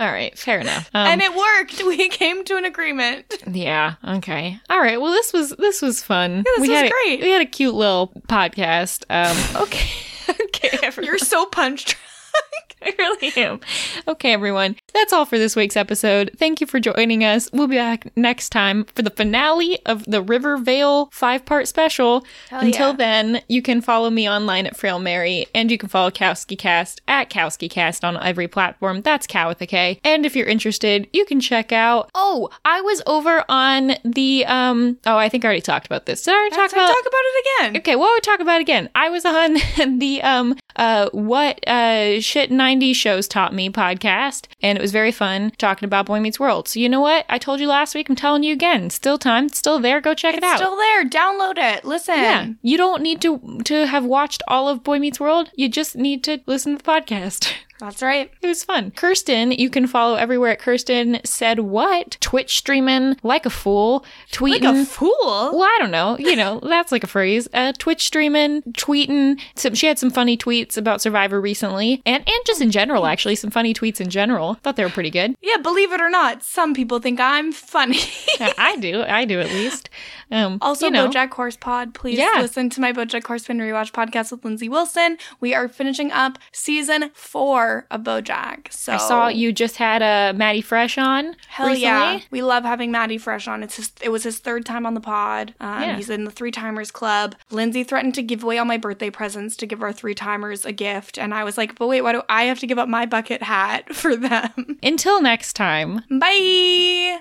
All 0.00 0.10
right, 0.10 0.36
fair 0.36 0.58
enough. 0.58 0.90
Um, 0.92 1.06
and 1.06 1.22
it 1.22 1.34
worked. 1.34 1.84
We 1.86 2.08
came 2.08 2.44
to 2.46 2.56
an 2.56 2.64
agreement. 2.64 3.32
Yeah. 3.46 3.94
Okay. 4.06 4.58
All 4.68 4.80
right. 4.80 5.00
Well, 5.00 5.12
this 5.12 5.32
was 5.32 5.50
this 5.50 5.80
was 5.80 6.02
fun. 6.02 6.42
this 6.44 6.60
we 6.60 6.68
was 6.68 6.76
had 6.76 6.86
a, 6.86 6.90
great. 6.90 7.20
We 7.20 7.30
had 7.30 7.42
a 7.42 7.46
cute 7.46 7.74
little 7.74 8.08
podcast. 8.28 9.04
Um, 9.08 9.62
okay. 9.62 10.78
everyone. 10.82 11.06
You're 11.06 11.18
so 11.18 11.46
punched. 11.46 11.96
I 12.82 12.92
really 12.98 13.32
am. 13.36 13.60
Okay, 14.08 14.32
everyone. 14.32 14.76
That's 14.94 15.12
all 15.12 15.24
for 15.24 15.38
this 15.38 15.56
week's 15.56 15.76
episode. 15.76 16.30
Thank 16.38 16.60
you 16.60 16.68
for 16.68 16.78
joining 16.78 17.24
us. 17.24 17.50
We'll 17.52 17.66
be 17.66 17.76
back 17.76 18.16
next 18.16 18.50
time 18.50 18.84
for 18.84 19.02
the 19.02 19.10
finale 19.10 19.80
of 19.86 20.04
the 20.04 20.22
Rivervale 20.22 21.06
five 21.12 21.44
part 21.44 21.66
special. 21.66 22.24
Hell 22.48 22.60
Until 22.60 22.90
yeah. 22.90 22.96
then, 22.96 23.42
you 23.48 23.60
can 23.60 23.80
follow 23.80 24.08
me 24.08 24.30
online 24.30 24.66
at 24.66 24.76
Frail 24.76 25.00
Mary, 25.00 25.46
and 25.52 25.68
you 25.68 25.78
can 25.78 25.88
follow 25.88 26.12
KowskiCast 26.12 27.00
at 27.08 27.28
KowskiCast 27.28 28.04
on 28.04 28.22
every 28.22 28.46
platform. 28.46 29.02
That's 29.02 29.26
Cow 29.26 29.48
with 29.48 29.60
a 29.60 29.66
K. 29.66 29.98
And 30.04 30.24
if 30.24 30.36
you're 30.36 30.46
interested, 30.46 31.08
you 31.12 31.24
can 31.24 31.40
check 31.40 31.72
out. 31.72 32.08
Oh, 32.14 32.48
I 32.64 32.80
was 32.80 33.02
over 33.06 33.44
on 33.48 33.96
the 34.04 34.46
um. 34.46 34.98
Oh, 35.06 35.16
I 35.18 35.28
think 35.28 35.44
I 35.44 35.48
already 35.48 35.60
talked 35.60 35.86
about 35.86 36.06
this. 36.06 36.22
Did 36.22 36.34
I 36.34 36.36
already 36.38 36.54
talk 36.54 36.70
Talk 36.70 36.72
about? 36.72 36.86
talk 36.86 37.06
about 37.06 37.12
it 37.12 37.46
again. 37.60 37.76
Okay, 37.78 37.96
what 37.96 38.10
would 38.10 38.14
we 38.14 38.20
talk 38.20 38.40
about 38.40 38.60
again? 38.60 38.88
I 38.94 39.10
was 39.10 39.24
on 39.24 39.54
the 39.98 40.22
um 40.22 40.56
uh 40.76 41.10
what 41.12 41.66
uh 41.68 42.20
shit 42.20 42.50
90s 42.50 42.94
shows 42.94 43.26
taught 43.28 43.52
me 43.52 43.70
podcast 43.70 44.46
and 44.62 44.78
it 44.78 44.82
was 44.84 44.92
very 44.92 45.12
fun 45.12 45.50
talking 45.58 45.86
about 45.86 46.06
Boy 46.06 46.20
Meets 46.20 46.38
World. 46.38 46.68
So 46.68 46.78
you 46.78 46.88
know 46.88 47.00
what? 47.00 47.24
I 47.28 47.38
told 47.38 47.58
you 47.60 47.66
last 47.66 47.94
week, 47.94 48.08
I'm 48.10 48.16
telling 48.16 48.42
you 48.42 48.52
again. 48.52 48.90
Still 48.90 49.16
time, 49.18 49.48
still 49.48 49.78
there. 49.80 50.00
Go 50.00 50.14
check 50.14 50.34
It's 50.34 50.44
it 50.44 50.46
out. 50.46 50.58
still 50.58 50.76
there. 50.76 51.04
Download 51.08 51.54
it. 51.56 51.84
Listen. 51.84 52.16
yeah, 52.16 52.48
you 52.62 52.76
don't 52.76 53.02
need 53.02 53.20
to 53.22 53.60
to 53.64 53.86
have 53.86 54.04
watched 54.04 54.42
all 54.46 54.68
of 54.68 54.84
Boy 54.84 54.98
Meets 54.98 55.18
World. 55.18 55.50
You 55.54 55.68
just 55.68 55.96
need 55.96 56.22
to 56.24 56.40
listen 56.46 56.76
to 56.76 56.82
the 56.84 56.90
podcast. 56.90 57.52
That's 57.80 58.02
right. 58.02 58.30
It 58.40 58.46
was 58.46 58.62
fun. 58.62 58.92
Kirsten, 58.92 59.50
you 59.50 59.68
can 59.68 59.86
follow 59.88 60.14
everywhere 60.14 60.52
at 60.52 60.60
Kirsten 60.60 61.18
said 61.24 61.58
what? 61.58 62.16
Twitch 62.20 62.56
streaming 62.56 63.16
like 63.24 63.46
a 63.46 63.50
fool, 63.50 64.04
tweeting 64.30 64.62
Like 64.62 64.76
a 64.76 64.84
fool. 64.84 65.10
well, 65.20 65.62
I 65.62 65.76
don't 65.80 65.90
know. 65.90 66.16
You 66.18 66.36
know, 66.36 66.60
that's 66.62 66.92
like 66.92 67.02
a 67.04 67.08
phrase. 67.08 67.48
Uh, 67.52 67.72
Twitch 67.78 68.04
streaming, 68.06 68.62
tweeting. 68.62 69.40
Some, 69.56 69.74
she 69.74 69.86
had 69.88 69.98
some 69.98 70.10
funny 70.10 70.36
tweets 70.36 70.76
about 70.76 71.00
Survivor 71.00 71.40
recently, 71.40 72.00
and 72.06 72.22
and 72.26 72.46
just 72.46 72.60
in 72.60 72.70
general, 72.70 73.06
actually, 73.06 73.34
some 73.34 73.50
funny 73.50 73.74
tweets 73.74 74.00
in 74.00 74.08
general. 74.08 74.54
Thought 74.54 74.76
they 74.76 74.84
were 74.84 74.90
pretty 74.90 75.10
good. 75.10 75.34
Yeah, 75.42 75.56
believe 75.58 75.92
it 75.92 76.00
or 76.00 76.10
not, 76.10 76.42
some 76.44 76.74
people 76.74 77.00
think 77.00 77.18
I'm 77.20 77.50
funny. 77.52 77.98
Yeah, 78.40 78.52
I 78.58 78.76
do. 78.76 79.02
I 79.02 79.24
do 79.24 79.40
at 79.40 79.48
least. 79.50 79.90
Um, 80.30 80.58
Also, 80.60 80.86
you 80.86 80.92
know, 80.92 81.08
BoJack 81.08 81.32
Horse 81.34 81.56
Pod. 81.56 81.94
Please 81.94 82.18
Yeah. 82.18 82.32
listen 82.40 82.68
to 82.70 82.80
my 82.80 82.92
BoJack 82.92 83.24
Horseman 83.26 83.58
rewatch 83.58 83.92
podcast 83.92 84.30
with 84.32 84.44
Lindsay 84.44 84.68
Wilson. 84.68 85.18
We 85.40 85.54
are 85.54 85.68
finishing 85.68 86.10
up 86.10 86.38
season 86.52 87.10
four 87.14 87.63
of 87.90 88.02
BoJack. 88.02 88.72
So 88.72 88.94
I 88.94 88.96
saw 88.96 89.28
you 89.28 89.52
just 89.52 89.76
had 89.76 90.02
a 90.02 90.36
Maddie 90.36 90.60
Fresh 90.60 90.98
on. 90.98 91.36
Hell 91.48 91.66
recently. 91.66 91.82
yeah, 91.82 92.20
we 92.30 92.42
love 92.42 92.64
having 92.64 92.90
Maddie 92.90 93.18
Fresh 93.18 93.48
on. 93.48 93.62
It's 93.62 93.76
his, 93.76 93.92
it 94.02 94.08
was 94.10 94.22
his 94.22 94.38
third 94.38 94.64
time 94.66 94.86
on 94.86 94.94
the 94.94 95.00
pod. 95.00 95.54
Um, 95.60 95.82
Yeah. 95.82 95.96
He's 95.96 96.10
in 96.10 96.24
the 96.24 96.30
Three 96.30 96.50
Timers 96.50 96.90
Club. 96.90 97.34
Lindsay 97.50 97.84
threatened 97.84 98.14
to 98.16 98.22
give 98.22 98.42
away 98.42 98.58
all 98.58 98.64
my 98.64 98.76
birthday 98.78 99.10
presents 99.10 99.56
to 99.56 99.66
give 99.66 99.82
our 99.82 99.92
Three 99.92 100.14
Timers 100.14 100.64
a 100.64 100.72
gift, 100.72 101.18
and 101.18 101.34
I 101.34 101.44
was 101.44 101.56
like, 101.58 101.78
but 101.78 101.86
wait, 101.88 102.00
why 102.02 102.12
do 102.12 102.22
I 102.28 102.44
have 102.44 102.58
to 102.60 102.66
give 102.66 102.78
up 102.78 102.88
my 102.88 103.06
bucket 103.06 103.42
hat 103.42 103.94
for 103.94 104.16
them? 104.16 104.78
Until 104.82 105.20
next 105.22 105.54
time. 105.54 106.02
Bye. 106.10 107.20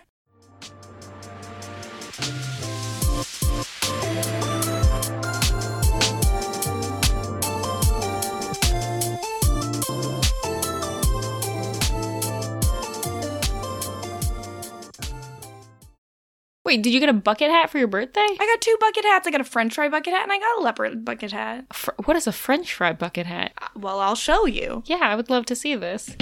Wait, 16.66 16.82
did 16.82 16.93
you 16.93 17.01
get 17.01 17.09
a 17.09 17.14
bucket 17.14 17.51
hat 17.51 17.70
for 17.70 17.78
your 17.78 17.88
birthday? 17.89 18.22
I 18.22 18.38
got 18.38 18.61
two 18.61 18.78
bucket 18.80 19.03
hats. 19.03 19.28
I 19.28 19.32
got 19.32 19.41
a 19.41 19.43
French 19.43 19.76
fry 19.76 19.89
bucket 19.89 20.14
hat 20.14 20.24
and 20.24 20.32
I 20.32 20.39
got 20.39 20.59
a 20.59 20.61
leopard 20.61 21.03
bucket 21.03 21.34
hat. 21.34 21.66
Fr- 21.74 21.91
what 22.05 22.16
is 22.16 22.26
a 22.26 22.32
French 22.32 22.74
fry 22.74 22.93
bucket 22.93 23.26
hat? 23.26 23.51
Uh, 23.61 23.68
Well, 23.76 23.99
I'll 23.99 24.16
show 24.16 24.45
you. 24.45 24.82
Yeah, 24.86 24.99
I 25.01 25.16
would 25.18 25.30
love 25.30 25.45
to 25.47 25.55
see 25.57 25.76
this. 25.76 26.16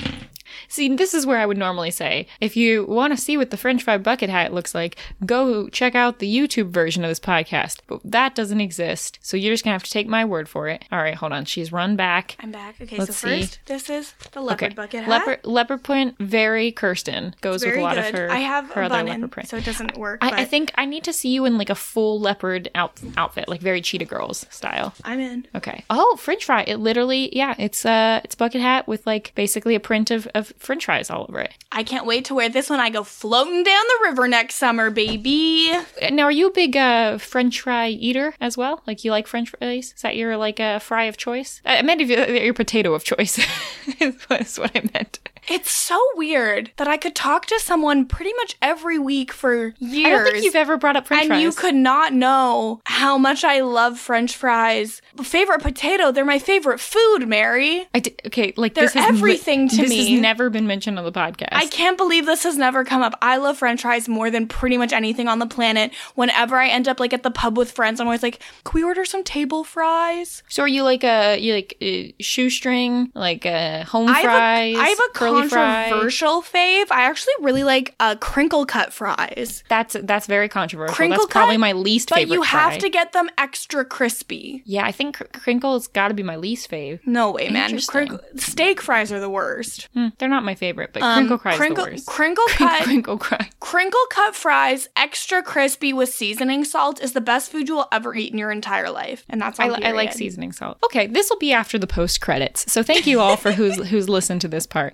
See, 0.68 0.94
this 0.96 1.14
is 1.14 1.26
where 1.26 1.40
I 1.40 1.46
would 1.46 1.58
normally 1.58 1.92
say, 1.92 2.28
if 2.40 2.56
you 2.56 2.86
want 2.86 3.12
to 3.16 3.18
see 3.22 3.38
what 3.38 3.50
the 3.52 3.58
French 3.58 3.84
fry 3.84 3.98
bucket 3.98 4.30
hat 4.30 4.54
looks 4.54 4.74
like, 4.76 4.98
go 5.26 5.70
check 5.70 5.96
out 5.96 6.20
the 6.20 6.34
YouTube 6.34 6.70
version 6.70 7.04
of 7.04 7.10
this 7.10 7.20
podcast. 7.20 7.80
But 7.88 8.02
that 8.04 8.36
doesn't 8.36 8.62
exist, 8.62 9.20
so 9.22 9.38
you're 9.38 9.54
just 9.54 9.64
gonna 9.64 9.74
have 9.76 9.84
to 9.84 9.92
take 9.92 10.08
my 10.08 10.26
word 10.26 10.48
for 10.50 10.68
it. 10.68 10.84
All 10.92 11.00
right, 11.00 11.16
hold 11.16 11.32
on. 11.32 11.46
She's 11.46 11.72
run 11.72 11.96
back. 11.96 12.36
I'm 12.40 12.52
back. 12.52 12.76
Okay, 12.82 12.98
Let's 12.98 13.16
so 13.18 13.28
see. 13.28 13.42
first, 13.42 13.60
this 13.66 13.90
is 13.90 14.14
the 14.32 14.42
leopard 14.42 14.64
Okay, 14.68 14.76
bucket 14.76 15.04
hat. 15.04 15.10
leopard 15.10 15.40
leopard 15.46 15.84
print, 15.84 16.16
very 16.20 16.72
Kirsten 16.72 17.36
goes 17.42 17.64
with 17.66 17.76
a 17.78 17.82
lot 17.82 17.96
good. 17.96 18.06
of 18.14 18.20
her. 18.20 18.32
I 18.32 18.38
have 18.40 18.70
her 18.72 18.84
other 18.84 19.04
leopard 19.04 19.32
print. 19.32 19.50
so 19.50 19.58
it 19.58 19.66
doesn't 19.66 19.98
work. 19.98 20.22
but 20.22 20.34
I, 20.34 20.42
I 20.42 20.46
think 20.46 20.72
I 20.76 20.86
need 20.86 21.04
to 21.06 21.14
see 21.14 21.30
you 21.30 21.46
in 21.46 21.58
like 21.58 21.70
a 21.70 21.76
full 21.76 22.20
leopard 22.20 22.70
out, 22.76 23.00
outfit, 23.18 23.48
like 23.48 23.62
very 23.62 23.82
Cheetah 23.82 24.06
Girls 24.06 24.46
style. 24.50 24.94
I'm 25.04 25.20
in. 25.20 25.48
Okay. 25.56 25.84
Oh, 25.90 26.16
French 26.18 26.46
fry. 26.46 26.64
It 26.68 26.78
literally, 26.78 27.36
yeah, 27.36 27.56
it's 27.58 27.86
uh 27.86 28.22
it's 28.24 28.36
bucket 28.36 28.62
hat 28.62 28.88
with 28.88 29.06
like 29.06 29.32
basically 29.36 29.76
a 29.76 29.80
print 29.80 30.12
of, 30.12 30.28
of 30.36 30.41
French 30.58 30.86
fries 30.86 31.10
all 31.10 31.26
over 31.28 31.40
it. 31.42 31.54
I 31.72 31.84
can't 31.84 32.06
wait 32.06 32.26
to 32.26 32.34
wear 32.34 32.50
this 32.50 32.70
when 32.70 32.80
I 32.80 32.90
go 32.90 33.04
floating 33.04 33.64
down 33.64 33.84
the 33.88 34.10
river 34.10 34.28
next 34.28 34.56
summer, 34.56 34.90
baby. 34.90 35.72
Now, 36.12 36.24
are 36.24 36.32
you 36.32 36.48
a 36.48 36.54
big 36.54 36.78
uh, 36.78 37.18
French 37.18 37.62
fry 37.62 37.90
eater 37.90 38.34
as 38.40 38.58
well? 38.58 38.82
Like, 38.88 39.04
you 39.04 39.12
like 39.12 39.28
French 39.28 39.50
fries? 39.50 39.94
Is 39.96 40.02
that 40.02 40.16
your 40.16 40.38
like 40.38 40.60
uh, 40.60 40.80
fry 40.80 41.04
of 41.06 41.18
choice? 41.18 41.62
I 41.66 41.82
I 41.82 41.84
meant 41.84 42.00
if 42.00 42.10
you, 42.10 42.36
your 42.36 42.54
potato 42.54 42.94
of 42.94 43.04
choice. 43.04 43.40
is 44.00 44.60
what 44.60 44.72
I 44.76 44.90
meant. 44.94 45.20
It's 45.50 45.72
so 45.72 46.00
weird 46.16 46.72
that 46.78 46.88
I 46.88 46.98
could 46.98 47.16
talk 47.16 47.46
to 47.48 47.60
someone 47.60 48.06
pretty 48.06 48.32
much 48.38 48.56
every 48.62 49.00
week 49.00 49.32
for 49.32 49.74
years. 49.80 50.06
I 50.08 50.10
don't 50.24 50.32
think 50.32 50.44
you've 50.46 50.56
ever 50.56 50.78
brought 50.78 50.96
up 50.96 51.08
French 51.08 51.22
and 51.24 51.30
fries. 51.30 51.38
And 51.38 51.44
you 51.44 51.52
could 51.60 51.76
not 51.76 52.14
know 52.14 52.82
how 52.86 53.18
much 53.18 53.44
I 53.44 53.62
love 53.62 54.00
French 54.00 54.36
fries. 54.36 55.02
Favorite 55.24 55.62
potato, 55.62 56.12
they're 56.12 56.26
my 56.26 56.40
favorite 56.40 56.80
food, 56.80 57.28
Mary. 57.28 57.88
I 57.94 58.00
di- 58.00 58.16
okay, 58.28 58.54
like 58.56 58.76
They're 58.76 58.86
this 58.86 58.96
is 58.96 59.04
everything 59.06 59.68
to 59.70 59.78
this 59.78 59.90
me. 59.90 60.12
has 60.12 60.22
never 60.22 60.50
been 60.50 60.68
mentioned 60.68 60.98
on 61.00 61.06
the 61.06 61.12
podcast. 61.12 61.50
I 61.52 61.66
can't 61.68 61.98
believe 61.98 62.26
this 62.26 62.44
has 62.44 62.58
never 62.58 62.86
come 62.86 63.02
up. 63.02 63.18
I 63.22 63.38
love 63.38 63.58
french 63.58 63.82
fries 63.82 64.08
more 64.08 64.30
than 64.30 64.48
pretty 64.48 64.78
much 64.78 64.94
anything 64.94 65.28
on 65.28 65.40
the 65.40 65.48
planet. 65.48 65.92
Whenever 66.16 66.58
I 66.58 66.68
end 66.70 66.88
up 66.88 67.00
like 67.00 67.14
at 67.14 67.24
the 67.24 67.32
pub 67.32 67.58
with 67.58 67.72
friends, 67.72 68.00
I'm 68.00 68.08
always 68.08 68.24
like, 68.24 68.40
"Can 68.64 68.74
we 68.80 68.84
order 68.84 69.04
some 69.06 69.24
table 69.24 69.64
fries?" 69.64 70.44
so, 70.48 70.64
are 70.64 70.68
you 70.68 70.84
like 70.84 71.04
a 71.04 71.38
you 71.38 71.54
like 71.54 71.76
a 71.82 72.14
shoestring, 72.20 73.12
like 73.16 73.46
a 73.46 73.84
home 73.86 74.08
I 74.10 74.14
have 74.20 74.24
fries? 74.24 74.76
a, 74.76 74.80
I 74.80 74.88
have 74.90 75.00
a 75.00 75.14
curly 75.32 75.48
fry? 75.50 75.90
controversial 75.90 76.42
fave. 76.42 76.92
I 76.92 77.04
actually 77.04 77.34
really 77.42 77.64
like 77.64 77.96
uh, 78.00 78.16
crinkle 78.16 78.66
cut 78.66 78.94
fries. 78.94 79.64
That's 79.70 79.96
that's 80.04 80.28
very 80.28 80.50
controversial. 80.50 80.96
Crinkle 80.96 81.20
that's 81.24 81.32
probably 81.32 81.58
my 81.58 81.74
least 81.74 82.10
But 82.10 82.16
favorite. 82.16 82.30
But 82.30 82.36
you 82.36 82.42
have 82.44 82.72
fry. 82.74 82.78
to 82.80 82.90
get 82.90 83.12
them 83.14 83.30
extra 83.38 83.86
crispy. 83.86 84.64
Yeah, 84.66 84.86
I 84.86 84.92
think 84.92 85.18
cr- 85.18 85.24
crinkle's 85.34 85.88
got 85.88 86.10
to 86.10 86.14
be 86.14 86.24
my 86.24 86.36
least 86.36 86.70
fave. 86.70 87.00
No 87.06 87.32
way, 87.32 87.50
man. 87.50 87.80
Crinkle, 87.88 88.20
steak 88.36 88.82
fries 88.82 89.12
are 89.12 89.20
the 89.20 89.30
worst. 89.30 89.88
Hmm, 89.94 90.08
they're 90.18 90.30
not 90.30 90.44
my 90.44 90.56
favorite, 90.56 90.92
but 90.94 91.02
Um, 91.04 91.16
crinkle 91.28 91.38
fries 91.38 91.58
crinkle, 91.58 91.86
the 91.86 91.92
worst. 91.92 92.08
crinkle 92.16 92.48
cut 92.50 92.84
crinkle. 92.84 93.18
Crinkle 93.60 94.06
cut 94.10 94.36
fries, 94.36 94.90
extra 94.96 95.42
crispy 95.44 95.94
with 95.94 96.10
seasoning 96.14 96.64
salt, 96.64 97.02
is 97.02 97.14
the 97.14 97.22
best 97.22 97.52
food 97.52 97.68
you 97.68 97.76
will 97.76 97.88
ever 97.92 98.16
eat 98.16 98.32
in 98.32 98.38
your 98.38 98.52
entire 98.52 98.90
life. 98.90 99.26
And 99.30 99.42
that's 99.42 99.60
I, 99.60 99.68
I 99.68 99.92
like 99.92 100.14
seasoning 100.14 100.52
salt. 100.52 100.78
Okay, 100.86 101.08
this 101.08 101.30
will 101.30 101.38
be 101.38 101.54
after 101.54 101.78
the 101.78 101.88
post 101.88 102.22
credits. 102.22 102.72
So 102.72 102.84
thank 102.84 103.08
you 103.08 103.20
all 103.20 103.38
for 103.38 103.52
who's 103.52 103.76
who's 103.90 104.10
listened 104.10 104.42
to 104.42 104.48
this 104.48 104.66
part. 104.66 104.90